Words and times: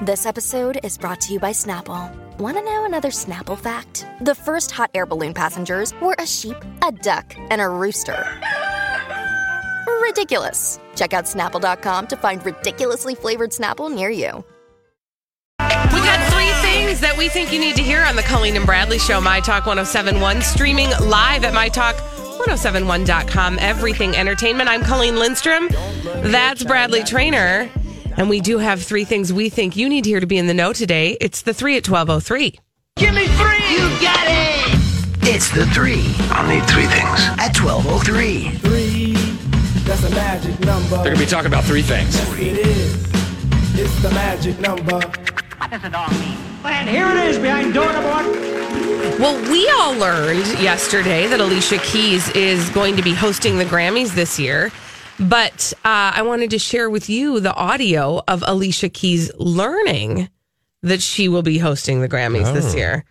This 0.00 0.26
episode 0.26 0.78
is 0.84 0.96
brought 0.96 1.20
to 1.22 1.32
you 1.32 1.40
by 1.40 1.50
Snapple. 1.50 2.14
Want 2.38 2.56
to 2.56 2.62
know 2.62 2.84
another 2.84 3.08
Snapple 3.08 3.58
fact? 3.58 4.06
The 4.20 4.32
first 4.32 4.70
hot 4.70 4.92
air 4.94 5.06
balloon 5.06 5.34
passengers 5.34 5.92
were 6.00 6.14
a 6.20 6.26
sheep, 6.26 6.54
a 6.86 6.92
duck, 6.92 7.34
and 7.50 7.60
a 7.60 7.68
rooster. 7.68 8.24
Ridiculous. 10.00 10.78
Check 10.94 11.14
out 11.14 11.24
snapple.com 11.24 12.06
to 12.06 12.16
find 12.16 12.46
ridiculously 12.46 13.16
flavored 13.16 13.50
Snapple 13.50 13.92
near 13.92 14.08
you. 14.08 14.44
We 15.58 15.66
got 15.66 16.32
three 16.32 16.52
things 16.62 17.00
that 17.00 17.16
we 17.18 17.28
think 17.28 17.52
you 17.52 17.58
need 17.58 17.74
to 17.74 17.82
hear 17.82 18.04
on 18.04 18.14
the 18.14 18.22
Colleen 18.22 18.56
and 18.56 18.64
Bradley 18.64 19.00
Show, 19.00 19.20
My 19.20 19.40
Talk 19.40 19.66
1071, 19.66 20.42
streaming 20.42 20.90
live 21.02 21.42
at 21.42 21.54
MyTalk1071.com. 21.54 23.58
Everything 23.60 24.16
Entertainment. 24.16 24.68
I'm 24.68 24.82
Colleen 24.82 25.18
Lindstrom. 25.18 25.68
That's 26.04 26.62
Bradley 26.62 27.02
Traynor. 27.02 27.68
And 28.18 28.28
we 28.28 28.40
do 28.40 28.58
have 28.58 28.82
three 28.82 29.04
things 29.04 29.32
we 29.32 29.48
think 29.48 29.76
you 29.76 29.88
need 29.88 30.02
to 30.02 30.10
hear 30.10 30.18
to 30.18 30.26
be 30.26 30.38
in 30.38 30.48
the 30.48 30.54
know 30.54 30.72
today. 30.72 31.16
It's 31.20 31.42
the 31.42 31.54
three 31.54 31.76
at 31.76 31.88
1203. 31.88 32.58
Give 32.96 33.14
me 33.14 33.28
three! 33.28 33.70
You 33.70 33.88
got 34.02 34.26
it! 34.26 34.74
It's 35.22 35.48
the 35.52 35.66
three 35.66 36.02
I'll 36.30 36.48
need 36.48 36.68
three 36.68 36.86
things. 36.86 37.20
at 37.38 37.56
1203. 37.56 38.58
Three, 38.58 39.12
that's 39.84 40.02
a 40.02 40.10
magic 40.10 40.58
number. 40.60 40.96
They're 40.96 41.14
gonna 41.14 41.18
be 41.18 41.26
talking 41.26 41.46
about 41.46 41.62
three 41.62 41.80
things. 41.80 42.16
It 42.40 42.58
is. 42.58 42.94
It's 43.78 44.02
the 44.02 44.10
magic 44.10 44.58
number. 44.58 44.98
What 44.98 45.70
does 45.70 45.84
it 45.84 45.94
all 45.94 46.10
mean? 46.10 46.36
And 46.64 46.88
here 46.88 47.08
it 47.10 47.18
is 47.28 47.38
behind 47.38 47.72
door 47.72 47.92
number 47.92 48.10
one. 48.10 48.32
Well, 49.20 49.40
we 49.48 49.68
all 49.70 49.94
learned 49.94 50.46
yesterday 50.60 51.28
that 51.28 51.38
Alicia 51.38 51.78
Keys 51.78 52.28
is 52.30 52.68
going 52.70 52.96
to 52.96 53.02
be 53.02 53.14
hosting 53.14 53.58
the 53.58 53.64
Grammys 53.64 54.16
this 54.16 54.40
year. 54.40 54.72
But 55.20 55.72
uh, 55.84 56.12
I 56.14 56.22
wanted 56.22 56.50
to 56.50 56.58
share 56.58 56.88
with 56.88 57.08
you 57.10 57.40
the 57.40 57.54
audio 57.54 58.22
of 58.28 58.44
Alicia 58.46 58.88
Keys 58.88 59.30
learning 59.36 60.28
that 60.82 61.02
she 61.02 61.28
will 61.28 61.42
be 61.42 61.58
hosting 61.58 62.00
the 62.00 62.08
Grammys 62.08 62.52
this 62.54 62.74
year. 62.74 63.04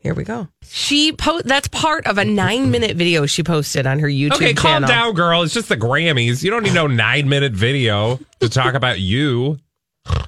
Here 0.00 0.12
we 0.12 0.24
go. 0.24 0.48
She 0.62 1.12
po- 1.12 1.40
that's 1.42 1.68
part 1.68 2.06
of 2.06 2.18
a 2.18 2.24
nine 2.26 2.70
minute 2.70 2.94
video 2.96 3.24
she 3.24 3.42
posted 3.42 3.86
on 3.86 4.00
her 4.00 4.08
YouTube 4.08 4.32
channel. 4.32 4.48
Okay, 4.48 4.54
calm 4.54 4.82
channel. 4.82 4.88
down, 4.88 5.14
girl. 5.14 5.42
It's 5.42 5.54
just 5.54 5.70
the 5.70 5.78
Grammys. 5.78 6.42
You 6.42 6.50
don't 6.50 6.62
need 6.62 6.74
no 6.74 6.86
nine 6.86 7.26
minute 7.26 7.52
video 7.52 8.20
to 8.40 8.48
talk 8.48 8.74
about 8.74 9.00
you. 9.00 9.58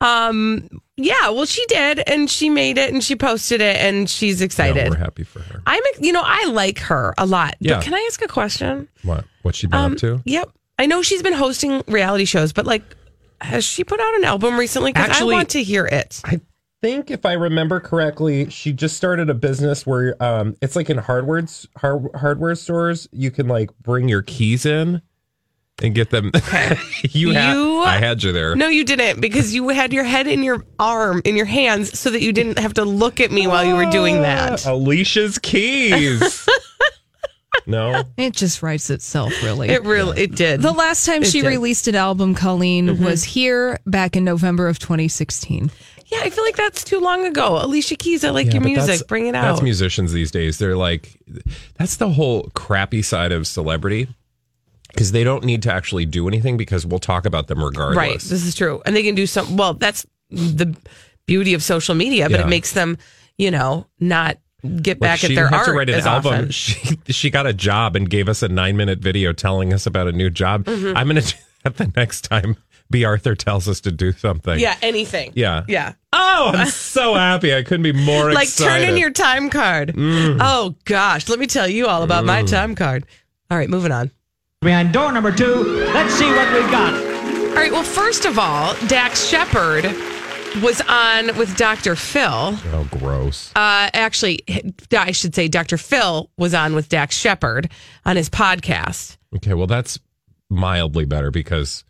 Um, 0.00 0.68
yeah, 0.98 1.30
well, 1.30 1.46
she 1.46 1.64
did, 1.66 2.00
and 2.06 2.28
she 2.28 2.50
made 2.50 2.76
it, 2.76 2.92
and 2.92 3.02
she 3.02 3.16
posted 3.16 3.60
it, 3.60 3.76
and 3.76 4.10
she's 4.10 4.40
No, 4.40 4.44
excited. 4.44 4.90
we're 4.90 4.96
happy 4.96 5.22
for 5.24 5.40
her. 5.40 5.62
I'm, 5.66 5.82
you 6.00 6.12
know, 6.12 6.22
I 6.24 6.44
like 6.46 6.78
her 6.80 7.14
a 7.16 7.24
lot. 7.24 7.54
Yeah. 7.60 7.76
But 7.76 7.84
can 7.84 7.94
I 7.94 8.04
ask 8.10 8.20
a 8.22 8.28
question? 8.28 8.88
What? 9.04 9.24
What's 9.42 9.58
she 9.58 9.66
been 9.68 9.78
Um, 9.78 9.92
up 9.92 9.98
to? 9.98 10.20
Yep. 10.24 10.50
I 10.78 10.86
know 10.86 11.02
she's 11.02 11.22
been 11.22 11.32
hosting 11.32 11.82
reality 11.86 12.24
shows, 12.24 12.52
but 12.52 12.66
like, 12.66 12.82
has 13.40 13.64
she 13.64 13.84
put 13.84 14.00
out 14.00 14.14
an 14.16 14.24
album 14.24 14.58
recently? 14.58 14.92
'Cause 14.92 15.08
Actually- 15.08 15.34
I 15.34 15.38
want 15.38 15.48
to 15.50 15.62
hear 15.62 15.86
it. 15.86 16.20
I 16.24 16.40
think 16.82 17.10
if 17.10 17.24
I 17.26 17.32
remember 17.32 17.80
correctly, 17.80 18.48
she 18.50 18.72
just 18.72 18.96
started 18.96 19.28
a 19.30 19.34
business 19.34 19.86
where 19.86 20.20
um, 20.22 20.56
it's 20.62 20.76
like 20.76 20.90
in 20.90 20.98
hardware 20.98 21.44
hard, 21.76 22.06
hardware 22.16 22.54
stores. 22.54 23.08
You 23.12 23.30
can 23.30 23.48
like 23.48 23.70
bring 23.82 24.08
your 24.08 24.22
keys 24.22 24.64
in 24.66 25.02
and 25.82 25.94
get 25.94 26.10
them. 26.10 26.32
you, 27.10 27.30
had, 27.32 27.52
You- 27.54 27.82
I 27.82 27.98
had 27.98 28.22
you 28.22 28.32
there. 28.32 28.56
No, 28.56 28.68
you 28.68 28.84
didn't 28.84 29.20
because 29.20 29.54
you 29.54 29.68
had 29.68 29.92
your 29.92 30.04
head 30.04 30.26
in 30.26 30.42
your 30.42 30.64
arm, 30.78 31.22
in 31.24 31.36
your 31.36 31.46
hands, 31.46 31.98
so 31.98 32.10
that 32.10 32.20
you 32.22 32.32
didn't 32.32 32.58
have 32.58 32.74
to 32.74 32.84
look 32.84 33.20
at 33.20 33.30
me 33.30 33.46
while 33.46 33.64
you 33.64 33.74
were 33.76 33.86
doing 33.90 34.22
that. 34.22 34.66
Alicia's 34.66 35.38
keys. 35.38 36.46
no. 37.66 38.02
It 38.16 38.34
just 38.34 38.62
writes 38.62 38.90
itself, 38.90 39.32
really. 39.42 39.68
It 39.68 39.84
really, 39.84 40.22
it 40.22 40.34
did. 40.34 40.62
the 40.62 40.72
last 40.72 41.06
time 41.06 41.22
It 41.22 41.26
she 41.26 41.40
did. 41.40 41.46
Mm-hmm. 41.46 41.48
released 41.56 41.88
an 41.88 41.94
album, 41.94 42.34
Colleen, 42.34 43.02
was 43.02 43.24
here 43.24 43.78
back 43.86 44.16
in 44.16 44.24
November 44.24 44.68
of 44.68 44.78
2016. 44.78 45.70
yeah, 46.06 46.20
I 46.22 46.30
feel 46.30 46.44
like 46.44 46.56
that's 46.56 46.82
too 46.84 46.98
long 47.00 47.26
ago. 47.26 47.58
Alicia 47.62 47.96
Keys, 47.96 48.24
I 48.24 48.30
like 48.30 48.46
Yeah, 48.46 48.54
your 48.54 48.62
music. 48.62 49.06
Bring 49.06 49.26
it 49.26 49.34
out. 49.34 49.42
That's 49.42 49.58
out. 49.60 49.64
musicians 49.64 50.12
these 50.12 50.30
days. 50.30 50.58
They're 50.58 50.76
like, 50.76 51.20
that's 51.76 51.96
the 51.96 52.08
whole 52.10 52.50
crappy 52.54 53.02
side 53.02 53.32
of 53.32 53.46
celebrity 53.46 54.08
because 54.88 55.12
they 55.12 55.24
don't 55.24 55.44
need 55.44 55.62
to 55.62 55.72
actually 55.72 56.06
do 56.06 56.26
anything 56.28 56.56
because 56.56 56.84
we'll 56.86 56.98
talk 56.98 57.26
about 57.26 57.46
them 57.46 57.62
regardless. 57.62 57.96
Right. 57.96 58.14
This 58.20 58.44
is 58.44 58.54
true. 58.54 58.82
And 58.86 58.96
they 58.96 59.02
can 59.02 59.14
do 59.14 59.26
some, 59.26 59.56
well, 59.56 59.74
that's 59.74 60.06
the 60.30 60.74
beauty 61.26 61.54
of 61.54 61.62
social 61.62 61.94
media, 61.94 62.28
but 62.28 62.40
Yeah. 62.40 62.46
it 62.46 62.48
makes 62.48 62.72
them, 62.72 62.98
you 63.36 63.50
know, 63.50 63.86
not 64.00 64.38
get 64.82 64.98
back 64.98 65.22
at 65.22 65.28
their 65.34 65.52
art 65.54 65.66
to 65.66 65.72
write 65.72 65.88
an 65.88 66.00
album. 66.00 66.32
often. 66.34 66.50
She 66.50 66.98
she 67.08 67.30
got 67.30 67.46
a 67.46 67.52
job 67.52 67.94
and 67.94 68.10
gave 68.10 68.28
us 68.28 68.42
a 68.42 68.48
nine 68.48 68.76
minute 68.76 68.98
video 68.98 69.32
telling 69.32 69.72
us 69.72 69.86
about 69.86 70.08
a 70.08 70.12
new 70.12 70.30
job. 70.30 70.64
Mm-hmm. 70.64 70.96
I'm 70.96 71.06
going 71.08 71.22
to 71.22 71.32
do 71.32 71.38
that 71.64 71.76
the 71.76 71.92
next 71.96 72.22
time 72.22 72.56
B. 72.90 73.04
Arthur 73.04 73.34
tells 73.36 73.68
us 73.68 73.80
to 73.82 73.92
do 73.92 74.12
something. 74.12 74.58
Yeah, 74.58 74.74
anything. 74.82 75.32
Yeah. 75.36 75.64
Yeah. 75.68 75.92
Oh, 76.12 76.50
I'm 76.54 76.66
so 76.70 77.14
happy. 77.14 77.54
I 77.54 77.62
couldn't 77.62 77.82
be 77.84 77.92
more 77.92 78.32
Like 78.32 78.48
excited. 78.48 78.86
turn 78.86 78.88
in 78.94 78.96
your 78.98 79.10
time 79.10 79.50
card. 79.50 79.90
Mm. 79.94 80.38
Oh 80.40 80.74
gosh, 80.86 81.28
let 81.28 81.38
me 81.38 81.46
tell 81.46 81.68
you 81.68 81.86
all 81.86 82.02
about 82.02 82.24
my 82.24 82.42
time 82.42 82.74
card. 82.74 83.04
All 83.50 83.56
right, 83.58 83.68
moving 83.70 83.92
on. 83.92 84.10
Behind 84.60 84.92
door 84.92 85.12
number 85.12 85.30
two. 85.30 85.54
Let's 85.94 86.12
see 86.14 86.26
what 86.32 86.52
we've 86.52 86.68
got. 86.72 86.92
All 86.92 87.54
right, 87.54 87.70
well, 87.70 87.84
first 87.84 88.24
of 88.24 88.40
all, 88.40 88.74
Dax 88.88 89.24
Shepard 89.24 89.84
was 90.64 90.80
on 90.88 91.36
with 91.38 91.56
Dr. 91.56 91.94
Phil. 91.94 92.28
Oh, 92.72 92.88
gross. 92.98 93.52
Uh, 93.54 93.88
actually, 93.92 94.40
I 94.90 95.12
should 95.12 95.32
say 95.36 95.46
Dr. 95.46 95.76
Phil 95.78 96.28
was 96.36 96.54
on 96.54 96.74
with 96.74 96.88
Dax 96.88 97.16
Shepard 97.16 97.70
on 98.04 98.16
his 98.16 98.28
podcast. 98.28 99.16
Okay, 99.36 99.54
well, 99.54 99.68
that's 99.68 100.00
mildly 100.50 101.04
better 101.04 101.30
because 101.30 101.84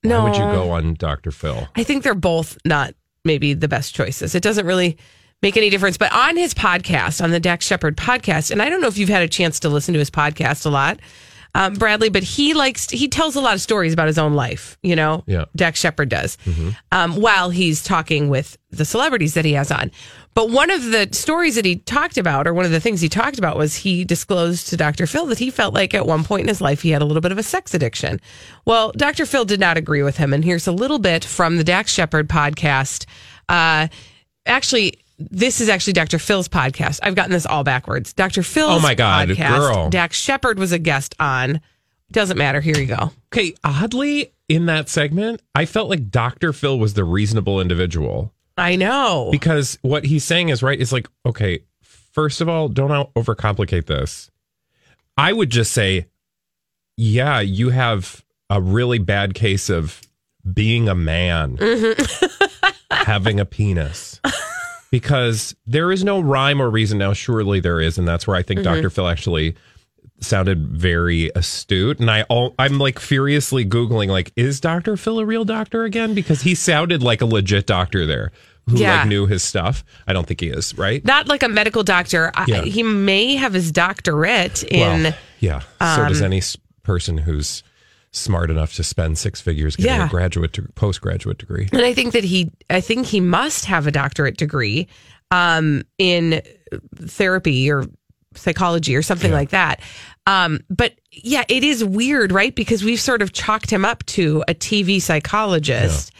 why 0.00 0.08
No. 0.08 0.24
would 0.24 0.36
you 0.36 0.42
go 0.44 0.70
on 0.70 0.94
Dr. 0.94 1.30
Phil? 1.30 1.68
I 1.76 1.82
think 1.82 2.02
they're 2.02 2.14
both 2.14 2.56
not 2.64 2.94
maybe 3.26 3.52
the 3.52 3.68
best 3.68 3.94
choices. 3.94 4.34
It 4.34 4.42
doesn't 4.42 4.64
really 4.64 4.96
make 5.42 5.58
any 5.58 5.68
difference. 5.68 5.98
But 5.98 6.14
on 6.14 6.38
his 6.38 6.54
podcast, 6.54 7.22
on 7.22 7.30
the 7.30 7.40
Dax 7.40 7.66
Shepard 7.66 7.98
podcast, 7.98 8.50
and 8.50 8.62
I 8.62 8.70
don't 8.70 8.80
know 8.80 8.88
if 8.88 8.96
you've 8.96 9.10
had 9.10 9.22
a 9.22 9.28
chance 9.28 9.60
to 9.60 9.68
listen 9.68 9.92
to 9.92 9.98
his 9.98 10.10
podcast 10.10 10.64
a 10.64 10.70
lot, 10.70 10.98
um, 11.56 11.72
Bradley, 11.74 12.10
but 12.10 12.22
he 12.22 12.52
likes 12.52 12.90
he 12.90 13.08
tells 13.08 13.34
a 13.34 13.40
lot 13.40 13.54
of 13.54 13.60
stories 13.62 13.94
about 13.94 14.08
his 14.08 14.18
own 14.18 14.34
life. 14.34 14.76
You 14.82 14.94
know, 14.94 15.24
Yeah. 15.26 15.46
Dax 15.56 15.80
Shepard 15.80 16.10
does, 16.10 16.36
um, 16.92 17.16
while 17.16 17.48
he's 17.50 17.82
talking 17.82 18.28
with 18.28 18.58
the 18.70 18.84
celebrities 18.84 19.32
that 19.34 19.44
he 19.46 19.54
has 19.54 19.70
on. 19.70 19.90
But 20.34 20.50
one 20.50 20.70
of 20.70 20.84
the 20.84 21.08
stories 21.12 21.54
that 21.54 21.64
he 21.64 21.76
talked 21.76 22.18
about, 22.18 22.46
or 22.46 22.52
one 22.52 22.66
of 22.66 22.70
the 22.70 22.80
things 22.80 23.00
he 23.00 23.08
talked 23.08 23.38
about, 23.38 23.56
was 23.56 23.74
he 23.74 24.04
disclosed 24.04 24.68
to 24.68 24.76
Dr. 24.76 25.06
Phil 25.06 25.24
that 25.26 25.38
he 25.38 25.48
felt 25.48 25.72
like 25.72 25.94
at 25.94 26.04
one 26.06 26.24
point 26.24 26.42
in 26.42 26.48
his 26.48 26.60
life 26.60 26.82
he 26.82 26.90
had 26.90 27.00
a 27.00 27.06
little 27.06 27.22
bit 27.22 27.32
of 27.32 27.38
a 27.38 27.42
sex 27.42 27.72
addiction. 27.72 28.20
Well, 28.66 28.92
Dr. 28.94 29.24
Phil 29.24 29.46
did 29.46 29.60
not 29.60 29.78
agree 29.78 30.02
with 30.02 30.18
him. 30.18 30.34
And 30.34 30.44
here's 30.44 30.66
a 30.66 30.72
little 30.72 30.98
bit 30.98 31.24
from 31.24 31.56
the 31.56 31.64
Dax 31.64 31.90
Shepard 31.90 32.28
podcast. 32.28 33.06
Uh, 33.48 33.88
actually, 34.44 34.98
this 35.18 35.60
is 35.60 35.68
actually 35.68 35.94
Dr. 35.94 36.18
Phil's 36.18 36.48
podcast. 36.48 37.00
I've 37.02 37.14
gotten 37.14 37.32
this 37.32 37.46
all 37.46 37.64
backwards. 37.64 38.12
Dr. 38.12 38.42
Phil's 38.42 38.78
Oh 38.78 38.80
my 38.80 38.94
God, 38.94 39.28
podcast. 39.28 39.58
girl. 39.58 39.90
Dax 39.90 40.18
Shepard 40.18 40.58
was 40.58 40.72
a 40.72 40.78
guest 40.78 41.14
on. 41.18 41.60
Doesn't 42.12 42.36
matter. 42.38 42.60
Here 42.60 42.76
you 42.78 42.86
go. 42.86 43.12
Okay, 43.32 43.54
oddly, 43.64 44.32
in 44.48 44.66
that 44.66 44.88
segment, 44.88 45.42
I 45.54 45.64
felt 45.66 45.88
like 45.90 46.10
Dr. 46.10 46.52
Phil 46.52 46.78
was 46.78 46.94
the 46.94 47.02
reasonable 47.04 47.60
individual 47.60 48.32
I 48.56 48.76
know. 48.76 49.28
because 49.32 49.78
what 49.82 50.04
he's 50.04 50.22
saying 50.24 50.50
is 50.50 50.62
right. 50.62 50.80
It's 50.80 50.92
like, 50.92 51.08
okay, 51.24 51.60
first 51.82 52.40
of 52.40 52.48
all, 52.48 52.68
don't 52.68 53.12
overcomplicate 53.14 53.86
this. 53.86 54.30
I 55.16 55.32
would 55.32 55.50
just 55.50 55.72
say, 55.72 56.06
yeah, 56.96 57.40
you 57.40 57.70
have 57.70 58.24
a 58.48 58.60
really 58.60 58.98
bad 58.98 59.34
case 59.34 59.68
of 59.68 60.00
being 60.52 60.88
a 60.88 60.94
man, 60.94 61.56
mm-hmm. 61.56 62.66
having 62.90 63.40
a 63.40 63.44
penis. 63.44 64.20
Because 64.96 65.54
there 65.66 65.92
is 65.92 66.02
no 66.04 66.20
rhyme 66.20 66.62
or 66.62 66.70
reason 66.70 66.96
now. 66.96 67.12
Surely 67.12 67.60
there 67.60 67.82
is, 67.82 67.98
and 67.98 68.08
that's 68.08 68.26
where 68.26 68.34
I 68.34 68.42
think 68.42 68.60
mm-hmm. 68.60 68.74
Dr. 68.76 68.88
Phil 68.88 69.06
actually 69.06 69.54
sounded 70.20 70.66
very 70.68 71.30
astute. 71.34 72.00
And 72.00 72.10
I, 72.10 72.22
all, 72.22 72.54
I'm 72.58 72.78
like 72.78 72.98
furiously 72.98 73.66
googling, 73.66 74.08
like, 74.08 74.32
is 74.36 74.58
Dr. 74.58 74.96
Phil 74.96 75.18
a 75.18 75.26
real 75.26 75.44
doctor 75.44 75.84
again? 75.84 76.14
Because 76.14 76.40
he 76.40 76.54
sounded 76.54 77.02
like 77.02 77.20
a 77.20 77.26
legit 77.26 77.66
doctor 77.66 78.06
there 78.06 78.32
who 78.66 78.78
Yeah. 78.78 79.00
like 79.00 79.08
knew 79.08 79.26
his 79.26 79.42
stuff. 79.42 79.84
I 80.06 80.14
don't 80.14 80.26
think 80.26 80.40
he 80.40 80.48
is, 80.48 80.76
right? 80.78 81.04
Not 81.04 81.28
like 81.28 81.42
a 81.42 81.48
medical 81.48 81.82
doctor. 81.82 82.32
I, 82.34 82.62
he 82.62 82.82
may 82.82 83.36
have 83.36 83.52
his 83.52 83.70
doctorate 83.70 84.62
in. 84.64 85.02
Well, 85.02 85.14
yeah. 85.40 85.60
so 85.78 86.08
does 86.08 86.22
um, 86.22 86.32
any 86.32 86.40
person 86.82 87.18
who's 87.18 87.62
smart 88.16 88.50
enough 88.50 88.74
to 88.74 88.82
spend 88.82 89.18
six 89.18 89.40
figures 89.40 89.76
getting 89.76 89.92
Yeah. 89.92 90.06
a 90.06 90.08
graduate 90.08 90.52
to 90.54 90.62
postgraduate 90.74 91.38
degree. 91.38 91.68
And 91.72 91.82
I 91.82 91.92
think 91.94 92.12
that 92.12 92.24
he, 92.24 92.50
I 92.70 92.80
think 92.80 93.06
he 93.06 93.20
must 93.20 93.64
have 93.66 93.86
a 93.86 93.90
doctorate 93.90 94.36
degree 94.36 94.88
um, 95.30 95.82
in 95.98 96.42
therapy 96.96 97.70
or 97.70 97.84
psychology 98.34 98.94
or 98.96 99.02
something 99.02 99.32
like 99.32 99.50
that. 99.50 99.80
Um, 100.26 100.60
but 100.68 100.94
yeah, 101.12 101.44
it 101.48 101.62
is 101.64 101.84
weird, 101.84 102.32
right? 102.32 102.54
Because 102.54 102.82
we've 102.84 103.00
sort 103.00 103.22
of 103.22 103.32
chalked 103.32 103.70
him 103.70 103.84
up 103.84 104.04
to 104.06 104.42
a 104.48 104.54
TV 104.54 105.00
psychologist. 105.00 106.12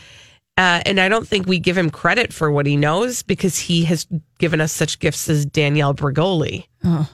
Uh, 0.58 0.81
and 0.87 0.99
I 0.99 1.11
don't 1.11 1.29
think 1.29 1.47
we 1.47 1.58
give 1.58 1.76
him 1.76 1.91
credit 1.91 2.32
for 2.32 2.50
what 2.50 2.64
he 2.64 2.76
knows 2.79 3.23
because 3.23 3.58
he 3.58 3.85
has 3.85 4.06
given 4.38 4.58
us 4.61 4.73
such 4.73 4.99
gifts 5.00 5.29
as 5.29 5.44
Danielle 5.44 5.94
Bregoli. 5.94 6.64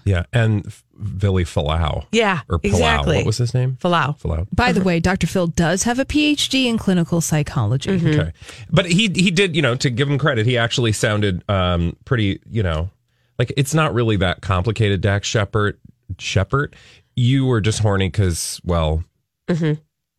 Yeah, 0.05 0.25
and 0.35 0.67
F- 0.67 0.85
Billy 1.19 1.45
Falau. 1.45 2.05
Yeah, 2.13 2.41
or 2.51 2.59
Palau. 2.59 2.65
exactly. 2.65 3.17
What 3.17 3.27
was 3.27 3.39
his 3.39 3.55
name? 3.55 3.79
Falau. 3.81 4.21
Falau. 4.21 4.47
By 4.55 4.71
the 4.73 4.83
way, 4.83 5.01
Dr. 5.01 5.27
Phil 5.27 5.47
does 5.47 5.83
have 5.85 5.99
a 5.99 6.05
PhD 6.05 6.67
in 6.67 6.77
clinical 6.79 7.21
psychology. 7.23 7.91
Okay, 7.93 8.33
but 8.71 8.85
he 8.87 9.11
he 9.15 9.31
did 9.31 9.57
you 9.57 9.63
know 9.63 9.75
to 9.77 9.89
give 9.91 10.09
him 10.11 10.19
credit, 10.19 10.45
he 10.47 10.57
actually 10.59 10.93
sounded 10.93 11.43
um 11.51 11.97
pretty 12.05 12.39
you 12.51 12.63
know 12.63 12.91
like 13.39 13.51
it's 13.57 13.73
not 13.75 13.95
really 13.95 14.17
that 14.19 14.43
complicated. 14.43 15.01
Dax 15.01 15.27
Shepard, 15.27 15.79
Shepard, 16.19 16.77
you 17.17 17.47
were 17.47 17.63
just 17.63 17.79
horny 17.81 18.09
because 18.09 18.61
well, 18.63 19.03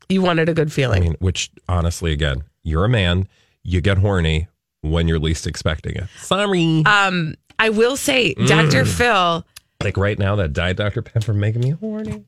You 0.10 0.22
wanted 0.22 0.50
a 0.50 0.54
good 0.54 0.68
I 0.68 0.72
feeling. 0.72 1.04
mean, 1.04 1.16
which 1.20 1.52
honestly, 1.70 2.12
again, 2.12 2.44
you're 2.63 2.86
a 2.86 2.89
man, 2.89 3.27
you 3.63 3.81
get 3.81 3.98
horny 3.98 4.48
when 4.81 5.07
you're 5.07 5.19
least 5.19 5.48
expecting 5.48 5.95
it. 5.95 6.06
Sorry, 6.18 6.83
um, 6.86 7.36
I 7.60 7.69
will 7.69 7.95
say, 7.95 8.33
Dr. 8.33 8.86
Phil, 8.86 9.45
like 9.83 9.98
right 9.98 10.18
now, 10.18 10.36
that 10.38 10.54
Diet 10.54 10.77
Dr 10.77 11.01
Pepper 11.01 11.33
making 11.33 11.62
me 11.62 11.71
horny. 11.71 12.25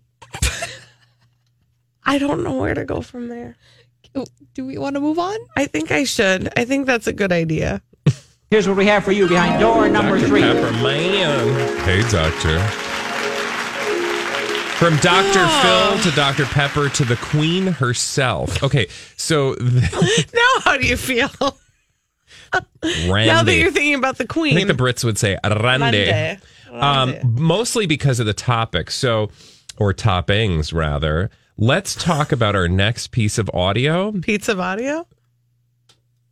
I 2.03 2.17
don't 2.19 2.43
know 2.43 2.57
where 2.57 2.73
to 2.73 2.85
go 2.85 3.01
from 3.01 3.29
there. 3.29 3.55
Do 4.53 4.65
we 4.65 4.77
want 4.77 4.95
to 4.95 5.01
move 5.01 5.19
on? 5.19 5.37
I 5.57 5.65
think 5.65 5.91
I 5.91 6.03
should. 6.05 6.49
I 6.57 6.63
think 6.63 6.85
that's 6.85 7.07
a 7.07 7.13
good 7.13 7.31
idea. 7.31 7.81
Here's 8.51 8.67
what 8.67 8.77
we 8.77 8.85
have 8.85 9.03
for 9.03 9.11
you 9.11 9.27
behind 9.27 9.59
door 9.59 9.89
number 9.89 10.17
Dr. 10.17 10.27
three. 10.27 10.41
Pepper, 10.41 10.71
man. 10.83 11.77
Hey, 11.79 12.01
doctor. 12.09 12.84
From 14.77 14.97
Dr. 14.97 15.47
Phil 15.61 16.11
to 16.11 16.15
Dr. 16.15 16.45
Pepper 16.45 16.89
to 16.89 17.05
the 17.05 17.15
Queen 17.15 17.67
herself. 17.67 18.61
Okay, 18.61 18.87
so 19.15 19.55
the, 19.55 20.25
Now, 20.33 20.61
how 20.63 20.77
do 20.77 20.85
you 20.85 20.97
feel? 20.97 21.29
Randy. 22.83 23.25
Now 23.27 23.43
that 23.43 23.55
you're 23.55 23.71
thinking 23.71 23.95
about 23.95 24.17
the 24.17 24.27
Queen, 24.27 24.53
I 24.53 24.57
think 24.57 24.67
the 24.67 24.73
Brits 24.73 25.03
would 25.03 25.17
say 25.17 25.37
Rande. 25.45 26.39
Um, 26.71 27.15
mostly 27.23 27.85
because 27.85 28.19
of 28.19 28.25
the 28.25 28.33
topic. 28.33 28.91
So, 28.91 29.29
or 29.77 29.93
toppings 29.93 30.73
rather. 30.73 31.29
Let's 31.57 31.95
talk 31.95 32.33
about 32.33 32.53
our 32.55 32.67
next 32.67 33.11
piece 33.11 33.37
of 33.37 33.49
audio. 33.53 34.11
Pizza 34.11 34.51
of 34.51 34.59
audio? 34.59 35.07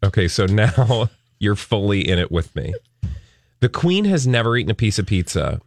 Okay, 0.04 0.28
so 0.28 0.46
now 0.46 1.10
you're 1.40 1.56
fully 1.56 2.08
in 2.08 2.20
it 2.20 2.30
with 2.30 2.54
me. 2.58 2.74
The 3.62 3.70
Queen 3.70 4.04
has 4.06 4.28
never 4.28 4.58
eaten 4.58 4.72
a 4.72 4.76
piece 4.76 5.00
of 5.00 5.06
pizza. 5.06 5.62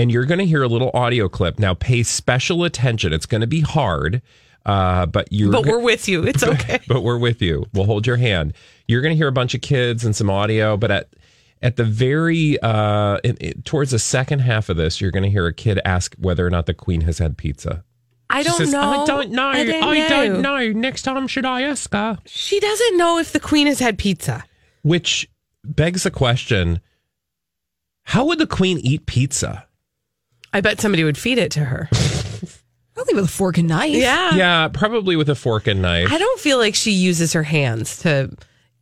And 0.00 0.10
you're 0.10 0.24
going 0.24 0.38
to 0.38 0.46
hear 0.46 0.62
a 0.62 0.68
little 0.68 0.90
audio 0.94 1.28
clip. 1.28 1.58
Now, 1.58 1.74
pay 1.74 2.02
special 2.02 2.64
attention. 2.64 3.12
It's 3.12 3.26
going 3.26 3.42
to 3.42 3.46
be 3.46 3.60
hard, 3.60 4.22
uh, 4.64 5.04
but 5.04 5.30
you. 5.30 5.50
But 5.50 5.66
we're 5.66 5.80
with 5.80 6.08
you. 6.08 6.24
It's 6.24 6.42
okay. 6.42 6.78
but 6.88 7.02
we're 7.02 7.18
with 7.18 7.42
you. 7.42 7.66
We'll 7.74 7.84
hold 7.84 8.06
your 8.06 8.16
hand. 8.16 8.54
You're 8.88 9.02
going 9.02 9.12
to 9.12 9.16
hear 9.16 9.28
a 9.28 9.32
bunch 9.32 9.54
of 9.54 9.60
kids 9.60 10.02
and 10.02 10.16
some 10.16 10.30
audio, 10.30 10.78
but 10.78 10.90
at 10.90 11.08
at 11.60 11.76
the 11.76 11.84
very 11.84 12.58
uh, 12.62 13.18
in, 13.22 13.36
in- 13.36 13.60
towards 13.62 13.90
the 13.90 13.98
second 13.98 14.38
half 14.38 14.70
of 14.70 14.78
this, 14.78 15.02
you're 15.02 15.10
going 15.10 15.22
to 15.22 15.28
hear 15.28 15.46
a 15.46 15.52
kid 15.52 15.78
ask 15.84 16.14
whether 16.16 16.46
or 16.46 16.50
not 16.50 16.64
the 16.64 16.72
Queen 16.72 17.02
has 17.02 17.18
had 17.18 17.36
pizza. 17.36 17.84
I 18.30 18.42
don't 18.42 18.56
says, 18.56 18.72
know. 18.72 19.02
I 19.02 19.04
don't 19.04 19.32
know. 19.32 19.48
I, 19.48 19.64
didn't 19.64 20.08
don't 20.08 20.40
know. 20.40 20.72
Next 20.72 21.02
time, 21.02 21.26
should 21.26 21.44
I 21.44 21.62
ask 21.62 21.92
her? 21.92 22.18
She 22.24 22.58
doesn't 22.58 22.96
know 22.96 23.18
if 23.18 23.32
the 23.32 23.40
queen 23.40 23.66
has 23.66 23.80
had 23.80 23.98
pizza. 23.98 24.44
Which 24.80 25.28
begs 25.62 26.04
the 26.04 26.10
question: 26.10 26.80
How 28.04 28.24
would 28.24 28.38
the 28.38 28.46
Queen 28.46 28.78
eat 28.78 29.04
pizza? 29.04 29.66
I 30.52 30.60
bet 30.60 30.80
somebody 30.80 31.04
would 31.04 31.18
feed 31.18 31.38
it 31.38 31.50
to 31.52 31.60
her. 31.60 31.88
Probably 32.94 33.14
with 33.14 33.24
a 33.24 33.28
fork 33.28 33.56
and 33.58 33.68
knife. 33.68 33.94
Yeah. 33.94 34.34
Yeah, 34.34 34.68
probably 34.68 35.16
with 35.16 35.28
a 35.30 35.34
fork 35.34 35.66
and 35.66 35.80
knife. 35.80 36.12
I 36.12 36.18
don't 36.18 36.40
feel 36.40 36.58
like 36.58 36.74
she 36.74 36.90
uses 36.92 37.32
her 37.32 37.42
hands 37.42 37.98
to 38.00 38.30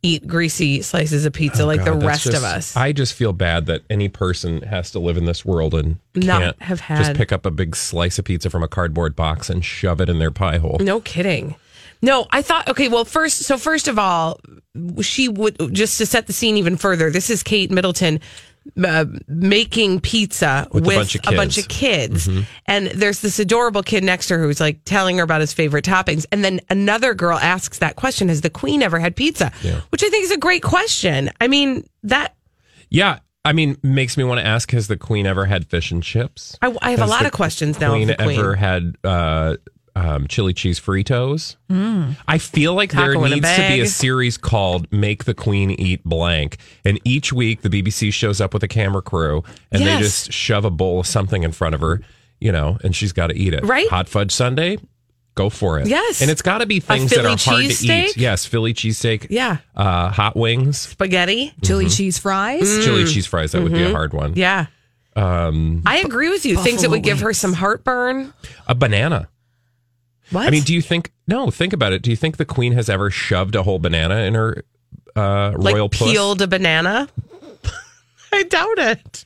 eat 0.01 0.25
greasy 0.27 0.81
slices 0.81 1.25
of 1.25 1.33
pizza 1.33 1.63
oh, 1.63 1.67
like 1.67 1.83
the 1.83 1.91
Oh, 1.91 1.93
God, 1.93 2.01
that's 2.03 2.25
rest 2.25 2.37
of 2.37 2.43
us. 2.43 2.75
I 2.75 2.91
just 2.91 3.13
feel 3.13 3.33
bad 3.33 3.65
that 3.67 3.83
any 3.89 4.09
person 4.09 4.61
has 4.63 4.91
to 4.91 4.99
live 4.99 5.17
in 5.17 5.25
this 5.25 5.45
world 5.45 5.73
and 5.73 5.97
Not 6.15 6.41
can't 6.41 6.61
have 6.61 6.77
just 6.79 6.87
had- 7.07 7.15
pick 7.17 7.31
up 7.31 7.45
a 7.45 7.51
big 7.51 7.75
slice 7.75 8.17
of 8.17 8.25
pizza 8.25 8.49
from 8.49 8.63
a 8.63 8.67
cardboard 8.67 9.15
box 9.15 9.49
and 9.49 9.63
shove 9.63 10.01
it 10.01 10.09
in 10.09 10.19
their 10.19 10.31
pie 10.31 10.57
hole. 10.57 10.77
No 10.79 10.99
kidding. 11.01 11.55
No, 12.01 12.27
I 12.31 12.41
thought 12.41 12.69
okay. 12.69 12.87
Well, 12.87 13.03
first, 13.03 13.39
so 13.39 13.57
first 13.57 13.89
of 13.89 13.99
all, 13.99 14.39
she 15.01 15.27
would 15.27 15.57
just 15.73 15.97
to 15.97 16.05
set 16.05 16.27
the 16.27 16.33
scene 16.33 16.55
even 16.55 16.77
further. 16.77 17.09
This 17.09 17.29
is 17.29 17.43
Kate 17.43 17.69
Middleton 17.69 18.21
uh, 18.83 19.05
making 19.27 19.99
pizza 20.01 20.67
With 20.71 20.85
with, 20.85 20.95
a 20.95 20.99
bunch 20.99 21.15
of 21.15 21.21
a 21.27 21.35
bunch 21.35 21.55
kids. 21.67 22.27
of 22.27 22.35
kids, 22.35 22.47
and 22.65 22.87
there's 22.87 23.21
this 23.21 23.39
adorable 23.39 23.83
kid 23.83 24.03
next 24.03 24.27
to 24.27 24.37
her 24.37 24.43
who's 24.43 24.59
like 24.59 24.81
telling 24.85 25.17
her 25.17 25.23
about 25.23 25.41
his 25.41 25.53
favorite 25.53 25.85
toppings, 25.85 26.25
and 26.31 26.43
then 26.43 26.59
another 26.69 27.13
girl 27.13 27.37
asks 27.37 27.79
that 27.79 27.95
question: 27.95 28.29
Has 28.29 28.41
the 28.41 28.49
Queen 28.49 28.81
ever 28.81 28.99
had 28.99 29.15
pizza? 29.15 29.51
Which 29.89 30.03
I 30.03 30.09
think 30.09 30.23
is 30.25 30.31
a 30.31 30.37
great 30.37 30.63
question. 30.63 31.29
I 31.41 31.47
mean 31.47 31.85
that. 32.03 32.35
Yeah, 32.89 33.19
I 33.45 33.53
mean, 33.53 33.77
makes 33.83 34.17
me 34.17 34.23
want 34.23 34.39
to 34.39 34.45
ask: 34.45 34.71
Has 34.71 34.87
the 34.87 34.97
Queen 34.97 35.25
ever 35.25 35.45
had 35.45 35.67
fish 35.67 35.91
and 35.91 36.01
chips? 36.03 36.57
I, 36.61 36.75
I 36.81 36.91
have 36.91 36.99
Has 36.99 37.09
a 37.09 37.11
lot 37.11 37.25
of 37.25 37.31
questions 37.31 37.79
now. 37.79 37.91
Queen 37.91 38.07
the 38.07 38.15
Queen. 38.15 38.39
ever 38.39 38.55
had 38.55 38.95
uh, 39.03 39.55
um, 39.95 40.27
chili 40.27 40.53
cheese 40.53 40.79
Fritos? 40.79 41.55
I 42.27 42.37
feel 42.37 42.73
like 42.73 42.91
there 42.91 43.13
Taco 43.13 43.25
in 43.25 43.31
a 43.31 43.35
needs 43.35 43.55
to 43.55 43.67
be 43.67 43.81
a 43.81 43.85
series 43.87 44.37
called 44.37 44.91
"Make 44.91 45.25
the 45.25 45.33
Queen 45.33 45.71
Eat 45.71 46.03
Blank," 46.03 46.57
and 46.85 46.99
each 47.03 47.31
week 47.33 47.61
the 47.61 47.69
BBC 47.69 48.11
shows 48.13 48.39
up 48.41 48.53
with 48.53 48.63
a 48.63 48.67
camera 48.67 49.01
crew 49.01 49.43
and 49.71 49.81
they 49.85 49.97
just 49.97 50.31
shove 50.31 50.65
a 50.65 50.69
bowl 50.71 50.99
of 51.01 51.07
something 51.07 51.43
in 51.43 51.51
front 51.51 51.75
of 51.75 51.81
her, 51.81 52.01
you 52.39 52.51
know, 52.51 52.77
and 52.83 52.95
she's 52.95 53.11
got 53.13 53.27
to 53.27 53.35
eat 53.37 53.53
it. 53.53 53.63
Right. 53.65 53.87
Hot 53.89 54.07
fudge 54.09 54.31
sundae. 54.31 54.77
Go 55.35 55.49
for 55.49 55.79
it. 55.79 55.87
Yes. 55.87 56.21
And 56.21 56.29
it's 56.29 56.41
got 56.41 56.57
to 56.57 56.65
be 56.65 56.81
things 56.81 57.11
that 57.11 57.23
are 57.23 57.29
hard 57.29 57.37
to 57.37 57.69
cheesesteak? 57.69 58.07
eat. 58.09 58.17
Yes, 58.17 58.45
Philly 58.45 58.73
cheesesteak. 58.73 59.27
Yeah. 59.29 59.57
Uh, 59.73 60.09
hot 60.09 60.35
wings, 60.35 60.79
Spaghetti. 60.79 61.53
Chili 61.63 61.87
cheese 61.87 62.17
fries. 62.17 62.83
chili 62.83 63.05
cheese 63.05 63.25
fries. 63.25 63.53
That 63.53 63.61
would 63.63 63.71
be 63.71 63.83
a 63.83 63.91
hard 63.91 64.13
one. 64.13 64.33
Yeah. 64.35 64.65
Um, 65.15 65.83
I 65.85 65.99
agree 65.99 66.29
with 66.29 66.45
you. 66.45 66.55
Things 66.55 66.81
that 66.81 66.87
Buffalo 66.87 66.91
would 66.97 67.03
give 67.03 67.19
her 67.21 67.33
some 67.33 67.53
heartburn. 67.53 68.33
a 68.67 68.75
banana. 68.75 69.29
What? 70.31 70.47
I 70.47 70.49
mean, 70.51 70.63
do 70.63 70.73
you 70.73 70.81
think? 70.81 71.11
No, 71.27 71.49
think 71.49 71.73
about 71.73 71.93
it. 71.93 72.01
Do 72.01 72.09
you 72.09 72.15
think 72.15 72.37
the 72.37 72.45
queen 72.45 72.73
has 72.73 72.89
ever 72.89 73.09
shoved 73.09 73.55
a 73.55 73.63
whole 73.63 73.79
banana 73.79 74.17
in 74.17 74.35
her 74.35 74.63
uh, 75.15 75.53
like 75.57 75.73
royal 75.73 75.89
puss? 75.89 76.11
peeled 76.11 76.41
a 76.41 76.47
banana? 76.47 77.09
I 78.31 78.43
doubt 78.43 78.77
it. 78.77 79.25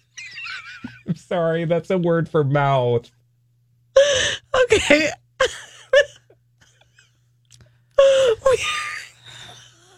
I'm 1.07 1.15
sorry, 1.15 1.65
that's 1.65 1.89
a 1.89 1.97
word 1.97 2.29
for 2.29 2.43
mouth. 2.43 3.09
Okay. 4.63 5.09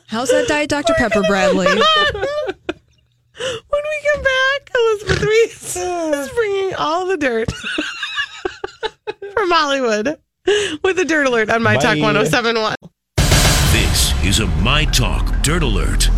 How's 0.08 0.30
that 0.30 0.48
Diet 0.48 0.70
Dr. 0.70 0.94
Pepper, 0.94 1.24
Bradley? 1.24 1.66
when 1.68 1.76
we 3.36 4.10
come 4.14 4.24
back, 4.24 4.72
Elizabeth 4.76 5.22
Reese 5.24 5.76
is 5.76 6.30
bringing 6.30 6.74
all 6.76 7.06
the 7.06 7.18
dirt 7.18 7.52
from 9.34 9.52
Hollywood 9.52 10.18
with 10.84 11.00
a 11.00 11.06
dirt 11.06 11.26
alert 11.28 11.50
on 11.50 11.64
My 11.64 11.76
Talk 11.76 11.96
Bye. 11.96 12.14
1071. 12.14 12.76
This 13.72 14.14
is 14.24 14.40
a 14.40 14.48
My 14.62 14.86
Talk 14.86 15.42
Dirt 15.42 15.64
Alert. 15.64 16.10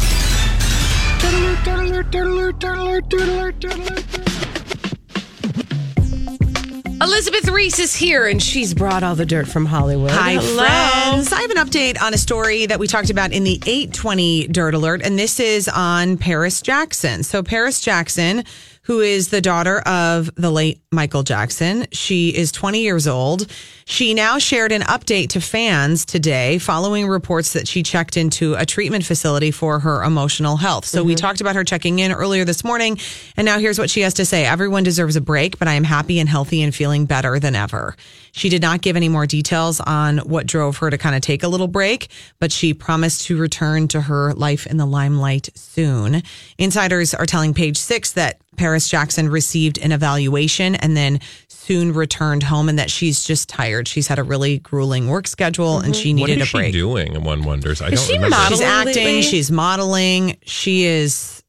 Elizabeth 7.00 7.48
Reese 7.50 7.80
is 7.80 7.96
here 7.96 8.28
and 8.28 8.42
she's 8.42 8.74
brought 8.74 9.04
all 9.04 9.16
the 9.16 9.26
dirt 9.26 9.48
from 9.48 9.66
Hollywood. 9.66 10.12
Hi, 10.12 10.34
Hello. 10.34 10.66
friends. 10.66 11.32
I 11.32 11.42
have 11.42 11.52
an 11.52 11.58
update 11.58 12.02
on 12.02 12.14
a 12.14 12.18
story 12.18 12.66
that 12.66 12.80
we 12.80 12.88
talked 12.88 13.10
about 13.10 13.32
in 13.32 13.44
the 13.44 13.62
820 13.66 14.48
Dirt 14.48 14.74
Alert, 14.74 15.02
and 15.04 15.18
this 15.18 15.40
is 15.40 15.70
on 15.70 16.18
Paris 16.18 16.62
Jackson. 16.62 17.24
So, 17.24 17.44
Paris 17.44 17.80
Jackson, 17.82 18.44
who 18.88 19.02
is 19.02 19.28
the 19.28 19.42
daughter 19.42 19.80
of 19.80 20.34
the 20.36 20.50
late 20.50 20.80
Michael 20.94 21.22
Jackson, 21.22 21.88
she 21.92 22.30
is 22.30 22.54
20 22.54 22.80
years 22.80 23.06
old. 23.06 23.46
She 23.84 24.14
now 24.14 24.38
shared 24.38 24.72
an 24.72 24.82
update 24.84 25.28
to 25.32 25.42
fans 25.42 26.06
today 26.06 26.58
following 26.58 27.06
reports 27.06 27.52
that 27.52 27.68
she 27.68 27.84
checked 27.84 28.16
into 28.16 28.54
a 28.54 28.66
treatment 28.66 29.04
facility 29.04 29.52
for 29.52 29.80
her 29.80 30.04
emotional 30.04 30.56
health. 30.56 30.86
So, 30.86 31.04
we 31.04 31.14
mm-hmm. 31.14 31.20
talked 31.20 31.42
about 31.42 31.56
her 31.56 31.66
checking 31.66 32.00
in 32.00 32.14
earlier 32.14 32.46
this 32.46 32.64
morning, 32.64 32.98
and 33.36 33.44
now 33.46 33.60
here's 33.60 33.78
what 33.78 33.90
she 33.90 34.02
has 34.02 34.14
to 34.16 34.26
say 34.26 34.46
Everyone 34.46 34.84
deserves 34.84 35.18
a 35.18 35.22
break, 35.22 35.60
but 35.60 35.68
I 35.68 35.74
am 35.74 35.84
happy 35.84 36.20
and 36.20 36.30
healthy 36.30 36.62
and 36.62 36.74
feeling 36.74 37.06
better 37.06 37.40
than 37.40 37.56
ever. 37.56 37.94
She 38.32 38.48
did 38.48 38.62
not 38.62 38.82
give 38.82 38.96
any 38.96 39.10
more 39.10 39.26
details 39.26 39.82
on 39.82 40.20
what 40.20 40.46
drove 40.46 40.78
her 40.78 40.90
to 40.90 40.98
kind 40.98 41.16
of 41.16 41.22
take 41.22 41.44
a 41.44 41.48
little 41.50 41.68
break, 41.68 42.08
but 42.40 42.54
she 42.54 42.74
promised 42.74 43.26
to 43.26 43.38
return 43.38 43.90
to 43.90 44.02
her 44.02 44.34
life 44.34 44.66
in 44.66 44.78
the 44.78 44.86
limelight 44.86 45.50
soon. 45.56 46.24
Insiders 46.58 47.14
are 47.14 47.26
telling 47.26 47.54
Page 47.54 47.78
Six 47.78 48.14
that 48.14 48.40
Paris 48.58 48.90
Jackson 48.90 49.30
received 49.30 49.78
an 49.78 49.92
evaluation 49.92 50.76
and 50.76 50.98
then 50.98 51.20
soon 51.48 51.94
returned 51.94 52.44
home, 52.44 52.70
and 52.70 52.80
that 52.80 52.90
she's 52.90 53.24
just 53.24 53.48
tired. 53.50 53.88
She's 53.88 54.08
had 54.08 54.20
a 54.20 54.24
really 54.24 54.60
grueling 54.60 55.08
work 55.10 55.28
schedule, 55.28 55.80
and 55.80 55.96
she 55.96 56.14
needed 56.14 56.42
a 56.42 56.46
break. 56.52 56.68
she 56.68 56.72
doing? 56.80 57.16
And 57.16 57.26
one 57.26 57.44
wonders. 57.44 57.82
I 57.82 57.90
Is 57.90 58.00
don't 58.00 58.08
she 58.08 58.14
remember. 58.14 58.36
modeling? 58.36 58.58
She's 58.60 58.62
acting. 58.68 59.22
She's 59.22 59.52
modeling. 59.52 60.38
She 60.46 60.86
is. 60.86 61.44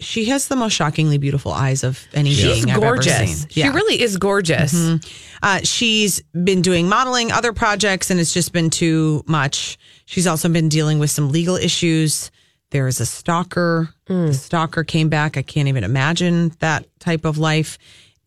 She 0.00 0.26
has 0.26 0.46
the 0.46 0.54
most 0.54 0.74
shockingly 0.74 1.18
beautiful 1.18 1.50
eyes 1.50 1.82
of 1.82 2.06
any 2.14 2.30
She's 2.30 2.44
being 2.44 2.70
I've 2.70 2.76
ever 2.76 2.94
gorgeous. 2.94 3.40
seen. 3.40 3.48
She 3.48 3.68
really 3.68 4.00
is 4.00 4.16
gorgeous. 4.16 4.72
Uh, 5.42 5.58
she's 5.64 6.20
been 6.44 6.62
doing 6.62 6.88
modeling, 6.88 7.32
other 7.32 7.52
projects, 7.52 8.08
and 8.10 8.20
it's 8.20 8.32
just 8.32 8.52
been 8.52 8.70
too 8.70 9.24
much. 9.26 9.76
She's 10.04 10.28
also 10.28 10.48
been 10.50 10.68
dealing 10.68 11.00
with 11.00 11.10
some 11.10 11.32
legal 11.32 11.56
issues. 11.56 12.30
There 12.70 12.86
is 12.86 13.00
a 13.00 13.06
stalker. 13.06 13.90
The 14.06 14.32
stalker 14.34 14.84
came 14.84 15.08
back. 15.08 15.36
I 15.36 15.42
can't 15.42 15.68
even 15.68 15.84
imagine 15.84 16.52
that 16.60 16.86
type 17.00 17.24
of 17.24 17.38
life. 17.38 17.78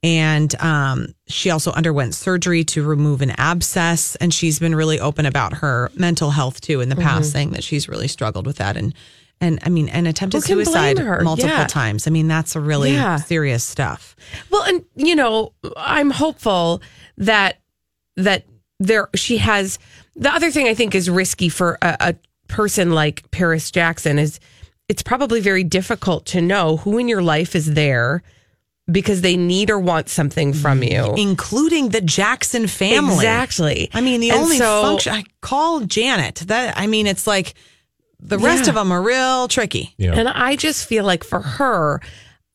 And 0.03 0.53
um, 0.61 1.13
she 1.27 1.51
also 1.51 1.71
underwent 1.71 2.15
surgery 2.15 2.63
to 2.65 2.83
remove 2.83 3.21
an 3.21 3.31
abscess. 3.37 4.15
And 4.15 4.33
she's 4.33 4.57
been 4.59 4.73
really 4.73 4.99
open 4.99 5.25
about 5.27 5.53
her 5.57 5.91
mental 5.95 6.31
health 6.31 6.59
too 6.61 6.81
in 6.81 6.89
the 6.89 6.95
past, 6.95 7.31
saying 7.31 7.51
that 7.51 7.63
she's 7.63 7.87
really 7.87 8.07
struggled 8.07 8.45
with 8.47 8.57
that. 8.57 8.77
And 8.77 8.93
and 9.43 9.57
I 9.63 9.69
mean, 9.69 9.89
and 9.89 10.07
attempted 10.07 10.43
suicide 10.43 10.97
multiple 11.23 11.49
Yeah. 11.49 11.65
times. 11.65 12.05
I 12.05 12.11
mean, 12.11 12.27
that's 12.27 12.55
a 12.55 12.59
really 12.59 12.93
Yeah. 12.93 13.15
serious 13.17 13.63
stuff. 13.63 14.15
Well, 14.51 14.61
and 14.63 14.83
you 14.95 15.15
know, 15.15 15.53
I'm 15.77 16.09
hopeful 16.11 16.81
that 17.17 17.59
that 18.17 18.45
there 18.79 19.07
she 19.15 19.37
has 19.37 19.77
the 20.15 20.33
other 20.33 20.49
thing 20.51 20.67
I 20.67 20.73
think 20.75 20.93
is 20.95 21.09
risky 21.09 21.49
for 21.49 21.77
a, 21.81 21.97
a 21.99 22.15
person 22.51 22.91
like 22.91 23.29
Paris 23.31 23.71
Jackson 23.71 24.19
is 24.19 24.39
it's 24.87 25.01
probably 25.01 25.39
very 25.39 25.63
difficult 25.63 26.25
to 26.27 26.41
know 26.41 26.77
who 26.77 26.97
in 26.97 27.07
your 27.07 27.21
life 27.21 27.55
is 27.55 27.73
there 27.73 28.21
because 28.91 29.21
they 29.21 29.37
need 29.37 29.69
or 29.69 29.79
want 29.79 30.09
something 30.09 30.51
from 30.53 30.81
mm-hmm. 30.81 31.15
you. 31.15 31.23
including 31.23 31.89
the 31.89 32.01
Jackson 32.01 32.67
family. 32.67 33.15
Exactly. 33.15 33.89
I 33.93 34.01
mean, 34.01 34.19
the 34.19 34.31
And 34.31 34.41
only 34.41 34.57
so- 34.57 34.81
function 34.83 35.13
I 35.13 35.23
call 35.41 35.81
Janet. 35.81 36.43
That 36.47 36.77
I 36.77 36.87
mean, 36.87 37.07
it's 37.07 37.25
like 37.25 37.53
the 38.19 38.37
rest 38.37 38.63
Yeah. 38.63 38.69
of 38.69 38.75
them 38.75 38.91
are 38.91 39.01
real 39.01 39.47
tricky. 39.47 39.93
Yeah. 39.97 40.13
And 40.13 40.27
I 40.27 40.55
just 40.55 40.85
feel 40.85 41.05
like 41.05 41.23
for 41.23 41.39
her, 41.39 42.01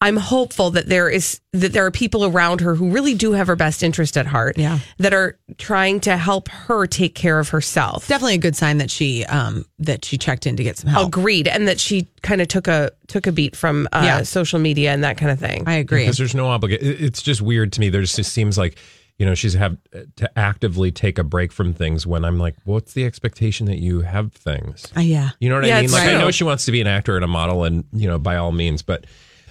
I'm 0.02 0.18
hopeful 0.18 0.70
that 0.72 0.88
there 0.88 1.08
is 1.08 1.40
that 1.54 1.72
there 1.72 1.86
are 1.86 1.90
people 1.90 2.26
around 2.26 2.60
her 2.60 2.74
who 2.74 2.90
really 2.90 3.14
do 3.14 3.32
have 3.32 3.46
her 3.46 3.56
best 3.56 3.82
interest 3.82 4.18
at 4.18 4.26
heart. 4.26 4.58
Yeah. 4.58 4.80
That 4.98 5.14
are 5.14 5.38
trying 5.56 6.00
to 6.00 6.18
help 6.18 6.48
her 6.48 6.86
take 6.86 7.14
care 7.14 7.38
of 7.40 7.48
herself. 7.48 8.06
Definitely 8.06 8.34
a 8.34 8.38
good 8.38 8.54
sign 8.56 8.76
that 8.78 8.90
she 8.90 9.24
um 9.24 9.64
that 9.78 10.04
she 10.04 10.18
checked 10.18 10.46
in 10.46 10.56
to 10.56 10.62
get 10.62 10.76
some 10.76 10.90
help. 10.90 11.08
Agreed. 11.08 11.48
And 11.48 11.66
that 11.66 11.80
she 11.80 12.08
kind 12.22 12.42
of 12.42 12.48
took 12.48 12.68
a 12.68 12.90
took 13.06 13.26
a 13.26 13.32
beat 13.32 13.56
from 13.56 13.88
uh, 13.90 14.02
Yeah. 14.04 14.22
social 14.22 14.58
media 14.58 14.92
and 14.92 15.02
that 15.02 15.16
kind 15.16 15.32
of 15.32 15.38
thing. 15.38 15.64
I 15.66 15.76
agree. 15.76 16.02
Because 16.02 16.18
there's 16.18 16.34
no 16.34 16.48
obligation. 16.48 16.86
It's 17.00 17.22
just 17.22 17.40
weird 17.40 17.72
to 17.72 17.80
me. 17.80 17.88
There 17.88 18.02
just 18.02 18.22
seems 18.32 18.58
like, 18.58 18.76
you 19.18 19.24
know, 19.24 19.34
she's 19.34 19.54
have 19.54 19.78
to 20.16 20.38
actively 20.38 20.92
take 20.92 21.16
a 21.18 21.24
break 21.24 21.52
from 21.52 21.72
things 21.72 22.06
when 22.06 22.22
I'm 22.22 22.38
like, 22.38 22.54
what's 22.64 22.92
the 22.92 23.06
expectation 23.06 23.64
that 23.68 23.78
you 23.78 24.02
have 24.02 24.34
things? 24.34 24.92
Uh, 24.94 25.00
yeah. 25.00 25.30
You 25.40 25.48
know 25.48 25.54
what 25.54 25.64
Yeah, 25.66 25.76
I 25.76 25.80
mean? 25.80 25.84
it's 25.86 25.94
Like, 25.94 26.08
I 26.08 26.18
know 26.18 26.30
she 26.30 26.44
wants 26.44 26.66
to 26.66 26.72
be 26.72 26.82
an 26.82 26.86
actor 26.86 27.16
and 27.16 27.24
a 27.24 27.28
model, 27.28 27.64
and, 27.64 27.84
you 27.94 28.06
know, 28.06 28.18
by 28.18 28.36
all 28.36 28.52
means, 28.52 28.82
but 28.82 29.06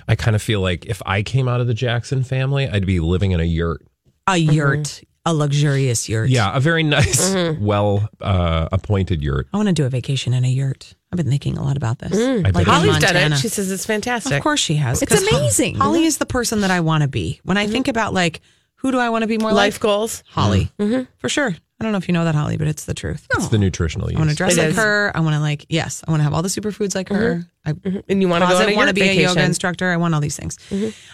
I 0.07 0.15
kind 0.15 0.35
of 0.35 0.41
feel 0.41 0.61
like 0.61 0.85
if 0.85 1.01
I 1.05 1.23
came 1.23 1.47
out 1.47 1.61
of 1.61 1.67
the 1.67 1.73
Jackson 1.73 2.23
family, 2.23 2.67
I'd 2.67 2.85
be 2.85 2.99
living 2.99 3.31
in 3.31 3.39
a 3.39 3.43
yurt. 3.43 3.85
A 4.27 4.31
mm-hmm. 4.31 4.51
yurt, 4.51 5.03
a 5.25 5.33
luxurious 5.33 6.07
yurt. 6.09 6.29
Yeah, 6.29 6.55
a 6.55 6.59
very 6.59 6.83
nice, 6.83 7.33
Mm-hmm. 7.33 7.63
well 7.63 8.09
uh, 8.21 8.69
appointed 8.71 9.21
yurt. 9.23 9.47
I 9.53 9.57
want 9.57 9.67
to 9.67 9.73
do 9.73 9.85
a 9.85 9.89
vacation 9.89 10.33
in 10.33 10.45
a 10.45 10.49
yurt. 10.49 10.95
I've 11.11 11.17
been 11.17 11.29
thinking 11.29 11.57
a 11.57 11.63
lot 11.63 11.77
about 11.77 11.99
this. 11.99 12.11
Mm. 12.11 12.39
I 12.39 12.41
bet 12.43 12.55
Like 12.55 12.67
in 12.67 12.73
Holly's 12.73 12.99
done 12.99 13.33
it. 13.33 13.37
She 13.37 13.47
says 13.47 13.71
it's 13.71 13.85
fantastic. 13.85 14.33
Of 14.33 14.43
course 14.43 14.59
she 14.59 14.75
has. 14.75 15.01
It's 15.01 15.11
'Cause 15.11 15.27
Ho- 15.29 15.37
amazing. 15.37 15.75
Holly 15.75 15.99
mm-hmm. 15.99 16.07
is 16.07 16.17
the 16.17 16.25
person 16.25 16.61
that 16.61 16.71
I 16.71 16.81
want 16.81 17.03
to 17.03 17.07
be. 17.07 17.39
When 17.43 17.57
I 17.57 17.63
mm-hmm. 17.63 17.71
think 17.71 17.87
about 17.87 18.13
like 18.13 18.41
who 18.75 18.91
do 18.91 18.99
I 18.99 19.09
want 19.09 19.23
to 19.23 19.27
be 19.27 19.37
more 19.37 19.51
Life 19.53 19.75
like? 19.75 19.81
goals. 19.81 20.23
Holly, 20.29 20.71
for 21.17 21.29
sure. 21.29 21.55
I 21.79 21.83
don't 21.83 21.91
know 21.91 21.97
if 21.97 22.07
you 22.07 22.13
know 22.13 22.23
that 22.23 22.35
Holly, 22.35 22.55
but 22.55 22.67
it's 22.67 22.85
the 22.85 22.93
truth. 22.93 23.27
It's 23.35 23.49
the 23.49 23.57
nutritional 23.57 24.09
I 24.09 24.17
want 24.17 24.29
to 24.29 24.35
dress 24.35 24.53
It 24.53 24.57
like 24.59 24.67
is. 24.69 24.75
her. 24.77 25.11
I 25.13 25.19
want 25.19 25.35
to 25.35 25.41
like 25.41 25.65
yes. 25.67 26.03
I 26.07 26.11
want 26.11 26.21
to 26.21 26.23
have 26.23 26.33
all 26.33 26.41
the 26.41 26.47
superfoods 26.47 26.95
like 26.95 27.09
her. 27.09 27.45
I 27.65 27.73
And 28.07 28.21
you 28.21 28.29
want 28.29 28.43
to 28.45 28.49
go 28.49 28.55
on 28.55 28.69
a 28.69 28.75
want 28.75 28.89
to 28.95 28.95
yurt 28.95 28.95
be 28.95 29.01
a 29.01 29.05
yoga 29.13 29.27
vacation. 29.33 29.41
instructor. 29.45 29.89
I 29.91 29.97
want 29.97 30.13
all 30.15 30.21
these 30.21 30.37
things. 30.37 30.57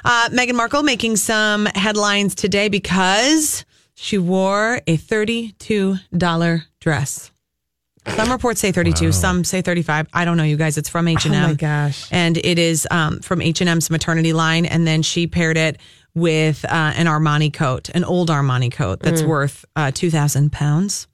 Uh, 0.06 0.30
Meghan 0.30 0.54
Markle 0.54 0.84
making 0.84 1.16
some 1.16 1.66
headlines 1.74 2.36
today 2.36 2.70
because 2.70 3.66
she 3.96 4.20
wore 4.20 4.82
a 4.86 4.98
thirty-two 4.98 5.96
dollar 6.16 6.66
dress. 6.80 7.32
Some 8.16 8.32
reports 8.32 8.60
say 8.60 8.72
thirty-two. 8.72 9.12
Some 9.12 9.44
say 9.44 9.62
thirty-five. 9.62 10.08
I 10.14 10.26
don't 10.26 10.38
know, 10.38 10.44
you 10.44 10.58
guys. 10.58 10.78
It's 10.78 10.90
from 10.90 11.08
H 11.08 11.26
and 11.26 11.36
M. 11.36 11.44
Oh 11.44 11.48
my 11.50 11.54
gosh. 11.56 12.08
And 12.12 12.38
it 12.38 12.58
is 12.60 12.88
um, 12.92 13.20
from 13.22 13.42
H 13.42 13.62
and 13.62 13.70
M's 13.70 13.90
maternity 13.90 14.34
line, 14.34 14.66
and 14.66 14.86
then 14.88 15.02
she 15.02 15.28
paired 15.28 15.58
it 15.58 15.78
with 16.14 16.66
uh, 16.66 16.94
an 16.96 17.06
Armani 17.08 17.54
coat, 17.54 17.90
an 17.90 18.04
old 18.04 18.30
Armani 18.30 18.72
coat 18.72 19.00
Mm. 19.00 19.04
that's 19.04 19.24
worth 19.24 19.66
uh, 19.76 19.92
two 19.92 20.10
thousand 20.12 20.52
pounds, 20.52 21.08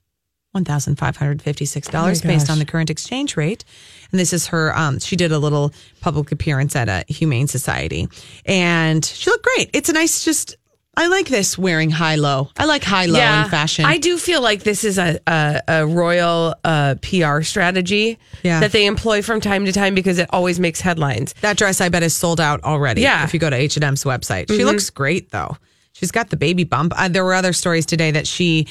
one 0.52 0.66
thousand 0.66 0.96
five 0.98 1.18
hundred 1.18 1.42
fifty-six 1.42 1.88
dollars, 1.90 2.24
Oh 2.24 2.28
based 2.28 2.50
on 2.50 2.60
the 2.60 2.66
current 2.66 2.90
exchange 2.90 3.38
rate. 3.38 3.64
And 4.12 4.20
this 4.20 4.34
is 4.34 4.48
her. 4.48 4.76
Um, 4.76 5.00
she 5.00 5.16
did 5.16 5.32
a 5.32 5.40
little 5.40 5.74
public 6.02 6.32
appearance 6.32 6.76
at 6.76 6.90
a 6.90 7.04
Humane 7.12 7.48
Society, 7.48 8.08
and 8.46 9.04
she 9.06 9.30
looked 9.30 9.44
great. 9.46 9.70
It's 9.74 9.90
a 9.90 9.94
nice, 9.94 10.24
just. 10.24 10.56
I 10.98 11.08
like 11.08 11.28
this 11.28 11.58
wearing 11.60 11.92
high 11.92 12.16
low. 12.16 12.50
I 12.58 12.66
like 12.66 12.84
high 12.84 13.06
low 13.06 13.20
in 13.20 13.50
fashion. 13.50 13.86
I 13.86 14.00
do 14.00 14.18
feel 14.18 14.42
like 14.42 14.64
this 14.64 14.84
is 14.84 14.98
a 14.98 15.20
a, 15.28 15.62
a 15.68 15.86
royal 15.88 16.56
uh, 16.64 16.96
PR 17.04 17.42
strategy 17.44 18.18
Yeah. 18.44 18.60
that 18.62 18.72
they 18.72 18.88
employ 18.88 19.22
from 19.22 19.40
time 19.40 19.66
to 19.66 19.72
time 19.72 19.94
because 19.94 20.18
it 20.18 20.28
always 20.34 20.60
makes 20.60 20.82
headlines. 20.82 21.34
That 21.42 21.56
dress, 21.56 21.82
I 21.82 21.90
bet, 21.90 22.02
is 22.04 22.16
sold 22.16 22.42
out 22.42 22.64
already. 22.64 23.02
Yeah. 23.02 23.24
If 23.24 23.34
you 23.34 23.40
go 23.40 23.50
to 23.50 23.56
H 23.56 23.78
and 23.78 23.84
M's 23.84 24.04
website, 24.04 24.48
she 24.50 24.66
looks 24.66 24.90
great 24.90 25.30
though. 25.32 25.56
She's 25.94 26.12
got 26.12 26.30
the 26.32 26.38
baby 26.38 26.64
bump. 26.64 26.94
Uh, 26.96 27.08
there 27.10 27.24
were 27.24 27.34
other 27.36 27.54
stories 27.54 27.86
today 27.86 28.12
that 28.12 28.28
she 28.28 28.68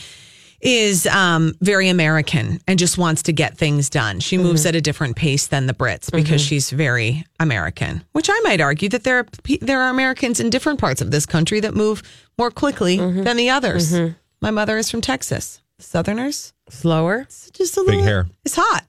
is 0.60 1.06
um, 1.06 1.54
very 1.60 1.88
American 1.88 2.60
and 2.66 2.78
just 2.78 2.98
wants 2.98 3.22
to 3.25 3.32
get 3.32 3.56
things 3.56 3.90
done. 3.90 4.20
She 4.20 4.38
moves 4.38 4.62
mm-hmm. 4.62 4.68
at 4.68 4.75
a 4.76 4.80
different 4.80 5.16
pace 5.16 5.46
than 5.46 5.66
the 5.66 5.75
Brits 5.75 6.10
because 6.10 6.40
mm-hmm. 6.42 6.48
she's 6.48 6.70
very 6.70 7.25
American. 7.38 8.04
Which 8.12 8.28
I 8.30 8.40
might 8.44 8.60
argue 8.60 8.88
that 8.90 9.04
there 9.04 9.18
are 9.18 9.26
there 9.60 9.82
are 9.82 9.90
Americans 9.90 10.40
in 10.40 10.50
different 10.50 10.80
parts 10.80 11.00
of 11.00 11.10
this 11.10 11.26
country 11.26 11.60
that 11.60 11.75
move 11.75 12.02
more 12.38 12.50
quickly 12.50 12.98
mm-hmm. 12.98 13.22
than 13.22 13.36
the 13.36 13.50
others. 13.50 13.94
My 14.40 14.50
mother 14.50 14.76
is 14.76 14.90
from 14.90 15.00
Texas. 15.00 15.60
Southerners, 15.78 16.52
Slower. 16.70 17.20
it's 17.20 17.50
just 17.50 17.76
a 17.76 17.80
Big 17.80 17.88
little. 17.88 18.04
hair. 18.04 18.26
It's 18.44 18.56
hot. 18.56 18.84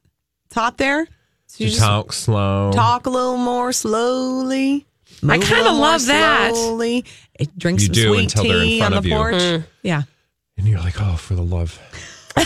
It's 0.45 0.55
hot 0.55 0.77
there. 0.77 1.05
So 1.47 1.63
you 1.63 1.65
You 1.65 1.71
just 1.71 1.81
talk 1.83 2.13
slow. 2.13 2.71
talk 2.73 3.05
a 3.07 3.09
little 3.09 3.37
more 3.37 3.73
slowly. 3.73 4.85
I 5.21 5.25
move 5.25 5.35
a 5.35 5.39
kinda 5.39 5.55
little 5.55 5.71
more 5.73 5.81
love 5.81 6.05
that. 6.05 6.55
Slowly. 6.55 7.05
It 7.39 7.57
drinks 7.57 7.83
You 7.83 7.87
some 7.87 7.93
do 7.93 8.13
sweet 8.13 8.23
until 8.23 8.43
they're 8.43 8.57
in 8.57 8.63
tea 8.63 8.79
front 8.79 8.93
on 8.93 8.97
of 8.97 9.03
the 9.03 9.09
you. 9.09 9.15
porch. 9.15 9.33
Mm. 9.35 9.63
Yeah. 9.83 10.03
And 10.57 10.67
you're 10.67 10.79
like, 10.79 10.99
oh, 10.99 11.15
for 11.15 11.35
the 11.35 11.43
love. 11.43 11.79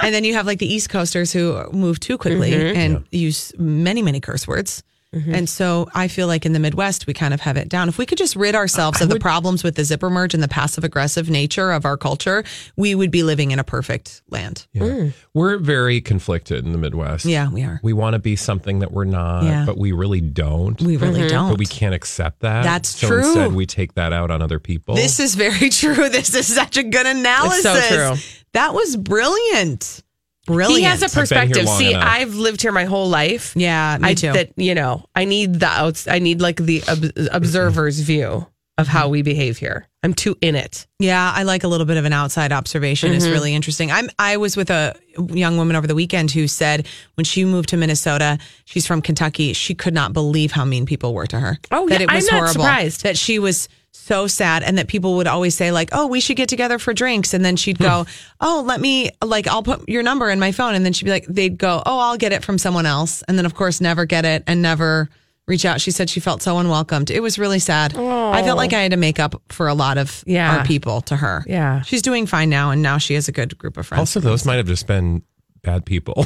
And 0.00 0.14
then 0.14 0.22
you 0.24 0.34
have 0.34 0.46
like 0.46 0.58
the 0.60 0.72
East 0.72 0.88
Coasters 0.90 1.32
who 1.32 1.68
move 1.72 1.98
too 1.98 2.16
quickly 2.16 2.52
Mm-hmm. 2.52 2.78
and 2.78 3.04
use 3.10 3.52
many, 3.58 4.00
many 4.00 4.20
curse 4.20 4.46
words. 4.46 4.82
Mm-hmm. 5.14 5.34
And 5.34 5.48
so 5.48 5.88
I 5.94 6.08
feel 6.08 6.26
like 6.26 6.44
in 6.44 6.52
the 6.52 6.58
Midwest, 6.58 7.06
we 7.06 7.14
kind 7.14 7.32
of 7.32 7.40
have 7.40 7.56
it 7.56 7.70
down. 7.70 7.88
If 7.88 7.96
we 7.96 8.04
could 8.04 8.18
just 8.18 8.36
rid 8.36 8.54
ourselves 8.54 9.00
of 9.00 9.08
the 9.08 9.18
problems 9.18 9.64
with 9.64 9.74
the 9.74 9.84
zipper 9.84 10.10
merge 10.10 10.34
and 10.34 10.42
the 10.42 10.48
passive 10.48 10.84
aggressive 10.84 11.30
nature 11.30 11.72
of 11.72 11.86
our 11.86 11.96
culture, 11.96 12.44
we 12.76 12.94
would 12.94 13.10
be 13.10 13.22
living 13.22 13.50
in 13.50 13.58
a 13.58 13.64
perfect 13.64 14.22
land. 14.28 14.66
Yeah. 14.72 14.84
Hmm. 14.84 15.08
We're 15.32 15.56
very 15.56 16.02
conflicted 16.02 16.66
in 16.66 16.72
the 16.72 16.78
Midwest. 16.78 17.24
Yeah, 17.24 17.50
we 17.50 17.62
are. 17.62 17.80
We 17.82 17.94
want 17.94 18.14
to 18.14 18.18
be 18.18 18.36
something 18.36 18.80
that 18.80 18.92
we're 18.92 19.04
not, 19.04 19.44
Yeah. 19.44 19.64
but 19.64 19.78
we 19.78 19.92
really 19.92 20.20
don't. 20.20 20.80
We 20.82 20.98
really 20.98 21.20
mm-hmm. 21.20 21.28
don't. 21.28 21.50
but 21.50 21.58
we 21.58 21.66
can't 21.66 21.94
accept 21.94 22.40
that. 22.40 22.64
That's 22.64 22.90
so 22.90 23.08
true. 23.08 23.18
Instead, 23.18 23.52
we 23.54 23.64
take 23.64 23.94
that 23.94 24.12
out 24.12 24.30
on 24.30 24.42
other 24.42 24.58
people. 24.58 24.94
This 24.94 25.20
is 25.20 25.36
very 25.36 25.70
true. 25.70 26.10
This 26.10 26.34
is 26.34 26.52
such 26.52 26.76
a 26.76 26.82
good 26.82 27.06
analysis. 27.06 27.62
So 27.62 27.80
true. 27.88 28.14
That 28.52 28.74
was 28.74 28.96
brilliant. 28.96 30.02
Brilliant. 30.48 30.78
He 30.78 30.84
has 30.84 31.02
a 31.02 31.04
been 31.04 31.10
here 31.10 31.20
perspective. 31.20 31.68
See, 31.68 31.92
enough. 31.92 32.04
I've 32.04 32.34
lived 32.34 32.62
here 32.62 32.72
my 32.72 32.84
whole 32.84 33.08
life. 33.08 33.52
Yeah, 33.54 33.98
me 34.00 34.08
I, 34.08 34.14
too. 34.14 34.32
That 34.32 34.50
you 34.56 34.74
know, 34.74 35.04
I 35.14 35.26
need 35.26 35.60
the 35.60 35.66
outs. 35.66 36.08
I 36.08 36.18
need 36.20 36.40
like 36.40 36.56
the 36.56 36.82
ob- 36.88 37.28
observer's 37.32 38.00
view 38.00 38.46
of 38.78 38.86
how 38.88 39.08
we 39.08 39.22
behave 39.22 39.58
here. 39.58 39.86
I'm 40.02 40.14
too 40.14 40.36
in 40.40 40.54
it. 40.54 40.86
Yeah, 41.00 41.32
I 41.34 41.42
like 41.42 41.64
a 41.64 41.68
little 41.68 41.84
bit 41.84 41.96
of 41.96 42.04
an 42.04 42.12
outside 42.12 42.52
observation. 42.52 43.10
Mm-hmm. 43.10 43.16
It's 43.16 43.26
really 43.26 43.54
interesting. 43.54 43.90
I'm 43.90 44.08
I 44.18 44.36
was 44.38 44.56
with 44.56 44.70
a 44.70 44.94
young 45.34 45.58
woman 45.58 45.76
over 45.76 45.86
the 45.86 45.96
weekend 45.96 46.30
who 46.30 46.48
said 46.48 46.86
when 47.14 47.24
she 47.24 47.44
moved 47.44 47.68
to 47.70 47.76
Minnesota, 47.76 48.38
she's 48.64 48.86
from 48.86 49.02
Kentucky, 49.02 49.52
she 49.52 49.74
could 49.74 49.92
not 49.94 50.12
believe 50.12 50.52
how 50.52 50.64
mean 50.64 50.86
people 50.86 51.12
were 51.12 51.26
to 51.26 51.38
her. 51.40 51.58
Oh, 51.70 51.88
that 51.88 52.00
yeah, 52.00 52.06
it 52.08 52.14
was 52.14 52.28
I'm 52.28 52.34
not 52.34 52.38
horrible. 52.38 52.52
surprised. 52.62 53.02
That 53.02 53.18
she 53.18 53.38
was 53.38 53.68
so 53.92 54.26
sad 54.26 54.62
and 54.62 54.78
that 54.78 54.88
people 54.88 55.16
would 55.16 55.26
always 55.26 55.54
say 55.54 55.72
like, 55.72 55.90
"Oh, 55.92 56.06
we 56.06 56.20
should 56.20 56.36
get 56.36 56.48
together 56.48 56.78
for 56.78 56.92
drinks." 56.94 57.34
And 57.34 57.44
then 57.44 57.56
she'd 57.56 57.78
go, 57.78 58.06
"Oh, 58.40 58.62
let 58.66 58.80
me 58.80 59.10
like 59.24 59.46
I'll 59.46 59.62
put 59.62 59.88
your 59.88 60.02
number 60.02 60.30
in 60.30 60.38
my 60.38 60.52
phone." 60.52 60.74
And 60.74 60.84
then 60.84 60.92
she'd 60.92 61.04
be 61.06 61.10
like 61.10 61.26
they'd 61.26 61.58
go, 61.58 61.82
"Oh, 61.84 61.98
I'll 61.98 62.16
get 62.16 62.32
it 62.32 62.44
from 62.44 62.58
someone 62.58 62.86
else." 62.86 63.22
And 63.28 63.36
then 63.38 63.46
of 63.46 63.54
course 63.54 63.80
never 63.80 64.04
get 64.04 64.24
it 64.24 64.44
and 64.46 64.62
never 64.62 65.08
reach 65.46 65.64
out. 65.64 65.80
She 65.80 65.90
said 65.90 66.10
she 66.10 66.20
felt 66.20 66.42
so 66.42 66.58
unwelcomed. 66.58 67.10
It 67.10 67.20
was 67.20 67.38
really 67.38 67.58
sad. 67.58 67.96
I 67.96 68.42
felt 68.42 68.58
like 68.58 68.72
I 68.74 68.82
had 68.82 68.90
to 68.90 68.98
make 68.98 69.18
up 69.18 69.40
for 69.48 69.68
a 69.68 69.74
lot 69.74 69.96
of 69.98 70.22
Yeah. 70.26 70.58
our 70.58 70.64
people 70.64 71.00
to 71.02 71.16
her. 71.16 71.42
Yeah. 71.46 71.80
She's 71.82 72.02
doing 72.02 72.26
fine 72.26 72.50
now, 72.50 72.70
and 72.70 72.82
now 72.82 72.98
she 72.98 73.14
has 73.14 73.28
a 73.28 73.32
good 73.32 73.56
group 73.56 73.76
of 73.78 73.86
friends. 73.86 74.00
also, 74.00 74.20
those 74.20 74.44
might 74.44 74.56
have 74.56 74.66
just 74.66 74.86
been 74.86 75.22
bad 75.62 75.84
people. 75.86 76.24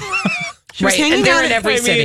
She 0.75 0.85
was 0.85 0.92
right, 0.95 1.00
hanging 1.00 1.19
and 1.19 1.26
they're 1.26 1.35
out 1.37 1.45
in 1.45 1.52
at- 1.52 1.57
every 1.57 1.75
I 1.75 1.76
mean, 1.76 1.85
city. 1.85 2.04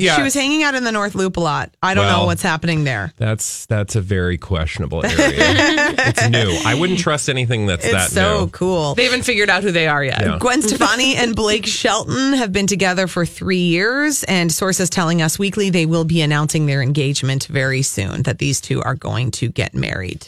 Yeah. 0.00 0.16
She 0.16 0.22
was 0.22 0.34
hanging 0.34 0.62
out 0.62 0.74
in 0.74 0.84
the 0.84 0.92
North 0.92 1.14
Loop 1.14 1.36
a 1.36 1.40
lot. 1.40 1.74
I 1.82 1.94
don't 1.94 2.06
know 2.06 2.24
what's 2.24 2.42
happening 2.42 2.84
there. 2.84 3.12
That's 3.16 3.66
that's 3.66 3.96
a 3.96 4.00
very 4.00 4.38
questionable 4.38 5.04
area. 5.06 5.14
it's 5.18 6.28
new. 6.28 6.58
I 6.64 6.74
wouldn't 6.74 6.98
trust 6.98 7.28
anything 7.28 7.66
that's 7.66 7.84
It's 7.84 7.92
that 7.92 8.10
so 8.10 8.40
new. 8.44 8.50
cool. 8.50 8.94
They 8.94 9.04
haven't 9.04 9.22
figured 9.24 9.50
out 9.50 9.62
who 9.62 9.72
they 9.72 9.86
are 9.88 10.02
yet. 10.04 10.20
Yeah. 10.20 10.38
Gwen 10.40 10.62
Stefani 10.62 11.16
and 11.16 11.34
Blake 11.36 11.66
Shelton 11.66 12.32
have 12.34 12.52
been 12.52 12.66
together 12.66 13.06
for 13.06 13.26
three 13.26 13.56
years, 13.58 14.22
and 14.24 14.50
sources 14.52 14.88
telling 14.90 15.22
us 15.22 15.38
weekly 15.38 15.70
they 15.70 15.86
will 15.86 16.04
be 16.04 16.20
announcing 16.22 16.66
their 16.66 16.82
engagement 16.82 17.44
very 17.46 17.82
soon. 17.82 18.22
That 18.22 18.38
these 18.38 18.60
two 18.60 18.80
are 18.82 18.94
going 18.94 19.30
to 19.32 19.48
get 19.48 19.74
married. 19.74 20.26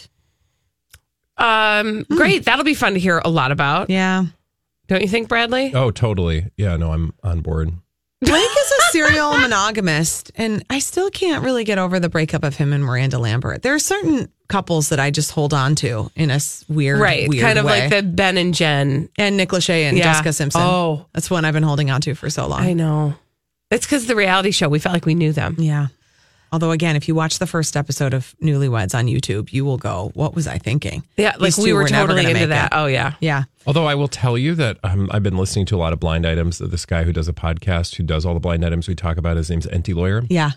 Um, 1.36 2.04
great. 2.10 2.44
That'll 2.44 2.64
be 2.64 2.74
fun 2.74 2.94
to 2.94 3.00
hear 3.00 3.20
a 3.24 3.28
lot 3.30 3.50
about. 3.50 3.90
Yeah, 3.90 4.26
Don't 4.86 5.02
you 5.02 5.08
think, 5.08 5.28
Bradley? 5.28 5.72
Oh, 5.74 5.90
totally. 5.90 6.46
Yeah, 6.56 6.76
no, 6.76 6.92
I'm 6.92 7.12
on 7.24 7.40
board. 7.40 7.72
Blake 8.20 8.32
is 8.58 8.72
a 8.73 8.73
serial 8.94 9.32
monogamist, 9.38 10.30
and 10.36 10.64
I 10.70 10.78
still 10.78 11.10
can't 11.10 11.44
really 11.44 11.64
get 11.64 11.78
over 11.78 11.98
the 12.00 12.08
breakup 12.08 12.44
of 12.44 12.56
him 12.56 12.72
and 12.72 12.82
Miranda 12.84 13.18
Lambert. 13.18 13.62
There 13.62 13.74
are 13.74 13.78
certain 13.78 14.28
couples 14.48 14.90
that 14.90 15.00
I 15.00 15.10
just 15.10 15.30
hold 15.32 15.52
on 15.54 15.74
to 15.76 16.10
in 16.16 16.30
a 16.30 16.34
s- 16.34 16.64
weird, 16.68 17.00
right. 17.00 17.28
weird 17.28 17.42
kind 17.42 17.58
of 17.58 17.64
way. 17.64 17.80
like 17.80 17.90
the 17.90 18.02
Ben 18.02 18.36
and 18.36 18.54
Jen. 18.54 19.08
and 19.18 19.36
Nick 19.36 19.50
Lachey 19.50 19.84
and 19.84 19.96
Yeah. 19.96 20.04
Jessica 20.12 20.32
Simpson. 20.32 20.60
Oh. 20.62 21.06
that's 21.12 21.30
one 21.30 21.44
I've 21.44 21.54
been 21.54 21.62
holding 21.62 21.90
on 21.90 22.00
to 22.02 22.14
for 22.14 22.28
so 22.30 22.46
long. 22.46 22.60
I 22.60 22.72
know. 22.74 23.14
It's 23.70 23.86
because 23.86 24.06
the 24.06 24.14
reality 24.16 24.50
show. 24.50 24.68
We 24.68 24.78
felt 24.78 24.92
like 24.92 25.06
we 25.06 25.14
knew 25.14 25.32
them. 25.32 25.56
Yeah. 25.58 25.88
Although, 26.54 26.70
again, 26.70 26.94
if 26.94 27.08
you 27.08 27.14
watch 27.16 27.40
the 27.40 27.46
first 27.48 27.76
episode 27.76 28.14
of 28.14 28.34
Newlyweds 28.40 28.94
on 28.96 29.06
YouTube, 29.06 29.52
you 29.52 29.64
will 29.64 29.76
go, 29.76 30.12
"What 30.14 30.34
was 30.36 30.46
I 30.46 30.58
thinking?" 30.58 31.02
Yeah, 31.16 31.34
like 31.38 31.56
we 31.56 31.64
two 31.64 31.74
were 31.74 31.88
totally 31.88 32.24
into 32.30 32.46
that. 32.46 32.66
it. 32.72 32.76
Oh 32.76 32.86
yeah. 32.86 33.14
Yeah. 33.20 33.44
Although 33.66 33.86
I 33.86 33.94
will 33.96 34.06
tell 34.08 34.38
you 34.38 34.54
that 34.54 34.78
um, 34.84 35.08
I've 35.10 35.22
been 35.24 35.36
listening 35.36 35.66
to 35.66 35.76
a 35.76 35.80
lot 35.84 35.92
of 35.92 35.98
blind 35.98 36.24
items. 36.26 36.58
That 36.58 36.70
this 36.70 36.86
guy 36.86 37.02
who 37.02 37.12
does 37.12 37.26
a 37.26 37.32
podcast 37.32 37.96
who 37.96 38.04
does 38.04 38.24
all 38.24 38.34
the 38.34 38.40
blind 38.40 38.64
items 38.64 38.86
we 38.86 38.94
talk 38.94 39.16
about, 39.16 39.36
his 39.36 39.50
name's 39.50 39.66
Enty 39.66 39.94
Lawyer. 39.96 40.22
Yeah. 40.30 40.52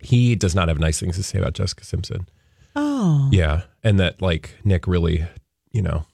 He 0.00 0.34
does 0.34 0.54
not 0.54 0.68
have 0.68 0.78
nice 0.80 0.98
things 0.98 1.16
to 1.16 1.22
say 1.22 1.38
about 1.38 1.52
Jessica 1.52 1.84
Simpson. 1.84 2.28
Oh. 2.74 3.28
Yeah, 3.32 3.62
and 3.84 4.00
that 4.00 4.20
like 4.20 4.54
Nick 4.64 4.86
really, 4.86 5.26
you 5.72 5.82
know, 5.82 6.06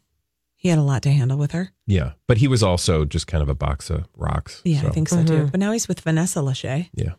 He 0.56 0.68
had 0.68 0.78
a 0.78 0.82
lot 0.82 1.02
to 1.02 1.10
handle 1.10 1.38
with 1.38 1.52
her. 1.52 1.70
yeah. 1.86 2.12
But 2.26 2.38
he 2.38 2.48
was 2.48 2.62
also 2.62 3.04
just 3.04 3.26
kind 3.26 3.42
of 3.42 3.48
a 3.48 3.54
box 3.54 3.88
of 3.90 4.06
rocks. 4.16 4.60
Yeah, 4.64 4.82
so, 4.82 4.88
I 4.88 4.90
think 4.90 5.08
so 5.08 5.24
too. 5.24 5.48
But 5.50 5.60
now 5.60 5.72
he's 5.72 5.86
with 5.88 6.00
Vanessa 6.00 6.40
Lachey. 6.40 6.88
Yeah, 6.94 7.12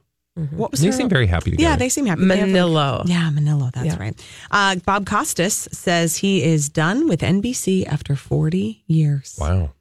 What 0.52 0.72
was 0.72 0.82
they 0.82 0.88
her- 0.88 0.94
seem 0.94 1.10
very 1.10 1.26
happy 1.28 1.52
together. 1.52 1.70
Yeah, 1.70 1.76
they 1.78 1.90
seem 1.90 2.06
happy. 2.06 2.26
They 2.26 2.38
have, 2.38 2.48
like- 2.50 2.56
Manilo. 2.56 3.04
yeah, 3.08 3.30
Manilo. 3.32 3.72
That's 3.74 3.88
Yeah. 3.88 3.98
right. 4.00 4.16
Uh, 4.52 4.76
Bob 4.86 5.06
Costas 5.08 5.68
says 5.72 6.18
he 6.18 6.44
is 6.44 6.70
done 6.70 7.08
with 7.08 7.22
NBC 7.24 7.86
after 7.88 8.16
40 8.16 8.84
years. 8.88 9.36
Wow. 9.40 9.72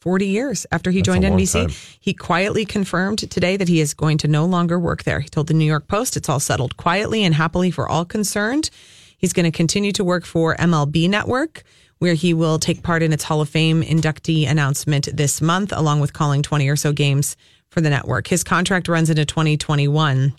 40 0.00 0.26
years 0.28 0.64
after 0.70 0.92
he 0.92 0.98
That's 1.00 1.06
joined 1.06 1.24
NBC. 1.24 1.62
time. 1.66 1.70
He 1.98 2.14
quietly 2.14 2.64
confirmed 2.64 3.18
today 3.30 3.56
that 3.56 3.66
he 3.66 3.80
is 3.80 3.92
going 3.94 4.18
to 4.18 4.28
no 4.28 4.46
longer 4.46 4.78
work 4.78 5.02
there. 5.02 5.18
He 5.18 5.28
told 5.28 5.48
the 5.48 5.54
New 5.54 5.64
York 5.64 5.88
Post 5.88 6.16
it's 6.16 6.28
all 6.28 6.38
settled 6.38 6.76
quietly 6.76 7.24
and 7.24 7.34
happily 7.34 7.72
for 7.72 7.88
all 7.88 8.04
concerned. 8.04 8.70
He's 9.18 9.32
going 9.32 9.50
to 9.50 9.50
continue 9.50 9.90
to 9.92 10.04
work 10.04 10.24
for 10.24 10.54
MLB 10.60 11.08
Network, 11.08 11.64
where 11.98 12.14
he 12.14 12.32
will 12.34 12.60
take 12.60 12.84
part 12.84 13.02
in 13.02 13.12
its 13.12 13.24
Hall 13.24 13.40
of 13.40 13.48
Fame 13.48 13.82
inductee 13.82 14.48
announcement 14.48 15.08
this 15.12 15.40
month, 15.40 15.72
along 15.74 15.98
with 15.98 16.12
calling 16.12 16.42
20 16.42 16.68
or 16.68 16.76
so 16.76 16.92
games 16.92 17.34
for 17.76 17.82
the 17.82 17.90
network. 17.90 18.26
His 18.26 18.42
contract 18.42 18.88
runs 18.88 19.10
into 19.10 19.26
2021, 19.26 20.32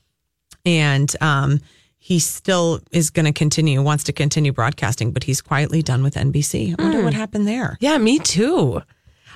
and 0.66 1.16
um, 1.22 1.62
he 2.00 2.18
still 2.18 2.80
is 2.92 3.12
going 3.12 3.28
to 3.28 3.32
continue, 3.32 3.80
wants 3.80 4.06
to 4.06 4.12
continue 4.12 4.52
broadcasting, 4.52 5.12
but 5.12 5.24
he's 5.24 5.40
quietly 5.40 5.84
done 5.84 6.02
with 6.02 6.16
NBC. 6.16 6.74
I 6.80 6.82
wonder 6.82 7.04
what 7.04 7.14
happened 7.14 7.48
there. 7.48 7.78
Yeah, 7.80 8.00
me 8.00 8.18
too. 8.18 8.82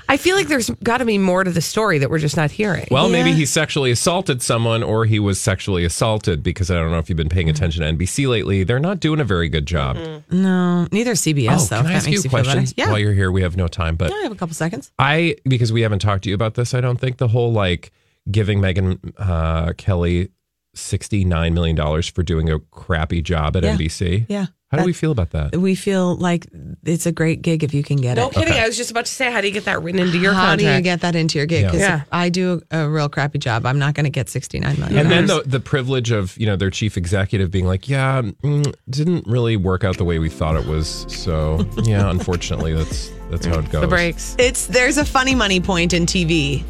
I 0.10 0.18
feel 0.18 0.36
like 0.36 0.48
there's 0.48 0.70
got 0.84 0.98
to 0.98 1.06
be 1.06 1.18
more 1.18 1.44
to 1.44 1.52
the 1.52 1.62
story 1.62 2.00
that 2.00 2.10
we're 2.10 2.20
just 2.20 2.36
not 2.36 2.52
hearing. 2.52 2.88
Well, 2.92 3.08
maybe 3.10 3.32
he 3.32 3.46
sexually 3.46 3.92
assaulted 3.92 4.42
someone 4.42 4.84
or 4.84 5.06
he 5.06 5.20
was 5.20 5.40
sexually 5.40 5.86
assaulted 5.86 6.44
because 6.44 6.70
I 6.70 6.76
don't 6.76 6.92
know 6.92 6.98
if 7.00 7.10
you've 7.10 7.18
been 7.18 7.30
paying 7.30 7.48
Mm. 7.48 7.52
attention 7.52 7.82
to 7.84 7.88
NBC 7.88 8.28
lately. 8.28 8.64
They're 8.64 8.80
not 8.80 9.00
doing 9.00 9.20
a 9.20 9.24
very 9.24 9.48
good 9.50 9.66
job. 9.66 9.98
No, 10.30 10.88
neither 10.92 11.14
CBS 11.14 11.50
oh, 11.64 11.66
though. 11.66 11.78
can 11.78 11.86
I 11.86 11.90
that 11.90 11.96
ask 11.96 12.10
you 12.10 12.20
a 12.20 12.22
feel 12.24 12.32
better. 12.32 12.44
question 12.52 12.74
Yeah. 12.78 12.90
while 12.90 13.00
you're 13.00 13.14
here? 13.14 13.32
We 13.32 13.42
have 13.44 13.56
no 13.58 13.68
time, 13.68 13.96
but 13.96 14.10
yeah, 14.12 14.18
I 14.18 14.24
have 14.24 14.32
a 14.32 14.36
couple 14.36 14.54
seconds. 14.56 14.92
I 15.00 15.36
because 15.46 15.72
we 15.72 15.82
haven't 15.82 16.00
talked 16.00 16.24
to 16.26 16.30
you 16.30 16.36
about 16.36 16.56
this. 16.56 16.74
I 16.74 16.82
don't 16.82 17.00
think 17.00 17.18
the 17.18 17.30
whole 17.30 17.52
like 17.54 17.92
giving 18.30 18.60
Megyn 18.60 19.14
uh, 19.18 19.74
Kelly 19.78 20.30
sixty 20.76 21.26
nine 21.26 21.54
million 21.54 21.76
dollars 21.76 22.08
for 22.08 22.24
doing 22.24 22.50
a 22.50 22.60
crappy 22.60 23.22
job 23.22 23.56
at 23.58 23.64
Yeah. 23.64 23.76
NBC. 23.78 24.26
Yeah. 24.30 24.46
How 24.72 24.78
do 24.78 24.86
we 24.86 24.94
feel 24.94 25.12
about 25.12 25.32
that? 25.32 25.56
We 25.58 25.76
feel 25.76 26.16
like 26.16 26.48
it's 26.86 27.06
a 27.06 27.12
great 27.12 27.42
gig 27.42 27.62
if 27.64 27.74
you 27.74 27.84
can 27.84 27.98
get 27.98 28.16
no 28.16 28.28
it. 28.30 28.36
No 28.36 28.40
kidding. 28.42 28.54
Okay. 28.54 28.64
I 28.64 28.68
was 28.68 28.78
just 28.78 28.90
about 28.90 29.06
to 29.06 29.12
say, 29.12 29.30
how 29.30 29.42
do 29.42 29.48
you 29.48 29.54
get 29.54 29.66
that 29.66 29.84
written 29.84 30.00
into 30.00 30.18
your 30.18 30.32
How 30.32 30.48
contract? 30.52 30.60
do 30.60 30.76
you 30.76 30.82
get 30.82 31.02
that 31.02 31.14
into 31.16 31.38
your 31.40 31.46
gig? 31.46 31.64
Yeah. 31.64 31.68
Because 31.68 31.82
Yeah. 31.82 32.02
if 32.04 32.08
I 32.14 32.30
do 32.30 32.62
a 32.72 32.88
real 32.90 33.10
crappy 33.10 33.38
job, 33.38 33.66
I'm 33.66 33.78
not 33.80 33.96
going 33.96 34.06
to 34.06 34.10
get 34.10 34.30
69 34.30 34.80
million. 34.80 34.98
And 34.98 35.12
then 35.12 35.28
the 35.28 35.44
the 35.46 35.60
privilege 35.60 36.12
of 36.12 36.38
you 36.38 36.46
know 36.46 36.56
their 36.56 36.70
chief 36.70 36.96
executive 36.96 37.52
being 37.52 37.66
like, 37.66 37.90
yeah, 37.90 38.22
mm, 38.22 38.74
didn't 38.90 39.28
really 39.28 39.58
work 39.58 39.84
out 39.84 39.98
the 39.98 40.06
way 40.06 40.20
we 40.20 40.30
thought 40.30 40.56
it 40.56 40.66
was. 40.66 41.06
So 41.10 41.68
yeah, 41.84 42.10
unfortunately, 42.10 42.74
that's 42.74 43.12
that's 43.30 43.46
how 43.46 43.60
it 43.60 43.70
goes. 43.72 43.82
the 43.82 43.88
breaks. 43.88 44.36
it's 44.40 44.68
there's 44.68 44.98
a 44.98 45.04
funny 45.06 45.36
money 45.36 45.60
point 45.60 45.92
in 45.94 46.06
TV. 46.06 46.64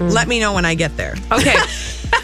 Let 0.00 0.28
me 0.28 0.40
know 0.40 0.52
when 0.54 0.64
I 0.64 0.74
get 0.74 0.96
there. 0.96 1.14
Okay. 1.32 1.54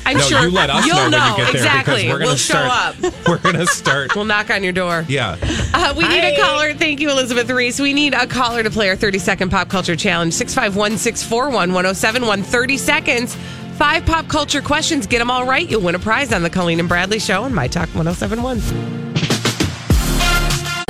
I'm 0.06 0.16
No, 0.16 0.22
sure 0.22 0.42
you 0.42 0.50
let 0.50 0.70
us 0.70 0.86
you'll 0.86 1.10
know, 1.10 1.18
when 1.18 1.30
you 1.30 1.36
get 1.36 1.52
there 1.52 1.62
exactly. 1.62 2.06
we're 2.08 2.14
gonna 2.18 2.26
we'll 2.26 2.36
show 2.36 2.56
up. 2.58 2.94
We're 3.28 3.38
gonna 3.38 3.66
start. 3.66 4.14
We'll 4.14 4.24
knock 4.24 4.50
on 4.50 4.62
your 4.62 4.72
door. 4.72 5.04
Yeah. 5.08 5.36
Uh, 5.74 5.94
we 5.96 6.06
need 6.08 6.22
a 6.24 6.36
caller. 6.40 6.74
Thank 6.74 7.00
you, 7.00 7.10
Elizabeth 7.10 7.50
Reese. 7.50 7.80
We 7.80 7.92
need 7.92 8.14
a 8.14 8.26
caller 8.26 8.62
to 8.62 8.70
play 8.70 8.88
our 8.88 8.96
30 8.96 9.18
second 9.18 9.50
pop 9.50 9.68
culture 9.68 9.96
challenge. 9.96 10.34
651 10.34 10.98
641 10.98 11.72
1071. 11.72 12.42
30 12.42 12.76
seconds. 12.76 13.36
Five 13.76 14.04
pop 14.06 14.28
culture 14.28 14.62
questions. 14.62 15.06
Get 15.06 15.18
them 15.18 15.30
all 15.30 15.44
right. 15.46 15.68
You'll 15.68 15.82
win 15.82 15.94
a 15.94 15.98
prize 15.98 16.32
on 16.32 16.42
the 16.42 16.50
Colleen 16.50 16.80
and 16.80 16.88
Bradley 16.88 17.18
Show 17.18 17.42
on 17.44 17.54
My 17.54 17.66
Talk 17.66 17.88
1071. 17.94 18.99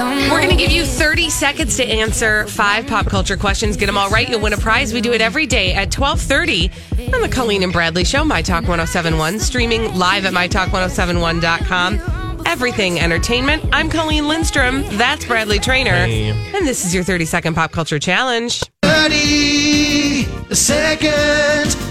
We're 0.00 0.40
going 0.40 0.50
to 0.50 0.56
give 0.56 0.70
you 0.70 0.86
30 0.86 1.28
seconds 1.30 1.76
to 1.76 1.84
answer 1.84 2.46
five 2.46 2.86
pop 2.86 3.06
culture 3.06 3.36
questions. 3.36 3.76
Get 3.76 3.86
them 3.86 3.98
all 3.98 4.08
right. 4.08 4.28
You'll 4.28 4.40
win 4.40 4.52
a 4.52 4.56
prize. 4.56 4.94
We 4.94 5.00
do 5.00 5.12
it 5.12 5.20
every 5.20 5.46
day 5.46 5.74
at 5.74 5.94
1230 5.94 7.12
on 7.14 7.20
the 7.20 7.28
Colleen 7.28 7.62
and 7.62 7.72
Bradley 7.72 8.04
Show, 8.04 8.24
My 8.24 8.40
Talk 8.42 8.62
1071, 8.62 9.38
streaming 9.40 9.94
live 9.94 10.24
at 10.24 10.32
MyTalk1071.com. 10.32 12.42
Everything 12.46 12.98
entertainment. 12.98 13.62
I'm 13.72 13.90
Colleen 13.90 14.26
Lindstrom. 14.26 14.82
That's 14.96 15.24
Bradley 15.26 15.58
Traynor. 15.58 16.06
Hey. 16.06 16.30
And 16.56 16.66
this 16.66 16.86
is 16.86 16.94
your 16.94 17.04
30 17.04 17.26
second 17.26 17.54
pop 17.54 17.72
culture 17.72 17.98
challenge. 17.98 18.62
30 18.82 20.54
second 20.54 21.89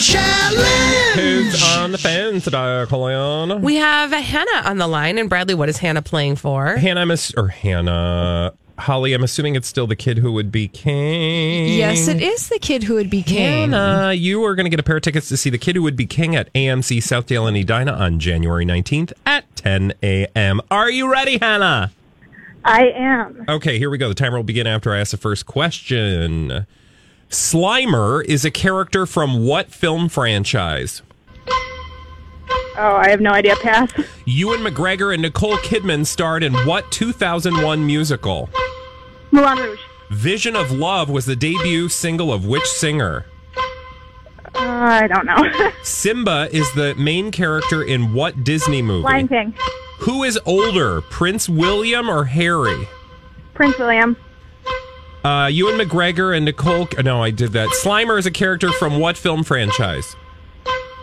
challenge. 0.00 1.14
Who's 1.14 1.62
on 1.76 1.92
the 1.92 1.98
fence 1.98 2.44
today, 2.44 2.84
Colleen? 2.88 3.60
We 3.62 3.76
have 3.76 4.10
Hannah 4.12 4.68
on 4.68 4.78
the 4.78 4.86
line. 4.86 5.18
And 5.18 5.28
Bradley, 5.28 5.54
what 5.54 5.68
is 5.68 5.78
Hannah 5.78 6.02
playing 6.02 6.36
for? 6.36 6.76
Hannah, 6.76 7.00
I'm 7.00 7.10
ass- 7.10 7.34
or 7.36 7.48
Hannah, 7.48 8.52
Holly. 8.78 9.12
I'm 9.12 9.22
assuming 9.22 9.56
it's 9.56 9.68
still 9.68 9.86
the 9.86 9.96
kid 9.96 10.18
who 10.18 10.32
would 10.32 10.50
be 10.50 10.68
king. 10.68 11.76
Yes, 11.78 12.08
it 12.08 12.22
is 12.22 12.48
the 12.48 12.58
kid 12.58 12.84
who 12.84 12.94
would 12.94 13.10
be 13.10 13.22
king. 13.22 13.72
Hannah, 13.72 14.12
you 14.12 14.42
are 14.44 14.54
going 14.54 14.64
to 14.64 14.70
get 14.70 14.80
a 14.80 14.84
pair 14.84 14.96
of 14.96 15.02
tickets 15.02 15.28
to 15.28 15.36
see 15.36 15.50
the 15.50 15.58
kid 15.58 15.76
who 15.76 15.82
would 15.82 15.96
be 15.96 16.06
king 16.06 16.34
at 16.36 16.52
AMC 16.54 16.98
Southdale 16.98 17.46
and 17.46 17.56
Edina 17.56 17.92
on 17.92 18.18
January 18.18 18.64
19th 18.64 19.12
at 19.26 19.44
10 19.56 19.92
a.m. 20.02 20.60
Are 20.70 20.90
you 20.90 21.10
ready, 21.10 21.38
Hannah? 21.38 21.92
I 22.64 22.90
am. 22.90 23.44
Okay, 23.48 23.78
here 23.78 23.90
we 23.90 23.98
go. 23.98 24.08
The 24.08 24.14
timer 24.14 24.36
will 24.36 24.44
begin 24.44 24.66
after 24.66 24.92
I 24.94 25.00
ask 25.00 25.10
the 25.10 25.16
first 25.16 25.46
question. 25.46 26.66
Slimer 27.30 28.24
is 28.24 28.44
a 28.44 28.50
character 28.50 29.06
from 29.06 29.46
what 29.46 29.70
film 29.72 30.08
franchise? 30.08 31.02
Oh, 32.76 32.96
I 32.96 33.08
have 33.08 33.20
no 33.20 33.30
idea. 33.30 33.54
Pass. 33.56 33.92
Ewan 34.24 34.60
McGregor 34.60 35.12
and 35.12 35.22
Nicole 35.22 35.56
Kidman 35.58 36.04
starred 36.06 36.42
in 36.42 36.52
what 36.66 36.90
2001 36.90 37.86
musical? 37.86 38.50
Moulin 39.30 39.58
Rouge. 39.58 39.78
Vision 40.10 40.56
of 40.56 40.72
Love 40.72 41.08
was 41.08 41.24
the 41.24 41.36
debut 41.36 41.88
single 41.88 42.32
of 42.32 42.46
which 42.46 42.64
singer? 42.64 43.26
Uh, 44.52 44.58
I 44.58 45.06
don't 45.06 45.24
know. 45.24 45.70
Simba 45.84 46.48
is 46.50 46.72
the 46.72 46.96
main 46.96 47.30
character 47.30 47.84
in 47.84 48.12
what 48.12 48.42
Disney 48.42 48.82
movie? 48.82 49.04
Lion 49.04 49.28
King. 49.28 49.54
Who 50.00 50.24
is 50.24 50.36
older, 50.44 51.00
Prince 51.02 51.48
William 51.48 52.10
or 52.10 52.24
Harry? 52.24 52.88
Prince 53.54 53.78
William. 53.78 54.16
Uh, 55.24 55.48
Ewan 55.52 55.74
McGregor 55.78 56.34
and 56.34 56.44
Nicole. 56.44 56.88
No, 57.02 57.22
I 57.22 57.30
did 57.30 57.52
that. 57.52 57.68
Slimer 57.82 58.18
is 58.18 58.26
a 58.26 58.30
character 58.30 58.72
from 58.72 58.98
what 58.98 59.16
film 59.18 59.44
franchise? 59.44 60.16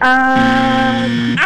Um, 0.02 1.38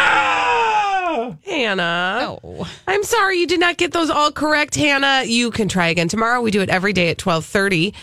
Hannah. 1.44 2.38
I'm 2.86 3.02
sorry 3.04 3.38
you 3.38 3.46
did 3.46 3.60
not 3.60 3.76
get 3.76 3.92
those 3.92 4.10
all 4.10 4.32
correct, 4.32 4.74
Hannah. 4.74 5.24
You 5.24 5.50
can 5.50 5.68
try 5.68 5.88
again 5.88 6.08
tomorrow. 6.08 6.40
We 6.40 6.50
do 6.50 6.60
it 6.62 6.68
every 6.70 6.92
day 6.92 7.10
at 7.10 7.18
12:30. 7.18 7.94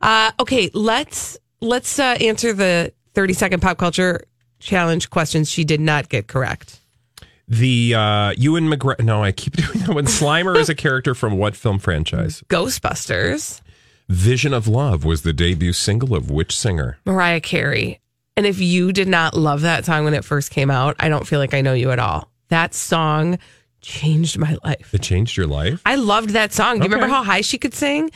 Uh, 0.00 0.32
okay, 0.40 0.70
let's 0.74 1.38
let's 1.60 1.98
uh, 1.98 2.16
answer 2.20 2.52
the 2.52 2.92
30 3.14 3.32
second 3.32 3.60
pop 3.60 3.78
culture 3.78 4.24
challenge 4.58 5.10
questions 5.10 5.50
she 5.50 5.64
did 5.64 5.80
not 5.80 6.08
get 6.08 6.26
correct. 6.26 6.80
The 7.48 7.94
uh, 7.94 8.30
Ewan 8.36 8.68
McGregor. 8.68 9.04
No, 9.04 9.22
I 9.22 9.30
keep 9.32 9.56
doing 9.56 9.78
that 9.86 9.94
one. 9.94 10.06
Slimer 10.06 10.56
is 10.56 10.68
a 10.68 10.74
character 10.74 11.14
from 11.14 11.38
what 11.38 11.54
film 11.54 11.78
franchise? 11.78 12.42
Ghostbusters. 12.48 13.60
Vision 14.08 14.54
of 14.54 14.68
Love 14.68 15.04
was 15.04 15.22
the 15.22 15.32
debut 15.32 15.72
single 15.72 16.14
of 16.14 16.30
which 16.30 16.56
singer? 16.56 16.98
Mariah 17.04 17.40
Carey. 17.40 18.00
And 18.36 18.46
if 18.46 18.60
you 18.60 18.92
did 18.92 19.08
not 19.08 19.34
love 19.34 19.62
that 19.62 19.84
song 19.84 20.04
when 20.04 20.14
it 20.14 20.24
first 20.24 20.52
came 20.52 20.70
out, 20.70 20.94
I 21.00 21.08
don't 21.08 21.26
feel 21.26 21.40
like 21.40 21.54
I 21.54 21.60
know 21.60 21.72
you 21.72 21.90
at 21.90 21.98
all. 21.98 22.30
That 22.48 22.72
song 22.72 23.38
changed 23.80 24.38
my 24.38 24.58
life. 24.62 24.94
It 24.94 25.02
changed 25.02 25.36
your 25.36 25.48
life? 25.48 25.82
I 25.84 25.96
loved 25.96 26.30
that 26.30 26.52
song. 26.52 26.78
Do 26.78 26.84
you 26.84 26.90
remember 26.90 27.12
how 27.12 27.24
high 27.24 27.40
she 27.40 27.58
could 27.58 27.74
sing? 27.74 28.10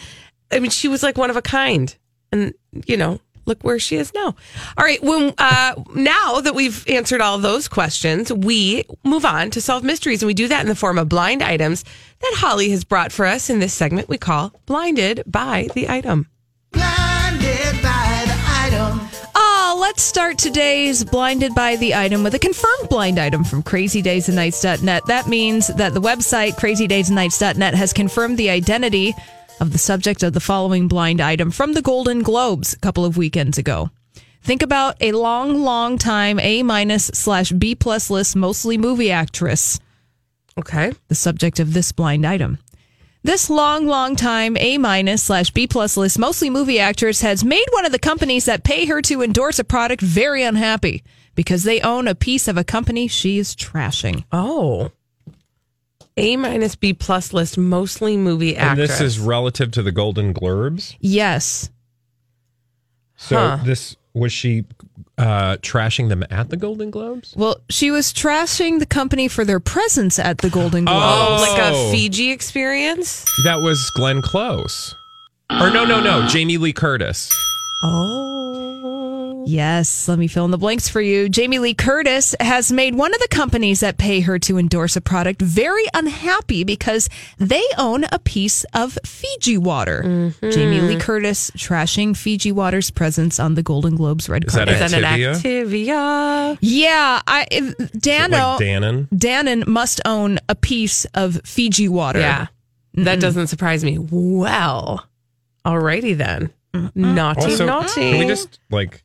I 0.52 0.60
mean, 0.60 0.70
she 0.70 0.86
was 0.86 1.02
like 1.02 1.18
one 1.18 1.30
of 1.30 1.36
a 1.36 1.42
kind. 1.42 1.92
And, 2.30 2.54
you 2.86 2.96
know, 2.96 3.20
look 3.50 3.62
where 3.62 3.78
she 3.78 3.96
is 3.96 4.14
now. 4.14 4.34
All 4.78 4.84
right. 4.84 5.02
When, 5.02 5.34
uh, 5.36 5.74
now 5.94 6.40
that 6.40 6.54
we've 6.54 6.88
answered 6.88 7.20
all 7.20 7.36
those 7.36 7.68
questions, 7.68 8.32
we 8.32 8.84
move 9.04 9.26
on 9.26 9.50
to 9.50 9.60
solve 9.60 9.84
mysteries. 9.84 10.22
And 10.22 10.28
we 10.28 10.34
do 10.34 10.48
that 10.48 10.62
in 10.62 10.68
the 10.68 10.74
form 10.74 10.98
of 10.98 11.08
blind 11.08 11.42
items 11.42 11.84
that 12.20 12.34
Holly 12.36 12.70
has 12.70 12.84
brought 12.84 13.12
for 13.12 13.26
us 13.26 13.50
in 13.50 13.58
this 13.58 13.74
segment 13.74 14.08
we 14.08 14.18
call 14.18 14.54
Blinded 14.66 15.24
by 15.26 15.68
the 15.74 15.88
Item. 15.88 16.28
Blinded 16.72 17.82
by 17.82 18.24
the 18.26 18.40
item. 18.46 19.00
Oh, 19.34 19.78
let's 19.80 20.02
start 20.02 20.38
today's 20.38 21.02
Blinded 21.02 21.54
by 21.54 21.76
the 21.76 21.94
Item 21.94 22.22
with 22.22 22.34
a 22.34 22.38
confirmed 22.38 22.88
blind 22.88 23.18
item 23.18 23.42
from 23.42 23.62
crazydaysandnights.net. 23.64 25.06
That 25.06 25.26
means 25.26 25.68
that 25.68 25.94
the 25.94 26.00
website 26.00 26.52
crazydaysandnights.net 26.52 27.74
has 27.74 27.92
confirmed 27.92 28.38
the 28.38 28.50
identity 28.50 29.14
of 29.60 29.72
the 29.72 29.78
subject 29.78 30.22
of 30.22 30.32
the 30.32 30.40
following 30.40 30.88
blind 30.88 31.20
item 31.20 31.50
from 31.50 31.74
the 31.74 31.82
Golden 31.82 32.22
Globes 32.22 32.72
a 32.72 32.78
couple 32.78 33.04
of 33.04 33.16
weekends 33.16 33.58
ago. 33.58 33.90
Think 34.42 34.62
about 34.62 34.96
a 35.00 35.12
long, 35.12 35.62
long 35.62 35.98
time 35.98 36.40
A 36.40 36.62
minus 36.62 37.06
slash 37.12 37.52
B 37.52 37.74
plus 37.74 38.08
list, 38.10 38.34
mostly 38.34 38.78
movie 38.78 39.10
actress. 39.10 39.78
Okay. 40.58 40.92
The 41.08 41.14
subject 41.14 41.60
of 41.60 41.74
this 41.74 41.92
blind 41.92 42.26
item. 42.26 42.58
This 43.22 43.50
long, 43.50 43.86
long 43.86 44.16
time 44.16 44.56
A 44.56 44.78
minus 44.78 45.24
slash 45.24 45.50
B 45.50 45.66
plus 45.66 45.98
list, 45.98 46.18
mostly 46.18 46.48
movie 46.48 46.80
actress, 46.80 47.20
has 47.20 47.44
made 47.44 47.66
one 47.72 47.84
of 47.84 47.92
the 47.92 47.98
companies 47.98 48.46
that 48.46 48.64
pay 48.64 48.86
her 48.86 49.02
to 49.02 49.22
endorse 49.22 49.58
a 49.58 49.64
product 49.64 50.00
very 50.00 50.42
unhappy 50.42 51.04
because 51.34 51.64
they 51.64 51.82
own 51.82 52.08
a 52.08 52.14
piece 52.14 52.48
of 52.48 52.56
a 52.56 52.64
company 52.64 53.08
she 53.08 53.38
is 53.38 53.54
trashing. 53.54 54.24
Oh. 54.32 54.92
A 56.20 56.36
minus 56.36 56.76
B 56.76 56.92
plus 56.92 57.32
list, 57.32 57.56
mostly 57.58 58.16
movie 58.16 58.56
actors. 58.56 58.70
And 58.70 58.78
this 58.78 59.00
is 59.00 59.18
relative 59.18 59.70
to 59.72 59.82
the 59.82 59.90
Golden 59.92 60.32
Globes. 60.32 60.96
Yes. 61.00 61.70
So 63.16 63.36
Huh. 63.36 63.58
this 63.64 63.96
was 64.14 64.32
she 64.32 64.64
uh, 65.18 65.56
trashing 65.58 66.08
them 66.08 66.24
at 66.30 66.48
the 66.50 66.56
Golden 66.56 66.90
Globes? 66.90 67.34
Well, 67.36 67.60
she 67.68 67.90
was 67.90 68.12
trashing 68.12 68.78
the 68.78 68.86
company 68.86 69.28
for 69.28 69.44
their 69.44 69.60
presence 69.60 70.18
at 70.18 70.38
the 70.38 70.48
Golden 70.50 70.84
Globes. 70.86 71.02
Oh, 71.04 71.46
like 71.48 71.60
a 71.60 71.74
Oh. 71.74 71.92
Fiji 71.92 72.30
experience? 72.32 73.24
That 73.44 73.60
was 73.60 73.90
Glenn 73.96 74.22
Close. 74.22 74.94
Or 75.50 75.68
no, 75.70 75.84
no, 75.84 76.00
no, 76.00 76.26
Jamie 76.28 76.56
Lee 76.58 76.72
Curtis. 76.72 77.30
Oh. 77.82 79.44
Yes, 79.46 80.06
let 80.06 80.18
me 80.18 80.26
fill 80.28 80.44
in 80.44 80.50
the 80.50 80.58
blanks 80.58 80.88
for 80.88 81.00
you. 81.00 81.28
Jamie 81.28 81.58
Lee 81.58 81.74
Curtis 81.74 82.36
has 82.38 82.70
made 82.70 82.94
one 82.94 83.12
of 83.14 83.20
the 83.20 83.28
companies 83.28 83.80
that 83.80 83.96
pay 83.98 84.20
her 84.20 84.38
to 84.40 84.58
endorse 84.58 84.96
a 84.96 85.00
product 85.00 85.40
very 85.42 85.84
unhappy 85.94 86.62
because 86.62 87.08
they 87.38 87.64
own 87.78 88.04
a 88.12 88.18
piece 88.18 88.64
of 88.74 88.98
Fiji 89.04 89.56
water. 89.58 90.02
Mm-hmm. 90.04 90.50
Jamie 90.50 90.80
Lee 90.82 90.98
Curtis 90.98 91.50
trashing 91.52 92.16
Fiji 92.16 92.52
Water's 92.52 92.90
presence 92.90 93.40
on 93.40 93.54
the 93.54 93.62
Golden 93.62 93.96
Globes 93.96 94.28
red 94.28 94.44
Is 94.44 94.52
that 94.52 94.68
carpet. 94.68 94.82
Is 94.82 94.90
that 94.92 95.02
an 95.02 95.18
Activia? 95.18 95.34
Activia? 95.64 96.58
yeah, 96.60 97.22
I 97.26 97.46
if- 97.50 97.92
Dano 97.92 98.36
Like 98.36 98.60
Dannon? 98.60 99.08
Dannon 99.08 99.66
must 99.66 100.00
own 100.04 100.38
a 100.48 100.54
piece 100.54 101.06
of 101.14 101.40
Fiji 101.44 101.88
water. 101.88 102.20
Yeah. 102.20 102.46
That 102.94 103.20
doesn't 103.20 103.46
surprise 103.46 103.84
me. 103.84 103.98
Well, 103.98 105.08
alrighty 105.64 106.16
then. 106.16 106.52
Naughty, 106.94 107.42
Also, 107.42 107.66
naughty. 107.66 108.10
can 108.10 108.18
we 108.20 108.26
just 108.26 108.58
like 108.70 109.02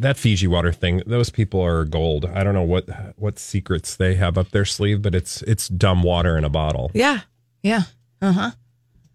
that 0.00 0.16
Fiji 0.16 0.46
water 0.46 0.72
thing? 0.72 1.02
Those 1.06 1.30
people 1.30 1.60
are 1.62 1.84
gold. 1.84 2.26
I 2.26 2.44
don't 2.44 2.54
know 2.54 2.62
what 2.62 2.88
what 3.16 3.38
secrets 3.38 3.96
they 3.96 4.14
have 4.16 4.36
up 4.36 4.50
their 4.50 4.64
sleeve, 4.64 5.00
but 5.02 5.14
it's 5.14 5.42
it's 5.42 5.68
dumb 5.68 6.02
water 6.02 6.36
in 6.36 6.44
a 6.44 6.50
bottle. 6.50 6.90
yeah. 6.94 7.20
Yeah. 7.62 7.82
Uh 8.22 8.32
huh. 8.32 8.50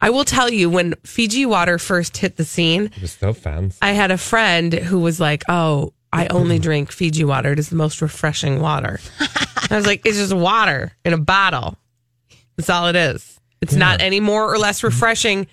I 0.02 0.10
will 0.12 0.26
tell 0.26 0.52
you 0.52 0.70
when 0.70 0.94
Fiji 1.04 1.46
water 1.46 1.80
first 1.80 2.18
hit 2.18 2.36
the 2.38 2.46
scene, 2.46 2.86
It 2.96 3.02
was 3.02 3.12
so 3.14 3.34
fancy. 3.34 3.78
I 3.82 3.92
had 3.94 4.12
a 4.12 4.18
friend 4.18 4.74
who 4.74 5.00
was 5.00 5.20
like, 5.20 5.44
"Oh, 5.50 5.94
I 6.14 6.28
only 6.28 6.60
drink 6.60 6.92
Fiji 6.92 7.24
water. 7.24 7.52
It 7.54 7.60
is 7.60 7.70
the 7.70 7.76
most 7.76 8.02
refreshing 8.02 8.60
water." 8.60 9.00
I 9.72 9.76
was 9.78 9.88
like, 9.88 10.02
"It's 10.06 10.18
just 10.18 10.34
water 10.34 10.92
in 11.04 11.14
a 11.14 11.18
bottle. 11.18 11.78
That's 12.58 12.70
all 12.70 12.88
it 12.88 12.96
is. 12.96 13.40
It's 13.62 13.74
not 13.74 14.02
any 14.02 14.20
more 14.20 14.52
or 14.54 14.58
less 14.60 14.84
refreshing 14.84 15.48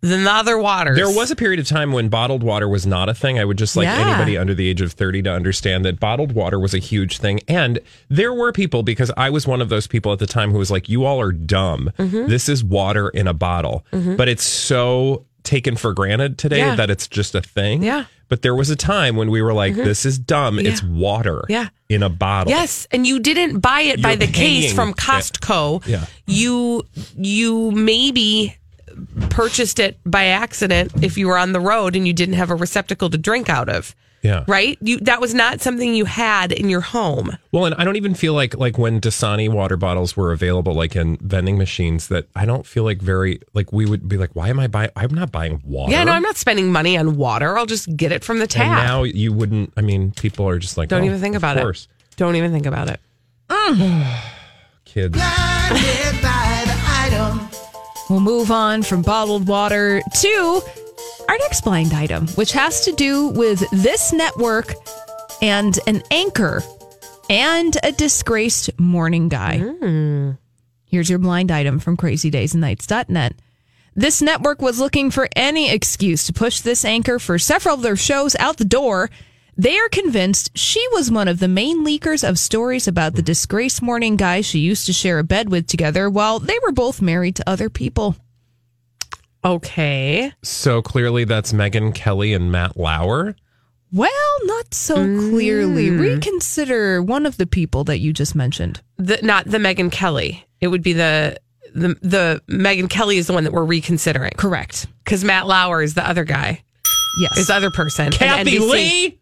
than 0.00 0.24
the 0.24 0.30
other 0.32 0.58
waters." 0.58 0.96
There 0.96 1.10
was 1.10 1.30
a 1.30 1.36
period 1.36 1.60
of 1.60 1.66
time 1.66 1.92
when 1.92 2.08
bottled 2.08 2.42
water 2.42 2.68
was 2.68 2.86
not 2.86 3.08
a 3.08 3.14
thing. 3.14 3.38
I 3.38 3.44
would 3.44 3.58
just 3.58 3.76
like 3.76 3.86
Yeah. 3.86 4.08
anybody 4.08 4.36
under 4.36 4.54
the 4.54 4.68
age 4.68 4.80
of 4.80 4.92
30 4.92 5.22
to 5.22 5.32
understand 5.32 5.84
that 5.84 5.98
bottled 6.00 6.32
water 6.32 6.58
was 6.58 6.74
a 6.74 6.78
huge 6.78 7.18
thing. 7.18 7.40
And 7.48 7.78
there 8.08 8.32
were 8.32 8.52
people, 8.52 8.82
because 8.82 9.10
I 9.16 9.30
was 9.30 9.46
one 9.46 9.60
of 9.60 9.68
those 9.68 9.86
people 9.86 10.12
at 10.12 10.18
the 10.18 10.26
time 10.26 10.52
who 10.52 10.58
was 10.58 10.70
like, 10.70 10.88
you 10.88 11.04
all 11.04 11.20
are 11.20 11.32
dumb. 11.32 11.90
Mm-hmm. 11.98 12.26
This 12.28 12.48
is 12.48 12.62
water 12.64 13.08
in 13.08 13.26
a 13.26 13.34
bottle. 13.34 13.84
But 13.92 14.28
it's 14.28 14.44
so 14.44 15.24
taken 15.44 15.76
for 15.76 15.94
granted 15.94 16.36
today 16.36 16.58
Yeah. 16.58 16.74
that 16.74 16.90
it's 16.90 17.06
just 17.08 17.34
a 17.34 17.40
thing. 17.40 17.82
Yeah. 17.82 18.00
Mm-hmm. 18.00 18.08
But 18.28 18.42
there 18.42 18.54
was 18.54 18.68
a 18.68 18.76
time 18.76 19.16
when 19.16 19.30
we 19.30 19.40
were 19.40 19.54
like, 19.54 19.74
this 19.74 20.04
is 20.04 20.18
dumb. 20.18 20.58
It's 20.58 20.82
water 20.82 21.44
Yeah. 21.48 21.68
in 21.88 22.02
a 22.02 22.10
bottle. 22.10 22.50
Yes, 22.50 22.86
and 22.90 23.06
you 23.06 23.18
didn't 23.20 23.60
buy 23.60 23.80
it 23.80 24.02
by 24.02 24.10
You're 24.10 24.16
the 24.18 24.26
case 24.26 24.70
from 24.74 24.90
it. 24.90 24.96
Costco. 24.96 25.86
Yeah. 25.86 26.04
You 26.26 26.84
you 27.16 27.70
maybe 27.70 28.54
purchased 29.30 29.78
it 29.78 29.98
by 30.04 30.26
accident 30.26 30.92
if 31.02 31.16
you 31.18 31.26
were 31.28 31.38
on 31.38 31.52
the 31.52 31.60
road 31.60 31.94
and 31.96 32.06
you 32.06 32.12
didn't 32.12 32.34
have 32.34 32.50
a 32.50 32.54
receptacle 32.56 33.10
to 33.10 33.18
drink 33.18 33.48
out 33.48 33.68
of. 33.68 33.94
Yeah. 34.20 34.42
Right? 34.48 34.76
You 34.80 34.98
that 35.02 35.20
was 35.20 35.32
not 35.32 35.60
something 35.60 35.94
you 35.94 36.04
had 36.04 36.50
in 36.50 36.68
your 36.68 36.80
home. 36.80 37.38
Well, 37.52 37.66
and 37.66 37.74
I 37.76 37.84
don't 37.84 37.94
even 37.94 38.14
feel 38.14 38.34
like 38.34 38.56
like 38.56 38.76
when 38.76 39.00
Dasani 39.00 39.48
water 39.48 39.76
bottles 39.76 40.16
were 40.16 40.32
available, 40.32 40.74
like 40.74 40.96
in 40.96 41.18
vending 41.18 41.56
machines, 41.56 42.08
that 42.08 42.26
I 42.34 42.44
don't 42.44 42.66
feel 42.66 42.82
like 42.82 43.00
very 43.00 43.40
like 43.54 43.72
we 43.72 43.86
would 43.86 44.08
be 44.08 44.16
like, 44.16 44.30
why 44.34 44.48
am 44.48 44.58
I 44.58 44.66
buying? 44.66 44.90
I'm 44.96 45.14
not 45.14 45.30
buying 45.30 45.62
water. 45.64 45.92
Yeah, 45.92 46.02
no, 46.02 46.10
I'm 46.12 46.22
not 46.22 46.36
spending 46.36 46.72
money 46.72 46.98
on 46.98 47.16
water. 47.16 47.56
I'll 47.56 47.64
just 47.66 47.96
get 47.96 48.10
it 48.10 48.24
from 48.24 48.38
the 48.38 48.42
And 48.42 48.50
tap. 48.50 48.84
now 48.88 49.04
you 49.04 49.32
wouldn't. 49.32 49.72
I 49.76 49.82
mean, 49.82 50.10
people 50.10 50.48
are 50.48 50.58
just 50.58 50.76
like, 50.76 50.88
Don't 50.88 51.02
oh, 51.02 51.06
even 51.06 51.20
think 51.20 51.36
of 51.36 51.40
about 51.44 51.56
course. 51.58 51.86
it. 52.10 52.16
Don't 52.16 52.34
even 52.34 52.50
think 52.50 52.66
about 52.66 52.88
it. 52.90 53.00
Kids. 54.84 55.16
We'll 58.08 58.20
move 58.20 58.50
on 58.50 58.82
from 58.82 59.02
bottled 59.02 59.46
water 59.46 60.00
to 60.20 60.62
our 61.28 61.38
next 61.38 61.62
blind 61.62 61.92
item, 61.92 62.26
which 62.28 62.52
has 62.52 62.84
to 62.86 62.92
do 62.92 63.28
with 63.28 63.62
this 63.70 64.12
network 64.12 64.74
and 65.42 65.78
an 65.86 66.02
anchor 66.10 66.62
and 67.28 67.76
a 67.82 67.92
disgraced 67.92 68.78
morning 68.78 69.28
guy. 69.28 69.58
Hmm. 69.58 70.30
Here's 70.86 71.10
your 71.10 71.18
blind 71.18 71.50
item 71.50 71.78
from 71.78 71.96
crazydaysandnights.net. 71.98 73.34
This 73.94 74.22
network 74.22 74.62
was 74.62 74.78
looking 74.78 75.10
for 75.10 75.28
any 75.36 75.70
excuse 75.70 76.24
to 76.26 76.32
push 76.32 76.60
this 76.60 76.84
anchor 76.84 77.18
for 77.18 77.38
several 77.38 77.74
of 77.74 77.82
their 77.82 77.96
shows 77.96 78.34
out 78.36 78.56
the 78.56 78.64
door. 78.64 79.10
They 79.58 79.76
are 79.76 79.88
convinced 79.88 80.56
she 80.56 80.86
was 80.92 81.10
one 81.10 81.26
of 81.26 81.40
the 81.40 81.48
main 81.48 81.84
leakers 81.84 82.26
of 82.26 82.38
stories 82.38 82.86
about 82.86 83.14
the 83.14 83.22
disgraced 83.22 83.82
morning 83.82 84.14
guy 84.14 84.40
she 84.40 84.60
used 84.60 84.86
to 84.86 84.92
share 84.92 85.18
a 85.18 85.24
bed 85.24 85.50
with 85.50 85.66
together 85.66 86.08
while 86.08 86.38
they 86.38 86.56
were 86.62 86.70
both 86.70 87.02
married 87.02 87.34
to 87.36 87.50
other 87.50 87.68
people. 87.68 88.14
Okay. 89.44 90.32
So 90.44 90.80
clearly 90.80 91.24
that's 91.24 91.52
Megyn 91.52 91.92
Kelly 91.92 92.34
and 92.34 92.52
Matt 92.52 92.76
Lauer. 92.76 93.34
Well, 93.92 94.36
not 94.44 94.72
so 94.72 94.94
clearly. 94.94 95.88
Hmm. 95.88 96.00
Reconsider 96.02 97.02
one 97.02 97.26
of 97.26 97.36
the 97.36 97.46
people 97.46 97.82
that 97.84 97.98
you 97.98 98.12
just 98.12 98.36
mentioned. 98.36 98.80
The, 98.96 99.18
not 99.22 99.46
the 99.46 99.58
Megyn 99.58 99.90
Kelly. 99.90 100.46
It 100.60 100.68
would 100.68 100.82
be 100.82 100.92
the 100.92 101.36
the 101.74 101.96
the 102.00 102.42
Megyn 102.48 102.88
Kelly 102.88 103.18
is 103.18 103.26
the 103.26 103.32
one 103.32 103.42
that 103.42 103.52
we're 103.52 103.64
reconsidering. 103.64 104.34
Correct. 104.36 104.86
Because 105.04 105.24
Matt 105.24 105.48
Lauer 105.48 105.82
is 105.82 105.94
the 105.94 106.08
other 106.08 106.22
guy. 106.22 106.62
Yes. 107.18 107.38
Is 107.38 107.46
the 107.48 107.54
other 107.54 107.70
person. 107.70 108.06
And 108.06 108.14
Kathie 108.14 108.60
Lee. 108.60 109.18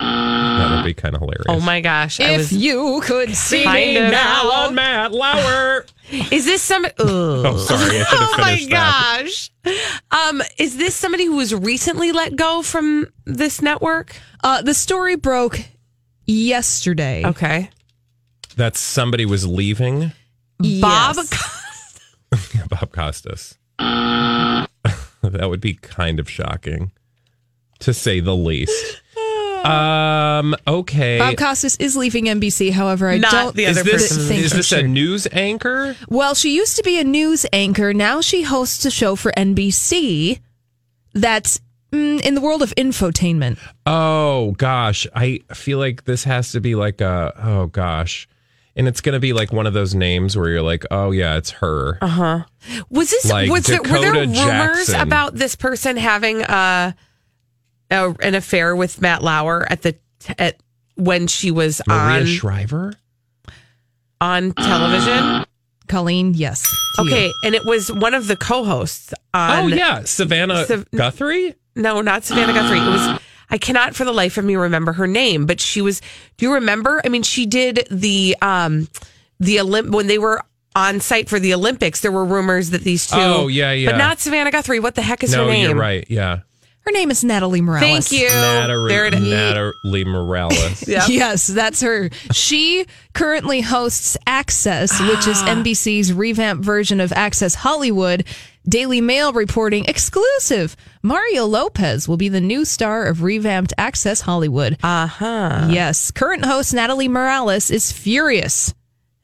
That 0.00 0.76
would 0.76 0.84
be 0.84 0.94
kind 0.94 1.14
of 1.14 1.20
hilarious. 1.20 1.44
Oh 1.48 1.60
my 1.60 1.80
gosh. 1.80 2.20
I 2.20 2.30
If 2.32 2.38
was 2.38 2.52
you 2.52 3.00
could 3.04 3.34
see 3.36 3.64
kind 3.64 3.76
me 3.90 3.96
of- 3.98 4.10
now 4.10 4.42
now. 4.44 4.50
on 4.66 4.74
Matt 4.74 5.12
Lauer. 5.12 5.84
Is 6.32 6.44
this 6.44 6.62
some 6.62 6.84
Oh, 6.98 7.56
sorry. 7.58 8.00
I 8.00 8.04
should 8.04 8.06
have 8.06 8.06
Oh 8.20 8.34
my 8.38 8.44
finished 8.56 8.70
that. 8.70 9.22
gosh. 9.22 9.50
Um, 10.10 10.42
is 10.58 10.76
this 10.76 10.96
somebody 10.96 11.24
who 11.26 11.36
was 11.36 11.54
recently 11.54 12.10
let 12.12 12.34
go 12.34 12.62
from 12.62 13.06
this 13.26 13.62
network? 13.62 14.16
Uh, 14.42 14.60
the 14.62 14.74
story 14.74 15.14
broke 15.16 15.60
yesterday. 16.26 17.22
Okay. 17.24 17.70
That 18.56 18.76
somebody 18.76 19.24
was 19.24 19.46
leaving. 19.46 20.12
Bob 20.58 21.16
Yes. 21.16 21.68
Bob 22.68 22.90
Costas. 22.92 23.56
that 23.78 24.68
would 25.22 25.60
be 25.60 25.74
kind 25.74 26.18
of 26.18 26.28
shocking, 26.28 26.90
to 27.80 27.94
say 27.94 28.18
the 28.20 28.34
least. 28.36 29.00
Um. 29.66 30.56
Okay. 30.66 31.18
Bob 31.18 31.36
Costas 31.36 31.76
is 31.76 31.96
leaving 31.96 32.24
NBC. 32.26 32.72
However, 32.72 33.08
I 33.08 33.18
Not 33.18 33.30
don't 33.32 33.56
the 33.56 33.64
is 33.64 33.78
other 33.78 33.90
this 33.90 34.08
person. 34.08 34.24
think 34.28 34.44
is 34.44 34.50
for 34.52 34.56
this 34.58 34.72
a 34.72 34.82
news 34.82 35.26
anchor? 35.32 35.96
Well, 36.08 36.34
she 36.34 36.54
used 36.54 36.76
to 36.76 36.82
be 36.82 36.98
a 36.98 37.04
news 37.04 37.46
anchor. 37.52 37.92
Now 37.94 38.20
she 38.20 38.42
hosts 38.42 38.84
a 38.84 38.90
show 38.90 39.16
for 39.16 39.32
NBC 39.36 40.40
that's 41.14 41.60
mm, 41.92 42.20
in 42.22 42.34
the 42.34 42.40
world 42.40 42.62
of 42.62 42.74
infotainment. 42.76 43.58
Oh 43.86 44.52
gosh, 44.52 45.06
I 45.14 45.40
feel 45.54 45.78
like 45.78 46.04
this 46.04 46.24
has 46.24 46.52
to 46.52 46.60
be 46.60 46.74
like 46.74 47.00
a 47.00 47.32
oh 47.36 47.66
gosh, 47.66 48.28
and 48.76 48.86
it's 48.88 49.00
gonna 49.00 49.20
be 49.20 49.32
like 49.32 49.52
one 49.52 49.66
of 49.66 49.72
those 49.74 49.94
names 49.94 50.36
where 50.36 50.48
you're 50.48 50.62
like, 50.62 50.84
oh 50.90 51.10
yeah, 51.10 51.36
it's 51.36 51.50
her. 51.50 51.98
Uh-huh. 52.00 52.44
Was 52.90 53.10
this 53.10 53.30
Like 53.30 53.50
was 53.50 53.64
there, 53.66 53.82
were 53.82 53.88
there 53.88 54.12
Dakota 54.12 54.20
rumors 54.28 54.86
Jackson. 54.86 55.00
about 55.00 55.34
this 55.34 55.56
person 55.56 55.96
having 55.96 56.42
uh, 57.90 58.14
a, 58.20 58.26
an 58.26 58.34
affair 58.34 58.74
with 58.74 59.00
Matt 59.00 59.22
Lauer 59.22 59.66
at 59.70 59.82
the 59.82 59.96
at 60.38 60.56
when 60.96 61.26
she 61.26 61.50
was 61.50 61.80
Maria 61.86 62.20
on 62.20 62.26
Shriver. 62.26 62.94
on 64.20 64.52
television? 64.52 65.44
Colleen, 65.88 66.34
yes. 66.34 66.62
to 66.96 67.02
you. 67.02 67.08
Okay, 67.10 67.32
and 67.42 67.54
it 67.54 67.64
was 67.64 67.90
one 67.90 68.14
of 68.14 68.28
the 68.28 68.36
co-hosts 68.36 69.12
on 69.34 69.64
oh 69.64 69.66
yeah, 69.76 70.04
Savannah 70.04 70.64
Sav- 70.66 70.88
Guthrie. 70.92 71.56
No, 71.74 72.00
not 72.00 72.24
Savannah 72.24 72.52
Guthrie. 72.52 72.78
It 72.78 72.88
was 72.88 73.20
I 73.50 73.58
cannot 73.58 73.96
for 73.96 74.04
the 74.04 74.12
life 74.12 74.38
of 74.38 74.44
me 74.44 74.54
remember 74.54 74.92
her 74.92 75.08
name, 75.08 75.46
but 75.46 75.60
she 75.60 75.80
was 75.80 76.00
do 76.36 76.46
you 76.46 76.54
remember? 76.54 77.02
I 77.04 77.08
mean, 77.08 77.24
she 77.24 77.46
did 77.46 77.88
the 77.90 78.36
um 78.40 78.88
the 79.40 79.56
Olymp 79.56 79.90
when 79.90 80.06
they 80.06 80.18
were 80.18 80.42
on 80.76 81.00
site 81.00 81.28
for 81.28 81.40
the 81.40 81.54
Olympics, 81.54 82.00
there 82.00 82.12
were 82.12 82.24
rumors 82.24 82.70
that 82.70 82.82
these 82.82 83.08
two 83.08 83.16
Oh, 83.18 83.48
yeah, 83.48 83.72
yeah. 83.72 83.90
But 83.90 83.98
not 83.98 84.20
Savannah 84.20 84.50
Guthrie. 84.50 84.80
What 84.80 84.94
the 84.94 85.02
heck 85.02 85.24
is 85.24 85.32
no, 85.32 85.46
her 85.46 85.50
name? 85.50 85.66
you're 85.70 85.74
right. 85.74 86.04
Yeah, 86.08 86.40
Her 86.82 86.92
name 86.92 87.10
is 87.10 87.22
Natalie 87.22 87.60
Morales. 87.60 88.08
Thank 88.08 88.12
you. 88.22 88.28
Natalie, 88.28 88.88
there 88.88 89.06
it 89.06 89.14
is. 89.14 89.20
Natalie 89.20 90.04
Morales. 90.04 90.84
Yep. 90.88 91.08
Yes, 91.08 91.46
that's 91.46 91.82
her. 91.82 92.10
She 92.32 92.86
currently 93.12 93.60
hosts 93.60 94.16
Access, 94.26 94.98
which 95.00 95.26
is 95.28 95.36
NBC's 95.42 96.12
revamped 96.12 96.64
version 96.64 97.00
of 97.00 97.12
Access 97.12 97.54
Hollywood. 97.54 98.24
Daily 98.68 99.00
Mail 99.00 99.32
reporting 99.32 99.84
exclusive. 99.86 100.76
Mario 101.02 101.46
Lopez 101.46 102.08
will 102.08 102.16
be 102.16 102.28
the 102.28 102.40
new 102.40 102.64
star 102.64 103.06
of 103.06 103.22
revamped 103.22 103.72
Access 103.78 104.22
Hollywood. 104.22 104.76
Uh 104.82 105.06
huh. 105.06 105.68
Yes, 105.70 106.10
current 106.10 106.44
host 106.44 106.74
Natalie 106.74 107.08
Morales 107.08 107.70
is 107.70 107.92
furious 107.92 108.74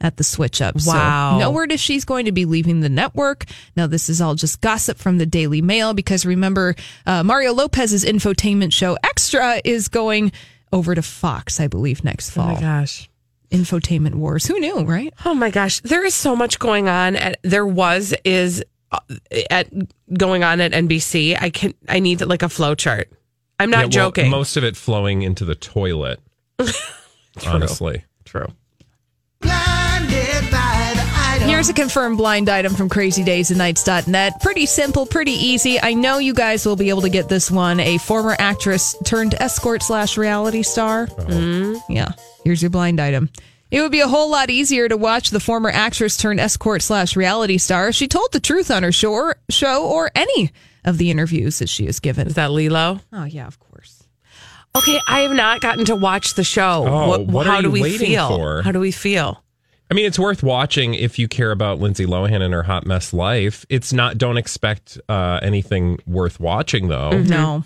at 0.06 0.16
the 0.16 0.24
switch 0.24 0.62
up. 0.62 0.76
Wow. 0.86 1.32
So, 1.34 1.38
no 1.40 1.50
word 1.50 1.72
if 1.72 1.80
she's 1.80 2.04
going 2.04 2.26
to 2.26 2.32
be 2.32 2.44
leaving 2.44 2.80
the 2.80 2.88
network. 2.88 3.44
Now, 3.76 3.86
this 3.86 4.08
is 4.08 4.20
all 4.20 4.34
just 4.36 4.60
gossip 4.60 4.98
from 4.98 5.18
the 5.18 5.26
Daily 5.26 5.60
Mail 5.60 5.92
because 5.94 6.24
remember, 6.24 6.74
uh, 7.06 7.22
Mario 7.24 7.52
Lopez's 7.52 8.04
infotainment 8.04 8.72
show 8.72 8.96
Extra 9.02 9.60
is 9.64 9.88
going 9.88 10.30
over 10.72 10.94
to 10.94 11.02
Fox, 11.02 11.58
I 11.60 11.66
believe, 11.66 12.04
next 12.04 12.30
fall. 12.30 12.50
Oh 12.50 12.54
my 12.54 12.60
gosh. 12.60 13.10
Infotainment 13.50 14.14
Wars. 14.14 14.46
Who 14.46 14.58
knew, 14.60 14.80
right? 14.84 15.12
Oh 15.24 15.34
my 15.34 15.50
gosh. 15.50 15.80
There 15.80 16.04
is 16.04 16.14
so 16.14 16.34
much 16.36 16.58
going 16.58 16.88
on 16.88 17.16
at 17.16 17.38
there 17.42 17.66
was 17.66 18.14
is 18.24 18.64
uh, 18.92 18.98
at 19.50 19.68
going 20.16 20.42
on 20.44 20.60
at 20.60 20.72
NBC. 20.72 21.36
I 21.40 21.50
can 21.50 21.74
I 21.88 22.00
need 22.00 22.20
like 22.22 22.42
a 22.42 22.48
flow 22.48 22.74
chart. 22.74 23.10
I'm 23.58 23.70
not 23.70 23.78
Yeah, 23.94 24.02
well, 24.02 24.10
joking. 24.10 24.30
most 24.30 24.56
of 24.56 24.64
it 24.64 24.76
flowing 24.76 25.22
into 25.22 25.44
the 25.44 25.54
toilet. 25.54 26.20
honestly, 27.46 28.04
True. 28.24 28.46
Here's 31.46 31.68
a 31.68 31.72
confirmed 31.74 32.18
blind 32.18 32.48
item 32.50 32.74
from 32.74 32.88
crazydaysandnights.net. 32.90 34.40
Pretty 34.42 34.66
simple, 34.66 35.06
pretty 35.06 35.30
easy. 35.32 35.80
I 35.80 35.94
know 35.94 36.18
you 36.18 36.34
guys 36.34 36.66
will 36.66 36.76
be 36.76 36.90
able 36.90 37.02
to 37.02 37.08
get 37.08 37.28
this 37.28 37.50
one. 37.50 37.80
A 37.80 37.98
former 37.98 38.36
actress 38.38 38.94
turned 39.04 39.34
escort 39.34 39.82
slash 39.82 40.18
reality 40.18 40.62
star. 40.62 41.06
Mm, 41.06 41.80
yeah. 41.88 42.08
Here's 42.44 42.60
your 42.60 42.70
blind 42.70 43.00
item. 43.00 43.30
It 43.70 43.80
would 43.80 43.92
be 43.92 44.00
a 44.00 44.08
whole 44.08 44.30
lot 44.30 44.50
easier 44.50 44.88
to 44.88 44.96
watch 44.96 45.30
the 45.30 45.40
former 45.40 45.70
actress 45.70 46.16
turned 46.16 46.40
escort 46.40 46.82
slash 46.82 47.16
reality 47.16 47.58
star. 47.58 47.88
if 47.88 47.94
She 47.94 48.06
told 48.08 48.32
the 48.32 48.40
truth 48.40 48.70
on 48.70 48.82
her 48.82 48.92
show, 48.92 49.32
show 49.48 49.86
or 49.88 50.10
any 50.14 50.50
of 50.84 50.98
the 50.98 51.10
interviews 51.10 51.60
that 51.60 51.68
she 51.70 51.86
has 51.86 52.00
given. 52.00 52.26
Is 52.26 52.34
that 52.34 52.50
Lilo? 52.50 53.00
Oh, 53.12 53.24
yeah, 53.24 53.46
of 53.46 53.58
course. 53.58 54.04
Okay, 54.76 54.98
I 55.08 55.20
have 55.20 55.32
not 55.32 55.62
gotten 55.62 55.86
to 55.86 55.96
watch 55.96 56.34
the 56.34 56.44
show. 56.44 56.84
Oh, 56.86 57.18
what 57.20 57.46
how 57.46 57.56
are 57.56 57.62
do 57.62 57.68
you 57.68 57.72
we 57.72 57.82
waiting 57.82 58.08
feel? 58.08 58.28
for? 58.28 58.62
How 58.62 58.72
do 58.72 58.80
we 58.80 58.90
feel? 58.92 59.42
I 59.90 59.94
mean, 59.94 60.06
it's 60.06 60.18
worth 60.18 60.42
watching 60.42 60.94
if 60.94 61.18
you 61.18 61.28
care 61.28 61.52
about 61.52 61.78
Lindsay 61.78 62.06
Lohan 62.06 62.42
and 62.42 62.52
her 62.52 62.64
hot 62.64 62.86
mess 62.86 63.12
life. 63.12 63.64
It's 63.68 63.92
not. 63.92 64.18
Don't 64.18 64.36
expect 64.36 64.98
uh, 65.08 65.38
anything 65.42 65.98
worth 66.06 66.40
watching, 66.40 66.88
though. 66.88 67.10
No. 67.22 67.64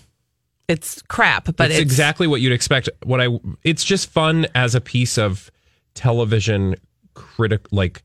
It's 0.68 1.02
crap, 1.02 1.44
but 1.56 1.70
it's, 1.70 1.74
it's, 1.74 1.80
exactly 1.80 2.26
what 2.26 2.40
you'd 2.40 2.52
expect. 2.52 2.88
What 3.04 3.20
I 3.20 3.26
it's 3.64 3.82
just 3.82 4.08
fun 4.08 4.46
as 4.54 4.74
a 4.74 4.80
piece 4.80 5.18
of 5.18 5.50
television 5.94 6.76
critic 7.14 7.66
like 7.72 8.02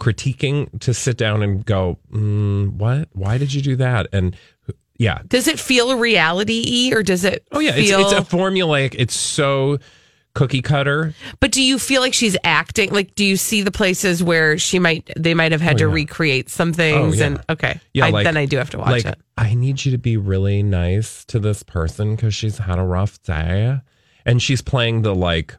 critiquing 0.00 0.80
to 0.80 0.94
sit 0.94 1.18
down 1.18 1.42
and 1.42 1.64
go, 1.64 1.98
mm, 2.10 2.72
what? 2.72 3.08
Why 3.12 3.36
did 3.36 3.52
you 3.52 3.60
do 3.60 3.76
that? 3.76 4.06
And 4.12 4.36
yeah, 4.96 5.20
Does 5.26 5.46
it 5.46 5.60
feel 5.60 5.98
reality 5.98 6.88
y 6.88 6.96
or 6.96 7.02
does 7.02 7.24
it 7.24 7.46
oh 7.52 7.58
yeah, 7.60 7.74
it's, 7.74 7.90
it's 7.90 8.12
a 8.12 8.36
formulaic. 8.36 8.94
It's 8.98 9.14
so 9.14 9.78
cookie 10.36 10.62
cutter. 10.62 11.14
But 11.40 11.50
do 11.50 11.60
you 11.62 11.78
feel 11.78 12.00
like 12.00 12.14
she's 12.14 12.36
acting? 12.44 12.92
Like, 12.92 13.16
do 13.16 13.24
you 13.24 13.36
see 13.36 13.62
the 13.62 13.72
places 13.72 14.22
where 14.22 14.56
she 14.58 14.78
might, 14.78 15.10
they 15.16 15.34
might 15.34 15.50
have 15.50 15.60
had 15.60 15.74
Oh, 15.74 15.78
to 15.78 15.84
yeah. 15.88 15.94
recreate 15.94 16.48
some 16.50 16.68
oh, 16.68 16.72
things? 16.72 17.16
Oh, 17.16 17.18
yeah. 17.18 17.26
And 17.26 17.40
okay, 17.50 17.80
Yeah, 17.94 18.06
I, 18.06 18.10
like- 18.10 18.24
then 18.24 18.36
I 18.36 18.44
do 18.46 18.58
have 18.58 18.70
to 18.70 18.78
watch 18.78 18.90
like, 18.90 19.06
it. 19.06 19.18
I 19.36 19.54
need 19.54 19.84
you 19.84 19.90
to 19.92 19.98
be 19.98 20.16
really 20.16 20.62
nice 20.62 21.24
to 21.26 21.38
this 21.40 21.62
person 21.64 22.14
because 22.14 22.34
she's 22.34 22.58
had 22.58 22.78
a 22.78 22.84
rough 22.84 23.20
day, 23.22 23.80
and 24.24 24.40
she's 24.40 24.62
playing 24.62 25.02
the 25.02 25.14
like. 25.14 25.56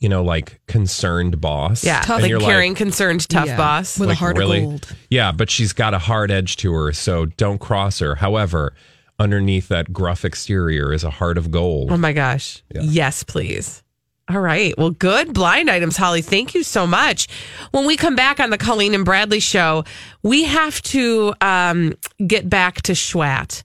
You 0.00 0.08
know, 0.08 0.24
like 0.24 0.60
concerned 0.66 1.40
boss. 1.40 1.84
Yeah, 1.84 2.00
And 2.12 2.22
like 2.22 2.28
you're 2.28 2.40
caring, 2.40 2.74
concerned, 2.74 3.28
tough 3.28 3.46
Yeah. 3.46 3.56
boss. 3.56 4.00
With 4.00 4.08
a 4.08 4.10
Like, 4.10 4.18
heart 4.18 4.36
really? 4.36 4.58
of 4.58 4.64
gold. 4.64 4.88
Yeah, 5.10 5.30
but 5.30 5.48
she's 5.48 5.72
got 5.72 5.94
a 5.94 5.98
hard 6.00 6.32
edge 6.32 6.56
to 6.56 6.72
her, 6.72 6.92
so 6.92 7.26
don't 7.26 7.60
cross 7.60 8.00
her. 8.00 8.16
However, 8.16 8.74
underneath 9.18 9.68
that 9.68 9.92
gruff 9.92 10.24
exterior 10.24 10.92
is 10.92 11.04
a 11.04 11.10
heart 11.10 11.38
of 11.38 11.50
gold. 11.50 11.90
Oh 11.92 11.96
my 11.96 12.12
gosh. 12.12 12.62
Yeah. 12.74 12.82
Yes, 12.82 13.22
please. 13.22 13.82
All 14.28 14.40
right. 14.40 14.72
Well, 14.78 14.90
good 14.90 15.34
blind 15.34 15.68
items, 15.68 15.96
Holly. 15.96 16.22
Thank 16.22 16.54
you 16.54 16.62
so 16.62 16.86
much. 16.86 17.28
When 17.72 17.86
we 17.86 17.96
come 17.96 18.14
back 18.16 18.40
on 18.40 18.50
the 18.50 18.58
Colleen 18.58 18.94
and 18.94 19.04
Bradley 19.04 19.40
show, 19.40 19.84
we 20.22 20.44
have 20.44 20.80
to 20.82 21.34
um, 21.40 21.94
get 22.26 22.48
back 22.48 22.82
to 22.82 22.92
Schwat. 22.92 23.62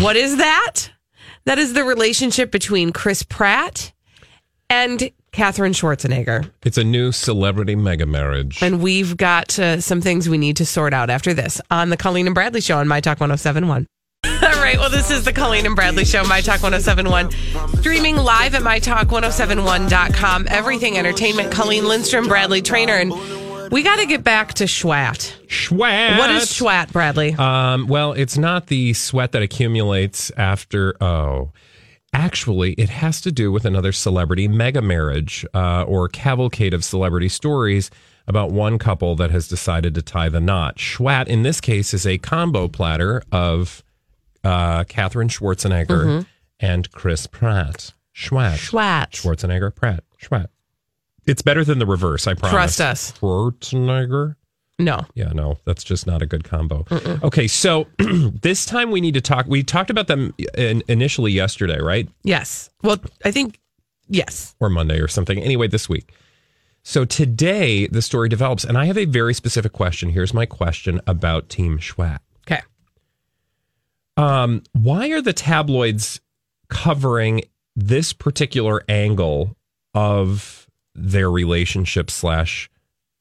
What 0.00 0.16
is 0.16 0.38
that? 0.38 0.90
That 1.44 1.58
is 1.58 1.74
the 1.74 1.84
relationship 1.84 2.50
between 2.50 2.92
Chris 2.92 3.22
Pratt 3.22 3.92
and 4.68 5.10
Katherine 5.32 5.72
Schwarzenegger. 5.72 6.50
It's 6.62 6.78
a 6.78 6.84
new 6.84 7.12
celebrity 7.12 7.76
mega 7.76 8.06
marriage. 8.06 8.62
And 8.62 8.82
we've 8.82 9.16
got 9.16 9.58
uh, 9.58 9.80
some 9.80 10.00
things 10.00 10.28
we 10.28 10.38
need 10.38 10.56
to 10.56 10.66
sort 10.66 10.92
out 10.92 11.10
after 11.10 11.34
this 11.34 11.60
on 11.70 11.90
the 11.90 11.96
Colleen 11.96 12.26
and 12.26 12.34
Bradley 12.34 12.60
show 12.60 12.78
on 12.78 12.88
My 12.88 13.00
Talk 13.00 13.20
1071. 13.20 13.86
All 14.26 14.30
right. 14.62 14.76
Well, 14.78 14.90
this 14.90 15.10
is 15.10 15.24
the 15.24 15.32
Colleen 15.32 15.64
and 15.64 15.74
Bradley 15.74 16.04
show, 16.04 16.22
My 16.24 16.40
Talk 16.42 16.62
1071. 16.62 17.30
Streaming 17.78 18.16
live 18.16 18.54
at 18.54 18.60
MyTalk1071.com. 18.62 20.46
Everything 20.50 20.98
entertainment. 20.98 21.50
Colleen 21.50 21.88
Lindstrom, 21.88 22.28
Bradley 22.28 22.60
Traynor. 22.60 22.96
And 22.96 23.12
we 23.72 23.82
got 23.82 23.96
to 23.98 24.04
get 24.06 24.22
back 24.22 24.52
to 24.54 24.64
Schwat. 24.64 25.32
Schwat. 25.46 26.18
What 26.18 26.30
is 26.32 26.50
Schwat, 26.50 26.92
Bradley? 26.92 27.32
Um, 27.34 27.86
well, 27.86 28.12
it's 28.12 28.36
not 28.36 28.66
the 28.66 28.92
sweat 28.92 29.32
that 29.32 29.42
accumulates 29.42 30.30
after. 30.36 31.02
Oh, 31.02 31.52
actually, 32.12 32.72
it 32.74 32.90
has 32.90 33.22
to 33.22 33.32
do 33.32 33.50
with 33.50 33.64
another 33.64 33.92
celebrity 33.92 34.48
mega 34.48 34.82
marriage 34.82 35.46
uh, 35.54 35.84
or 35.84 36.08
cavalcade 36.08 36.74
of 36.74 36.84
celebrity 36.84 37.28
stories. 37.30 37.90
about 38.26 38.52
one 38.52 38.78
couple 38.78 39.16
that 39.16 39.30
has 39.30 39.48
decided 39.48 39.94
to 39.94 40.02
tie 40.02 40.28
the 40.28 40.40
knot. 40.40 40.76
Schwat, 40.76 41.26
in 41.26 41.42
this 41.42 41.58
case, 41.60 41.94
is 41.94 42.06
a 42.06 42.18
combo 42.18 42.68
platter 42.68 43.22
of 43.32 43.82
uh, 44.44 44.84
Katherine 44.84 45.28
Schwarzenegger 45.28 46.04
Mhm. 46.04 46.26
and 46.60 46.90
Chris 46.92 47.26
Pratt. 47.26 47.92
Schwat. 48.14 48.56
Schwat. 48.56 49.10
Schwarzenegger, 49.12 49.74
Pratt. 49.74 50.04
Schwat. 50.22 50.48
It's 51.26 51.42
better 51.42 51.64
than 51.64 51.78
the 51.78 51.86
reverse, 51.86 52.26
I 52.26 52.34
promise. 52.34 52.52
Trust 52.76 52.80
us. 52.80 53.12
Schwarzenegger. 53.20 54.36
No. 54.78 55.04
Yeah, 55.14 55.28
no, 55.34 55.58
that's 55.66 55.84
just 55.84 56.06
not 56.06 56.22
a 56.22 56.26
good 56.26 56.42
combo. 56.44 56.86
Okay, 57.22 57.46
so 57.46 57.86
this 57.98 58.64
time 58.64 58.90
we 58.90 59.02
need 59.02 59.12
to 59.14 59.20
talk. 59.20 59.44
We 59.46 59.62
talked 59.62 59.90
about 59.90 60.06
them 60.06 60.32
in, 60.56 60.82
initially 60.88 61.32
yesterday, 61.32 61.78
right? 61.80 62.08
Yes. 62.24 62.70
Well, 62.82 62.96
I 63.24 63.30
think 63.30 63.60
yes. 64.08 64.54
Or 64.58 64.70
Monday 64.70 64.98
or 64.98 65.06
something. 65.08 65.38
Anyway, 65.38 65.68
this 65.68 65.86
week. 65.88 66.12
So 66.82 67.04
today 67.04 67.88
the 67.88 68.00
story 68.00 68.30
develops, 68.30 68.64
and 68.64 68.78
I 68.78 68.86
have 68.86 68.96
a 68.96 69.04
very 69.04 69.34
specific 69.34 69.72
question. 69.74 70.08
Here's 70.08 70.32
my 70.32 70.46
question 70.46 70.98
about 71.06 71.50
Team 71.50 71.78
Schwat. 71.78 72.20
Um, 74.20 74.62
why 74.72 75.08
are 75.10 75.22
the 75.22 75.32
tabloids 75.32 76.20
covering 76.68 77.42
this 77.74 78.12
particular 78.12 78.82
angle 78.88 79.56
of 79.94 80.68
their 80.94 81.30
relationship 81.30 82.10
slash 82.10 82.70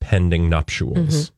pending 0.02 0.50
nuptials? 0.50 1.32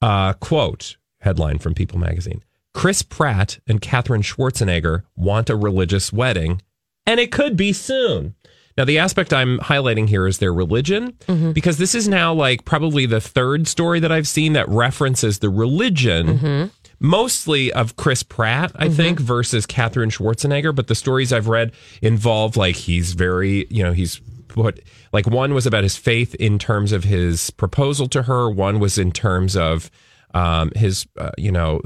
Uh, 0.00 0.32
quote 0.34 0.96
headline 1.20 1.58
from 1.58 1.74
People 1.74 1.98
magazine 1.98 2.42
Chris 2.74 3.02
Pratt 3.02 3.60
and 3.68 3.80
Katherine 3.80 4.22
Schwarzenegger 4.22 5.04
want 5.14 5.48
a 5.48 5.54
religious 5.56 6.12
wedding, 6.12 6.60
and 7.06 7.20
it 7.20 7.30
could 7.30 7.56
be 7.56 7.72
soon. 7.72 8.34
Now, 8.76 8.84
the 8.86 8.98
aspect 8.98 9.34
I'm 9.34 9.58
highlighting 9.58 10.08
here 10.08 10.26
is 10.26 10.38
their 10.38 10.52
religion, 10.52 11.14
because 11.52 11.76
this 11.76 11.94
is 11.94 12.08
now 12.08 12.32
like 12.32 12.64
probably 12.64 13.04
the 13.04 13.20
third 13.20 13.68
story 13.68 14.00
that 14.00 14.10
I've 14.10 14.26
seen 14.26 14.54
that 14.54 14.68
references 14.68 15.38
the 15.40 15.50
religion, 15.50 16.70
mostly 17.02 17.72
of 17.72 17.96
Chris 17.96 18.22
Pratt, 18.22 18.72
I 18.76 18.88
think, 18.88 19.20
versus 19.20 19.66
Katherine 19.66 20.10
Schwarzenegger. 20.10 20.74
But 20.74 20.86
the 20.86 20.94
stories 20.94 21.32
I've 21.32 21.48
read 21.48 21.72
involve 22.00 22.56
like 22.56 22.76
he's 22.76 23.12
very, 23.12 23.66
you 23.68 23.82
know, 23.82 23.92
he's 23.92 24.20
put 24.48 24.82
like 25.12 25.26
one 25.26 25.54
was 25.54 25.66
about 25.66 25.82
his 25.82 25.96
faith 25.96 26.34
in 26.36 26.58
terms 26.58 26.92
of 26.92 27.04
his 27.04 27.50
proposal 27.50 28.08
to 28.08 28.22
her, 28.22 28.50
one 28.50 28.80
was 28.80 28.98
in 28.98 29.12
terms 29.12 29.56
of 29.56 29.90
um, 30.34 30.70
his, 30.76 31.06
uh, 31.18 31.30
you 31.36 31.52
know, 31.52 31.80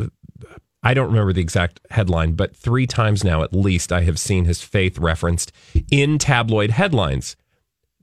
I 0.83 0.95
don't 0.95 1.09
remember 1.09 1.33
the 1.33 1.41
exact 1.41 1.81
headline, 1.91 2.33
but 2.33 2.55
three 2.55 2.87
times 2.87 3.25
now 3.25 3.43
at 3.43 3.53
least 3.53 3.93
I 3.93 4.03
have 4.03 4.21
seen 4.21 4.45
his 4.45 4.63
faith 4.63 4.99
referenced 4.99 5.51
in 5.91 6.19
tabloid 6.19 6.71
headlines. 6.71 7.37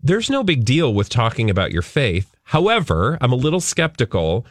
There's 0.02 0.30
no 0.30 0.44
big 0.44 0.66
deal 0.66 0.94
with 0.94 1.08
talking 1.08 1.50
about 1.50 1.72
your 1.72 1.82
faith. 1.82 2.36
However, 2.44 3.18
I'm 3.22 3.32
a 3.32 3.38
little 3.38 3.62
skeptical. 3.62 4.46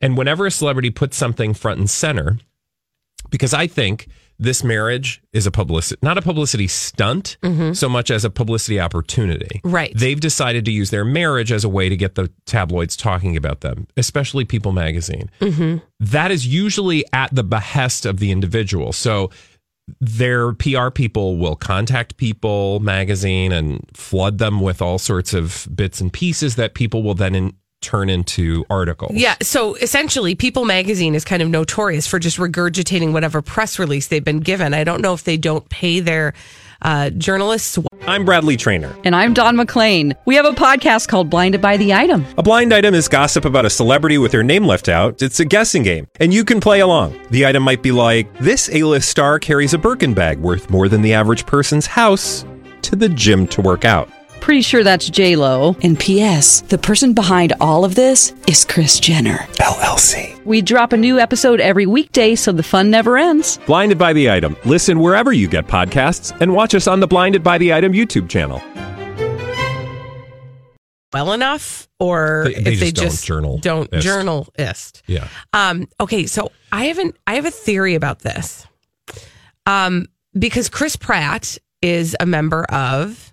And 0.00 0.16
whenever 0.16 0.46
a 0.46 0.50
celebrity 0.50 0.90
puts 0.90 1.16
something 1.16 1.54
front 1.54 1.78
and 1.78 1.90
center, 1.90 2.38
because 3.30 3.52
I 3.52 3.66
think 3.66 4.08
this 4.38 4.62
marriage 4.62 5.20
is 5.32 5.46
a 5.46 5.50
publicity, 5.50 5.98
not 6.02 6.16
a 6.16 6.22
publicity 6.22 6.68
stunt 6.68 7.36
so 7.74 7.88
much 7.88 8.10
as 8.10 8.24
a 8.24 8.30
publicity 8.30 8.78
opportunity. 8.78 9.60
Right. 9.64 9.92
They've 9.96 10.20
decided 10.20 10.64
to 10.66 10.70
use 10.70 10.90
their 10.90 11.04
marriage 11.04 11.50
as 11.50 11.64
a 11.64 11.68
way 11.68 11.88
to 11.88 11.96
get 11.96 12.14
the 12.14 12.30
tabloids 12.46 12.96
talking 12.96 13.36
about 13.36 13.62
them, 13.62 13.88
especially 13.96 14.44
People 14.44 14.70
magazine 14.72 15.30
Mm-hmm. 15.40 15.78
that 15.98 16.30
is 16.30 16.46
usually 16.46 17.04
at 17.12 17.34
the 17.34 17.42
behest 17.42 18.06
of 18.06 18.18
the 18.20 18.30
individual. 18.30 18.92
So 18.92 19.30
their 20.00 20.52
PR 20.52 20.90
people 20.90 21.36
will 21.38 21.56
contact 21.56 22.16
People 22.16 22.78
magazine 22.78 23.50
and 23.50 23.84
flood 23.94 24.38
them 24.38 24.60
with 24.60 24.80
all 24.80 24.98
sorts 24.98 25.34
of 25.34 25.66
bits 25.74 26.00
and 26.00 26.12
pieces 26.12 26.54
that 26.56 26.74
people 26.74 27.02
will 27.02 27.14
then 27.14 27.34
in, 27.34 27.54
turn 27.80 28.10
into 28.10 28.64
articles. 28.70 29.12
Yeah. 29.14 29.36
So 29.42 29.74
essentially, 29.74 30.34
People 30.34 30.64
Magazine 30.64 31.14
is 31.14 31.24
kind 31.24 31.42
of 31.42 31.48
notorious 31.48 32.06
for 32.06 32.18
just 32.18 32.38
regurgitating 32.38 33.12
whatever 33.12 33.42
press 33.42 33.78
release 33.78 34.08
they've 34.08 34.24
been 34.24 34.40
given. 34.40 34.74
I 34.74 34.84
don't 34.84 35.00
know 35.00 35.14
if 35.14 35.24
they 35.24 35.36
don't 35.36 35.68
pay 35.68 36.00
their 36.00 36.34
uh, 36.82 37.10
journalists. 37.10 37.78
I'm 38.06 38.24
Bradley 38.24 38.56
Traynor. 38.56 38.96
And 39.04 39.14
I'm 39.14 39.34
Don 39.34 39.56
McClain. 39.56 40.14
We 40.26 40.36
have 40.36 40.44
a 40.44 40.52
podcast 40.52 41.08
called 41.08 41.28
Blinded 41.28 41.60
by 41.60 41.76
the 41.76 41.92
Item. 41.92 42.24
A 42.36 42.42
blind 42.42 42.72
item 42.72 42.94
is 42.94 43.08
gossip 43.08 43.44
about 43.44 43.64
a 43.64 43.70
celebrity 43.70 44.18
with 44.18 44.32
their 44.32 44.42
name 44.42 44.64
left 44.64 44.88
out. 44.88 45.20
It's 45.20 45.40
a 45.40 45.44
guessing 45.44 45.82
game, 45.82 46.06
and 46.20 46.32
you 46.32 46.44
can 46.44 46.60
play 46.60 46.80
along. 46.80 47.18
The 47.30 47.46
item 47.46 47.62
might 47.62 47.82
be 47.82 47.92
like 47.92 48.32
this: 48.38 48.70
A-list 48.72 49.08
star 49.08 49.38
carries 49.38 49.74
a 49.74 49.78
Birkin 49.78 50.14
bag 50.14 50.38
worth 50.38 50.70
more 50.70 50.88
than 50.88 51.02
the 51.02 51.14
average 51.14 51.46
person's 51.46 51.86
house 51.86 52.44
to 52.82 52.96
the 52.96 53.08
gym 53.08 53.46
to 53.48 53.60
work 53.60 53.84
out. 53.84 54.08
Pretty 54.40 54.62
sure 54.62 54.82
that's 54.82 55.10
J 55.10 55.36
Lo. 55.36 55.76
And 55.82 55.98
P.S. 55.98 56.62
The 56.62 56.78
person 56.78 57.12
behind 57.12 57.52
all 57.60 57.84
of 57.84 57.94
this 57.94 58.32
is 58.46 58.64
Kris 58.64 58.98
Jenner 58.98 59.38
LLC. 59.58 60.42
We 60.46 60.62
drop 60.62 60.92
a 60.94 60.96
new 60.96 61.18
episode 61.18 61.60
every 61.60 61.84
weekday, 61.84 62.34
so 62.34 62.52
the 62.52 62.62
fun 62.62 62.90
never 62.90 63.18
ends. 63.18 63.58
Blinded 63.66 63.98
by 63.98 64.14
the 64.14 64.30
item. 64.30 64.56
Listen 64.64 65.00
wherever 65.00 65.32
you 65.34 65.48
get 65.48 65.66
podcasts, 65.66 66.38
and 66.40 66.54
watch 66.54 66.74
us 66.74 66.86
on 66.86 67.00
the 67.00 67.06
Blinded 67.06 67.42
by 67.42 67.58
the 67.58 67.74
Item 67.74 67.92
YouTube 67.92 68.28
channel. 68.30 68.62
well 71.12 71.32
enough 71.32 71.88
or 71.98 72.44
They- 72.46 72.52
they 72.62 72.72
if 72.72 72.80
they 72.80 72.92
just 72.92 72.94
don't 72.96 73.04
just 73.10 73.24
journal- 73.26 73.58
don't 73.58 73.90
journalist. 73.98 75.02
Yeah. 75.06 75.28
Um, 75.54 75.88
okay, 76.00 76.26
so 76.26 76.52
I 76.70 76.84
haven't 76.84 77.16
I 77.26 77.34
have 77.36 77.46
a 77.46 77.50
theory 77.50 77.94
about 77.94 78.20
this. 78.20 78.66
Um, 79.66 80.06
because 80.38 80.68
Chris 80.68 80.96
Pratt 80.96 81.56
is 81.82 82.14
a 82.20 82.26
member 82.26 82.64
of 82.64 83.27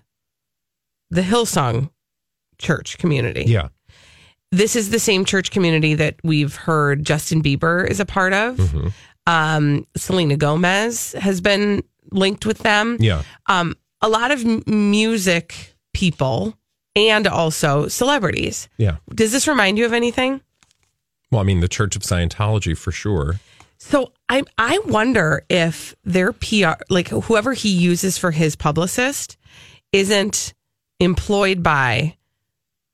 the 1.10 1.22
Hillsong 1.22 1.90
church 2.58 2.98
community. 2.98 3.44
Yeah. 3.46 3.68
This 4.52 4.76
is 4.76 4.90
the 4.90 4.98
same 4.98 5.24
church 5.24 5.50
community 5.50 5.94
that 5.94 6.16
we've 6.22 6.54
heard 6.54 7.04
Justin 7.04 7.42
Bieber 7.42 7.88
is 7.88 8.00
a 8.00 8.06
part 8.06 8.32
of. 8.32 8.56
Mm-hmm. 8.56 8.88
Um, 9.26 9.86
Selena 9.96 10.36
Gomez 10.36 11.12
has 11.14 11.40
been 11.40 11.82
linked 12.12 12.46
with 12.46 12.58
them. 12.58 12.96
Yeah. 13.00 13.22
Um, 13.46 13.74
a 14.00 14.08
lot 14.08 14.30
of 14.30 14.44
m- 14.44 14.62
music 14.66 15.74
people 15.92 16.56
and 16.94 17.26
also 17.26 17.88
celebrities. 17.88 18.68
Yeah. 18.78 18.96
Does 19.14 19.32
this 19.32 19.48
remind 19.48 19.78
you 19.78 19.84
of 19.84 19.92
anything? 19.92 20.40
Well, 21.30 21.40
I 21.40 21.44
mean, 21.44 21.60
the 21.60 21.68
Church 21.68 21.96
of 21.96 22.02
Scientology 22.02 22.76
for 22.76 22.92
sure. 22.92 23.40
So 23.78 24.12
I 24.28 24.42
I 24.56 24.78
wonder 24.86 25.44
if 25.50 25.94
their 26.04 26.32
PR, 26.32 26.82
like 26.88 27.08
whoever 27.08 27.52
he 27.52 27.68
uses 27.68 28.16
for 28.16 28.30
his 28.30 28.56
publicist, 28.56 29.36
isn't 29.92 30.54
employed 31.00 31.62
by 31.62 32.16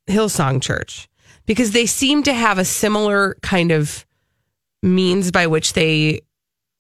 Hillsong 0.09 0.61
Church 0.63 1.09
because 1.47 1.73
they 1.73 1.87
seem 1.87 2.23
to 2.25 2.33
have 2.33 2.59
a 2.59 2.65
similar 2.65 3.37
kind 3.43 3.71
of 3.71 4.05
means 4.83 5.31
by 5.31 5.47
which 5.47 5.73
they 5.75 6.21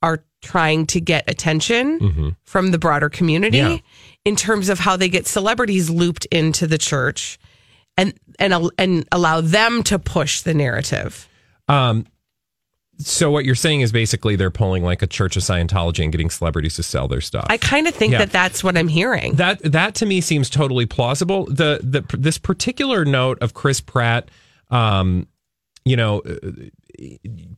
are 0.02 0.24
trying 0.42 0.86
to 0.86 1.00
get 1.00 1.28
attention 1.30 2.00
Mhm. 2.00 2.36
from 2.42 2.72
the 2.72 2.78
broader 2.78 3.08
community 3.08 3.58
Yeah. 3.58 3.78
in 4.24 4.34
terms 4.34 4.68
of 4.68 4.80
how 4.80 4.96
they 4.96 5.08
get 5.08 5.26
celebrities 5.28 5.88
looped 5.88 6.24
into 6.26 6.66
the 6.66 6.78
church 6.78 7.38
and 7.96 8.14
and 8.40 8.70
and 8.78 9.06
allow 9.12 9.40
them 9.40 9.82
to 9.84 9.98
push 9.98 10.40
the 10.40 10.54
narrative. 10.54 11.28
Um, 11.68 12.06
so 13.06 13.30
what 13.30 13.44
you're 13.44 13.54
saying 13.54 13.80
is 13.82 13.92
basically 13.92 14.36
they're 14.36 14.50
pulling 14.50 14.82
like 14.82 15.02
a 15.02 15.06
Church 15.06 15.36
of 15.36 15.42
Scientology 15.42 16.02
and 16.02 16.12
getting 16.12 16.30
celebrities 16.30 16.76
to 16.76 16.82
sell 16.82 17.08
their 17.08 17.20
stuff. 17.20 17.46
I 17.48 17.56
kind 17.58 17.86
of 17.86 17.94
think 17.94 18.12
Yeah. 18.12 18.18
that 18.18 18.32
that's 18.32 18.62
what 18.64 18.76
I'm 18.76 18.88
hearing. 18.88 19.34
That 19.34 19.60
that 19.72 19.94
to 19.96 20.06
me 20.06 20.20
seems 20.20 20.48
totally 20.50 20.86
plausible. 20.86 21.46
The 21.46 21.80
the 21.82 22.04
this 22.16 22.38
particular 22.38 23.04
note 23.04 23.38
of 23.40 23.54
Chris 23.54 23.80
Pratt, 23.80 24.30
um, 24.70 25.26
you 25.84 25.96
know, 25.96 26.20
uh, 26.20 26.50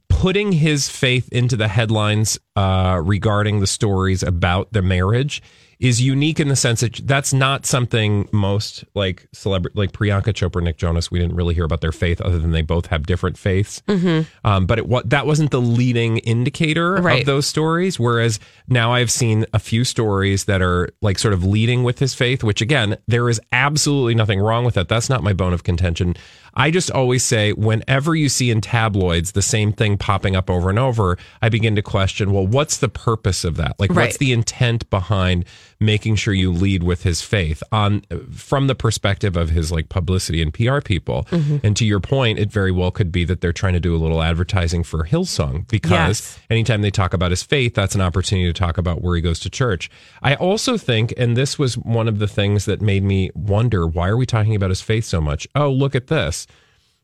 putting 0.09 0.53
his 0.53 0.89
faith 0.89 1.29
into 1.33 1.57
the 1.57 1.69
headlines 1.69 2.39
uh, 2.57 3.01
regarding 3.05 3.61
the 3.61 3.67
stories 3.67 4.23
about 4.23 4.73
the 4.73 4.81
marriage 4.83 5.43
is 5.81 6.01
unique 6.01 6.41
in 6.41 6.49
the 6.49 6.57
sense 6.57 6.81
that 6.81 7.01
that's 7.07 7.33
not 7.33 7.67
something 7.67 8.29
most 8.33 8.85
like 8.95 9.27
celebrity 9.33 9.79
like 9.79 9.93
Priyanka 9.93 10.33
Chopra, 10.33 10.63
Nick 10.63 10.77
Jonas. 10.79 11.11
We 11.11 11.19
didn't 11.19 11.37
really 11.37 11.55
hear 11.55 11.65
about 11.65 11.81
their 11.81 11.93
faith 11.93 12.21
other 12.21 12.39
than 12.39 12.53
they 12.53 12.63
both 12.63 12.87
have 12.87 13.07
different 13.07 13.37
faiths. 13.39 13.83
Mhm. 13.89 14.27
Um, 14.45 14.67
but 14.67 14.79
it 14.79 14.87
what 14.89 15.11
that 15.11 15.27
wasn't 15.27 15.51
the 15.51 15.61
leading 15.61 16.19
indicator 16.19 16.95
Right. 16.95 17.21
of 17.21 17.27
those 17.27 17.47
stories. 17.47 17.99
Whereas 17.99 18.39
now 18.69 18.93
I've 18.93 19.11
seen 19.11 19.47
a 19.53 19.59
few 19.59 19.85
stories 19.85 20.45
that 20.45 20.63
are 20.63 20.91
like 21.03 21.19
sort 21.19 21.35
of 21.35 21.45
leading 21.45 21.83
with 21.83 21.99
his 21.99 22.15
faith, 22.15 22.43
which 22.45 22.61
again, 22.61 22.97
there 23.09 23.29
is 23.29 23.41
absolutely 23.53 24.15
nothing 24.15 24.41
wrong 24.41 24.65
with 24.65 24.75
that. 24.75 24.89
That's 24.89 25.09
not 25.11 25.23
my 25.23 25.33
bone 25.33 25.53
of 25.53 25.65
contention. 25.65 26.15
I 26.57 26.71
just 26.71 26.91
always 26.93 27.25
say 27.25 27.53
whenever 27.53 28.15
you 28.15 28.29
see 28.29 28.51
in 28.51 28.61
tabloids 28.61 29.33
the 29.33 29.43
same 29.43 29.73
thing 29.73 29.97
popping 29.97 30.37
up 30.37 30.49
over 30.49 30.71
and 30.71 30.79
over, 30.79 31.19
I 31.43 31.49
begin 31.49 31.75
to 31.75 31.83
question, 31.83 32.33
well, 32.33 32.47
what's 32.47 32.77
the 32.77 32.89
purpose 32.89 33.45
of 33.45 33.57
that? 33.57 33.75
Like, 33.81 33.91
Right. 33.91 34.05
what's 34.07 34.19
the 34.19 34.31
intent 34.33 34.89
behind 34.89 35.45
making 35.85 36.17
sure 36.17 36.33
you 36.35 36.51
lead 36.53 36.83
with 36.83 37.03
his 37.03 37.21
faith 37.23 37.63
on 37.73 38.03
from 38.33 38.67
the 38.67 38.75
perspective 38.75 39.37
of 39.37 39.51
his 39.51 39.71
like 39.73 39.89
publicity 39.89 40.41
and 40.43 40.53
PR 40.55 40.81
people? 40.81 41.25
Mhm. 41.31 41.61
And 41.63 41.77
to 41.77 41.85
your 41.85 42.01
point, 42.01 42.39
it 42.39 42.51
very 42.51 42.71
well 42.73 42.91
could 42.91 43.13
be 43.13 43.25
that 43.25 43.41
they're 43.41 43.53
trying 43.53 43.75
to 43.75 43.81
do 43.81 43.95
a 43.95 43.99
little 43.99 44.23
advertising 44.23 44.83
for 44.85 45.05
Hillsong 45.05 45.69
because 45.69 45.91
Yes. 46.21 46.39
anytime 46.51 46.83
they 46.83 46.91
talk 46.91 47.13
about 47.15 47.31
his 47.31 47.43
faith, 47.43 47.75
that's 47.75 47.95
an 47.95 48.01
opportunity 48.01 48.47
to 48.49 48.53
talk 48.59 48.79
about 48.79 49.03
where 49.03 49.17
he 49.17 49.23
goes 49.23 49.39
to 49.41 49.51
church. 49.51 49.91
I 50.23 50.35
also 50.35 50.77
think, 50.77 51.13
and 51.17 51.37
this 51.37 51.59
was 51.59 51.77
one 51.77 52.09
of 52.09 52.19
the 52.19 52.29
things 52.29 52.65
that 52.65 52.81
made 52.81 53.03
me 53.05 53.31
wonder 53.35 53.87
why 53.87 54.09
are 54.09 54.17
we 54.17 54.27
talking 54.27 54.55
about 54.55 54.71
his 54.71 54.81
faith 54.81 55.05
so 55.05 55.21
much? 55.21 55.47
Oh, 55.55 55.71
look 55.71 55.95
at 55.95 56.07
this. 56.09 56.47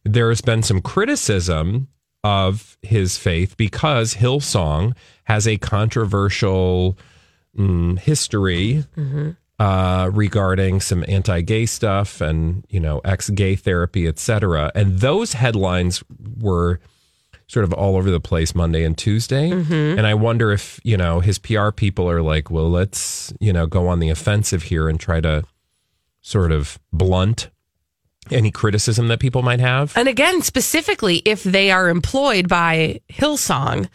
there's 0.02 0.40
been 0.40 0.62
some 0.62 0.80
criticism 0.80 1.86
of 2.24 2.78
his 2.80 3.18
faith 3.18 3.54
because 3.58 4.14
Hillsong 4.14 4.94
has 5.24 5.46
a 5.46 5.58
controversial 5.58 6.96
mm, 7.56 7.98
history 7.98 8.84
uh, 9.58 10.10
regarding 10.12 10.80
some 10.80 11.04
anti-gay 11.08 11.66
stuff 11.66 12.20
and 12.20 12.64
you 12.70 12.80
know 12.80 13.00
ex-gay 13.04 13.56
therapy, 13.56 14.06
etc. 14.06 14.72
And 14.74 15.00
those 15.00 15.34
headlines 15.34 16.02
were 16.40 16.80
sort 17.46 17.64
of 17.64 17.72
all 17.72 17.96
over 17.96 18.10
the 18.10 18.20
place 18.20 18.54
Monday 18.54 18.84
and 18.84 18.96
Tuesday. 18.96 19.50
Mhm. 19.50 19.98
And 19.98 20.06
I 20.06 20.14
wonder 20.14 20.52
if 20.52 20.80
you 20.84 20.96
know 20.96 21.20
his 21.20 21.38
PR 21.38 21.70
people 21.70 22.08
are 22.08 22.22
like, 22.22 22.50
well, 22.50 22.70
let's 22.70 23.32
you 23.40 23.52
know 23.52 23.66
go 23.66 23.88
on 23.88 23.98
the 23.98 24.08
offensive 24.08 24.64
here 24.64 24.88
and 24.88 24.98
try 24.98 25.20
to 25.20 25.44
sort 26.22 26.52
of 26.52 26.78
blunt 26.92 27.50
any 28.30 28.50
criticism 28.50 29.08
that 29.08 29.18
people 29.18 29.42
might 29.42 29.60
have. 29.60 29.92
And 29.96 30.08
again, 30.08 30.42
specifically, 30.42 31.22
if 31.24 31.42
they 31.42 31.70
are 31.70 31.88
employed 31.88 32.48
by 32.48 33.00
Hillsong, 33.10 33.88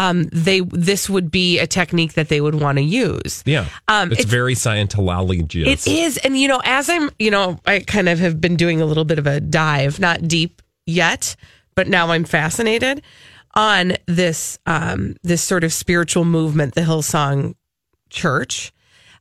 um, 0.00 0.24
they 0.32 0.60
this 0.60 1.10
would 1.10 1.30
be 1.30 1.58
a 1.58 1.66
technique 1.66 2.14
that 2.14 2.28
they 2.28 2.40
would 2.40 2.54
want 2.54 2.78
to 2.78 2.82
use. 2.84 3.42
Yeah, 3.44 3.66
Um, 3.86 4.10
it's, 4.12 4.20
it's- 4.22 4.30
very 4.30 4.54
Scientology. 4.54 5.66
It 5.66 5.86
is, 5.86 6.16
and 6.18 6.38
you 6.38 6.48
know, 6.48 6.60
as 6.64 6.88
I'm, 6.88 7.10
you 7.18 7.30
know, 7.30 7.58
I 7.66 7.80
kind 7.80 8.08
of 8.08 8.18
have 8.18 8.40
been 8.40 8.56
doing 8.56 8.80
a 8.80 8.86
little 8.86 9.04
bit 9.04 9.18
of 9.18 9.26
a 9.26 9.40
dive, 9.40 10.00
not 10.00 10.26
deep 10.26 10.62
yet, 10.86 11.36
but 11.74 11.86
now 11.88 12.08
I'm 12.10 12.24
fascinated 12.24 13.02
on 13.54 13.94
this 14.06 14.58
um, 14.66 15.16
this 15.22 15.42
sort 15.42 15.64
of 15.64 15.72
spiritual 15.72 16.24
movement, 16.24 16.74
the 16.74 16.82
Hillsong 16.82 17.54
Church. 18.08 18.72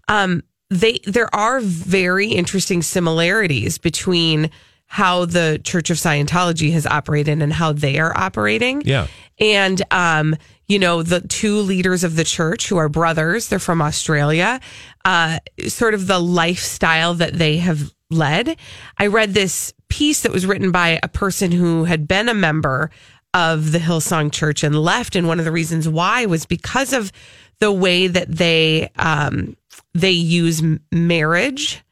Um, 0.07 0.43
they 0.69 0.99
there 1.05 1.33
are 1.35 1.59
very 1.61 2.27
interesting 2.29 2.81
similarities 2.83 3.77
between 3.77 4.49
how 4.91 5.25
the 5.25 5.59
Church 5.63 5.89
of 5.91 5.97
Scientology 5.97 6.71
has 6.73 6.85
operated 6.87 7.41
and 7.41 7.53
how 7.53 7.73
they 7.73 7.99
are 7.99 8.15
operating. 8.17 8.81
Yeah. 8.85 9.05
And, 9.39 9.81
um, 9.91 10.35
you 10.69 10.77
know, 10.77 11.01
the 11.03 11.21
two 11.21 11.57
leaders 11.57 12.03
of 12.03 12.15
the 12.15 12.23
church 12.23 12.69
who 12.69 12.77
are 12.77 12.87
brothers, 12.87 13.49
they're 13.49 13.59
from 13.59 13.81
Australia, 13.81 14.61
uh, 15.03 15.39
sort 15.67 15.95
of 15.95 16.07
the 16.07 16.19
lifestyle 16.19 17.15
that 17.15 17.33
they 17.33 17.57
have 17.57 17.91
led. 18.11 18.55
I 18.97 19.07
read 19.07 19.33
this 19.33 19.73
piece 19.89 20.21
that 20.21 20.31
was 20.31 20.45
written 20.45 20.71
by 20.71 20.99
a 21.01 21.07
person 21.07 21.51
who 21.51 21.85
had 21.85 22.07
been 22.07 22.29
a 22.29 22.35
member 22.35 22.91
of 23.33 23.71
the 23.71 23.79
Hillsong 23.79 24.31
Church 24.31 24.63
and 24.63 24.75
left. 24.75 25.15
And 25.15 25.27
one 25.27 25.39
of 25.39 25.45
the 25.45 25.51
reasons 25.51 25.89
why 25.89 26.27
was 26.27 26.45
because 26.45 26.93
of 26.93 27.11
the 27.59 27.71
way 27.71 28.07
that 28.07 28.31
they, 28.31 28.91
um, 28.95 29.57
they 29.93 30.11
use 30.11 30.61
marriage 30.91 31.83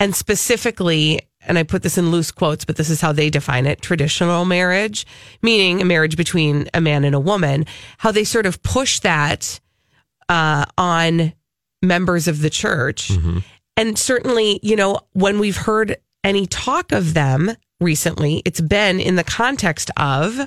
and 0.00 0.16
specifically, 0.16 1.20
and 1.46 1.58
I 1.58 1.62
put 1.62 1.82
this 1.82 1.98
in 1.98 2.10
loose 2.10 2.30
quotes, 2.30 2.64
but 2.64 2.76
this 2.76 2.90
is 2.90 3.00
how 3.00 3.12
they 3.12 3.30
define 3.30 3.66
it 3.66 3.82
traditional 3.82 4.44
marriage, 4.44 5.06
meaning 5.42 5.80
a 5.80 5.84
marriage 5.84 6.16
between 6.16 6.68
a 6.72 6.80
man 6.80 7.04
and 7.04 7.14
a 7.14 7.20
woman, 7.20 7.66
how 7.98 8.12
they 8.12 8.24
sort 8.24 8.46
of 8.46 8.62
push 8.62 9.00
that 9.00 9.60
uh, 10.28 10.64
on 10.78 11.32
members 11.82 12.28
of 12.28 12.40
the 12.40 12.50
church. 12.50 13.10
And 13.76 13.98
certainly, 13.98 14.60
you 14.62 14.76
know, 14.76 15.00
when 15.12 15.38
we've 15.38 15.56
heard 15.56 15.96
any 16.22 16.46
talk 16.46 16.92
of 16.92 17.14
them 17.14 17.50
recently, 17.80 18.42
it's 18.44 18.60
been 18.60 19.00
in 19.00 19.16
the 19.16 19.24
context 19.24 19.90
of 19.96 20.38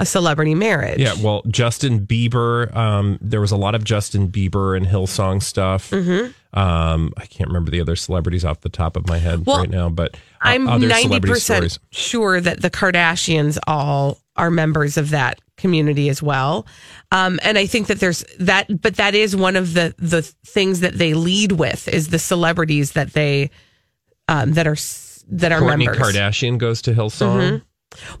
a 0.00 0.06
celebrity 0.06 0.54
marriage. 0.54 0.98
Yeah, 0.98 1.14
well, 1.22 1.42
Justin 1.48 2.04
Bieber. 2.06 2.74
Um, 2.74 3.18
there 3.20 3.40
was 3.40 3.52
a 3.52 3.56
lot 3.56 3.74
of 3.74 3.84
Justin 3.84 4.28
Bieber 4.28 4.76
and 4.76 4.86
Hillsong 4.86 5.42
stuff. 5.42 5.90
Mhm. 5.90 6.34
Um, 6.52 7.12
I 7.16 7.26
can't 7.26 7.48
remember 7.48 7.70
the 7.70 7.80
other 7.80 7.96
celebrities 7.96 8.44
off 8.44 8.60
the 8.60 8.68
top 8.68 8.96
of 8.96 9.08
my 9.08 9.18
head 9.18 9.44
Well, 9.46 9.58
right 9.58 9.70
now, 9.70 9.88
but 9.88 10.14
uh, 10.14 10.18
I'm 10.42 10.64
ninety 10.64 11.20
percent 11.20 11.78
sure 11.90 12.40
that 12.40 12.60
the 12.60 12.70
Kardashians 12.70 13.58
all 13.66 14.18
are 14.36 14.50
members 14.50 14.96
of 14.96 15.10
that 15.10 15.40
community 15.56 16.08
as 16.08 16.20
well, 16.22 16.66
um, 17.12 17.38
and 17.42 17.56
I 17.56 17.66
think 17.66 17.86
that 17.86 18.00
there's 18.00 18.24
that. 18.40 18.80
But 18.80 18.96
that 18.96 19.14
is 19.14 19.36
one 19.36 19.54
of 19.56 19.74
the 19.74 19.94
the 19.98 20.22
things 20.22 20.80
that 20.80 20.94
they 20.98 21.14
lead 21.14 21.52
with 21.52 21.86
is 21.88 22.08
the 22.08 22.18
celebrities 22.18 22.92
that 22.92 23.12
they 23.12 23.50
um, 24.28 24.52
that 24.54 24.66
are 24.66 24.76
that 25.30 25.52
are 25.52 25.60
Kourtney 25.60 25.86
members. 25.86 25.98
Kardashian 25.98 26.58
goes 26.58 26.82
to 26.82 26.92
Hillsong. 26.94 27.38
Mhm. 27.38 27.62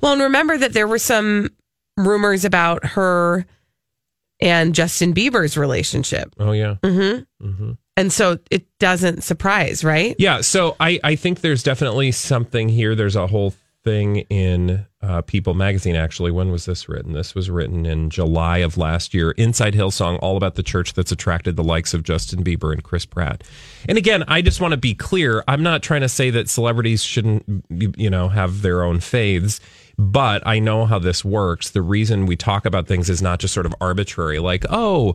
Well, 0.00 0.12
and 0.12 0.22
remember 0.22 0.56
that 0.56 0.72
there 0.72 0.86
were 0.86 0.98
some 1.00 1.50
rumors 1.96 2.44
about 2.44 2.84
her 2.84 3.46
and 4.40 4.74
Justin 4.74 5.14
Bieber's 5.14 5.56
relationship. 5.56 6.34
Oh 6.38 6.52
yeah. 6.52 6.76
Mm-hmm. 6.82 7.46
hmm 7.48 7.72
And 7.96 8.12
so 8.12 8.38
it 8.50 8.66
doesn't 8.78 9.22
surprise, 9.22 9.84
right? 9.84 10.16
Yeah, 10.18 10.40
so 10.40 10.76
I, 10.80 10.98
I 11.04 11.16
think 11.16 11.40
there's 11.40 11.62
definitely 11.62 12.12
something 12.12 12.68
here. 12.68 12.94
There's 12.94 13.16
a 13.16 13.26
whole 13.26 13.54
thing 13.84 14.16
in 14.30 14.86
uh, 15.02 15.22
People 15.22 15.54
magazine, 15.54 15.94
actually. 15.94 16.30
When 16.30 16.50
was 16.50 16.64
this 16.64 16.88
written? 16.88 17.12
This 17.12 17.34
was 17.34 17.50
written 17.50 17.84
in 17.84 18.10
July 18.10 18.58
of 18.58 18.78
last 18.78 19.14
year. 19.14 19.32
Inside 19.32 19.74
Hillsong, 19.74 20.18
all 20.22 20.36
about 20.36 20.54
the 20.54 20.62
church 20.62 20.94
that's 20.94 21.12
attracted 21.12 21.56
the 21.56 21.62
likes 21.62 21.94
of 21.94 22.02
Justin 22.02 22.42
Bieber 22.42 22.72
and 22.72 22.82
Chris 22.82 23.04
Pratt. 23.04 23.44
And 23.88 23.98
again, 23.98 24.24
I 24.26 24.42
just 24.42 24.60
want 24.60 24.72
to 24.72 24.78
be 24.78 24.94
clear. 24.94 25.44
I'm 25.46 25.62
not 25.62 25.82
trying 25.82 26.00
to 26.00 26.08
say 26.08 26.30
that 26.30 26.48
celebrities 26.48 27.04
shouldn't, 27.04 27.64
you 27.68 28.10
know, 28.10 28.28
have 28.28 28.62
their 28.62 28.82
own 28.82 29.00
faiths. 29.00 29.60
But 29.96 30.44
I 30.46 30.58
know 30.58 30.86
how 30.86 30.98
this 30.98 31.24
works. 31.24 31.70
The 31.70 31.82
reason 31.82 32.26
we 32.26 32.36
talk 32.36 32.66
about 32.66 32.88
things 32.88 33.08
is 33.08 33.22
not 33.22 33.38
just 33.38 33.54
sort 33.54 33.66
of 33.66 33.74
arbitrary, 33.80 34.40
like, 34.40 34.64
oh, 34.70 35.14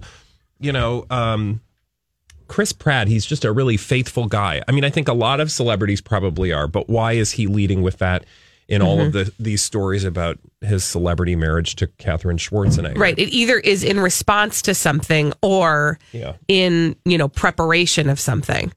you 0.59 0.71
know, 0.71 1.05
um, 1.09 1.61
Chris 2.47 2.71
Pratt, 2.71 3.07
he's 3.07 3.25
just 3.25 3.45
a 3.45 3.51
really 3.51 3.77
faithful 3.77 4.27
guy. 4.27 4.61
I 4.67 4.71
mean, 4.71 4.83
I 4.83 4.89
think 4.89 5.07
a 5.07 5.13
lot 5.13 5.39
of 5.39 5.51
celebrities 5.51 6.01
probably 6.01 6.53
are, 6.53 6.67
but 6.67 6.89
why 6.89 7.13
is 7.13 7.31
he 7.31 7.47
leading 7.47 7.81
with 7.81 7.97
that 7.97 8.25
in 8.69 8.81
all 8.81 9.01
of 9.01 9.11
the 9.13 9.31
these 9.39 9.61
stories 9.61 10.03
about 10.03 10.37
his 10.61 10.83
celebrity 10.83 11.35
marriage 11.35 11.75
to 11.77 11.87
Katherine 11.87 12.37
Schwarzenegger? 12.37 12.97
Right. 12.97 13.17
It 13.17 13.29
either 13.33 13.57
is 13.59 13.83
in 13.83 13.99
response 13.99 14.61
to 14.63 14.73
something 14.73 15.33
or 15.41 15.99
Yeah. 16.13 16.33
in, 16.47 16.95
you 17.03 17.17
know, 17.17 17.27
preparation 17.27 18.09
of 18.09 18.19
something. 18.19 18.71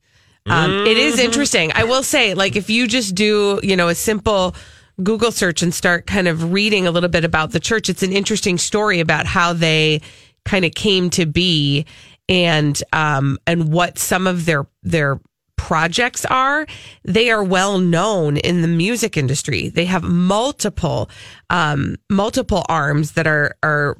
Um, 0.47 0.86
It 0.86 0.97
is 0.99 1.16
Mhm. 1.16 1.24
interesting. 1.24 1.72
I 1.74 1.84
will 1.84 2.03
say, 2.03 2.34
like, 2.34 2.57
if 2.57 2.68
you 2.68 2.88
just 2.88 3.14
do, 3.14 3.61
you 3.62 3.76
know, 3.76 3.88
a 3.88 3.95
simple 3.95 4.57
Google 5.03 5.30
search 5.30 5.62
and 5.62 5.72
start 5.72 6.07
kind 6.07 6.26
of 6.26 6.53
reading 6.53 6.86
a 6.86 6.90
little 6.90 7.09
bit 7.09 7.24
about 7.24 7.53
the 7.53 7.61
church, 7.61 7.88
it's 7.88 8.03
an 8.03 8.12
interesting 8.12 8.59
story 8.59 8.99
about 9.01 9.26
how 9.26 9.53
they 9.53 10.01
kind 10.45 10.64
of 10.64 10.72
came 10.74 11.11
to 11.11 11.26
be 11.26 11.86
and 12.28 12.82
um 12.93 13.38
and 13.47 13.72
what 13.72 13.99
some 13.99 14.26
of 14.26 14.45
their 14.47 14.66
their 14.82 15.20
projects 15.62 16.24
are 16.24 16.66
they 17.04 17.30
are 17.30 17.44
well 17.44 17.78
known 17.78 18.36
in 18.36 18.62
the 18.62 18.68
music 18.68 19.16
industry. 19.16 19.68
They 19.68 19.84
have 19.84 20.02
multiple 20.02 21.08
um 21.50 21.94
multiple 22.10 22.64
arms 22.68 23.12
that 23.12 23.28
are 23.28 23.54
are 23.62 23.96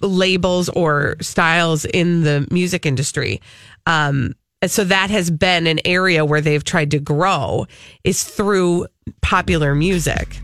labels 0.00 0.68
or 0.70 1.14
styles 1.20 1.84
in 1.84 2.22
the 2.22 2.48
music 2.50 2.84
industry. 2.84 3.40
Um 3.86 4.34
and 4.60 4.70
so 4.70 4.82
that 4.82 5.10
has 5.10 5.30
been 5.30 5.68
an 5.68 5.78
area 5.84 6.24
where 6.24 6.40
they've 6.40 6.64
tried 6.64 6.90
to 6.90 6.98
grow 6.98 7.66
is 8.02 8.24
through 8.24 8.88
popular 9.22 9.72
music. 9.74 10.40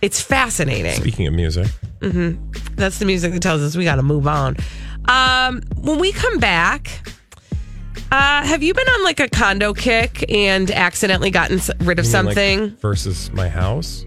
It's 0.00 0.20
fascinating. 0.20 0.98
Speaking 0.98 1.26
of 1.26 1.34
music, 1.34 1.66
mm-hmm. 2.00 2.42
That's 2.76 2.98
the 2.98 3.04
music 3.04 3.34
that 3.34 3.42
tells 3.42 3.60
us 3.60 3.76
we 3.76 3.84
got 3.84 3.96
to 3.96 4.02
move 4.02 4.26
on. 4.26 4.56
Um, 5.08 5.62
when 5.76 5.98
we 5.98 6.12
come 6.12 6.38
back, 6.38 7.06
uh, 8.12 8.44
have 8.44 8.62
you 8.62 8.72
been 8.74 8.86
on 8.88 9.04
like 9.04 9.20
a 9.20 9.28
condo 9.28 9.72
kick 9.74 10.30
and 10.30 10.70
accidentally 10.70 11.30
gotten 11.30 11.58
s- 11.58 11.70
rid 11.80 11.98
of 11.98 12.04
You 12.06 12.12
mean, 12.12 12.24
like, 12.26 12.34
something? 12.34 12.76
versus 12.76 13.30
my 13.32 13.48
house. 13.48 14.04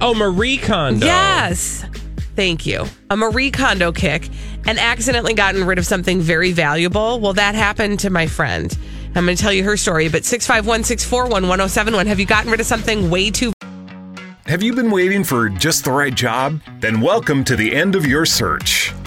Oh, 0.00 0.14
Marie 0.14 0.58
Kondo. 0.58 1.04
Yes. 1.04 1.84
Thank 2.36 2.64
you. 2.66 2.84
A 3.10 3.16
Marie 3.16 3.50
Kondo 3.50 3.92
kick 3.92 4.28
and 4.66 4.78
accidentally 4.78 5.34
gotten 5.34 5.64
rid 5.64 5.78
of 5.78 5.84
something 5.86 6.20
very 6.20 6.52
valuable. 6.52 7.20
Well, 7.20 7.32
that 7.34 7.54
happened 7.54 7.98
to 8.00 8.10
my 8.10 8.26
friend. 8.26 8.76
I'm 9.14 9.24
going 9.26 9.36
to 9.36 9.42
tell 9.42 9.52
you 9.52 9.64
her 9.64 9.76
story, 9.76 10.08
but 10.08 10.24
651 10.24 10.84
641 10.84 11.42
1071. 11.48 12.06
Have 12.06 12.18
you 12.20 12.24
gotten 12.26 12.50
rid 12.50 12.60
of 12.60 12.66
something 12.66 13.10
way 13.10 13.30
too 13.30 13.52
Have 14.46 14.62
you 14.62 14.72
been 14.74 14.90
waiting 14.90 15.22
for 15.24 15.50
just 15.50 15.84
the 15.84 15.92
right 15.92 16.14
job? 16.14 16.60
Then 16.80 17.00
welcome 17.02 17.44
to 17.44 17.54
the 17.56 17.74
end 17.74 17.94
of 17.94 18.06
your 18.06 18.24
search. 18.24 18.81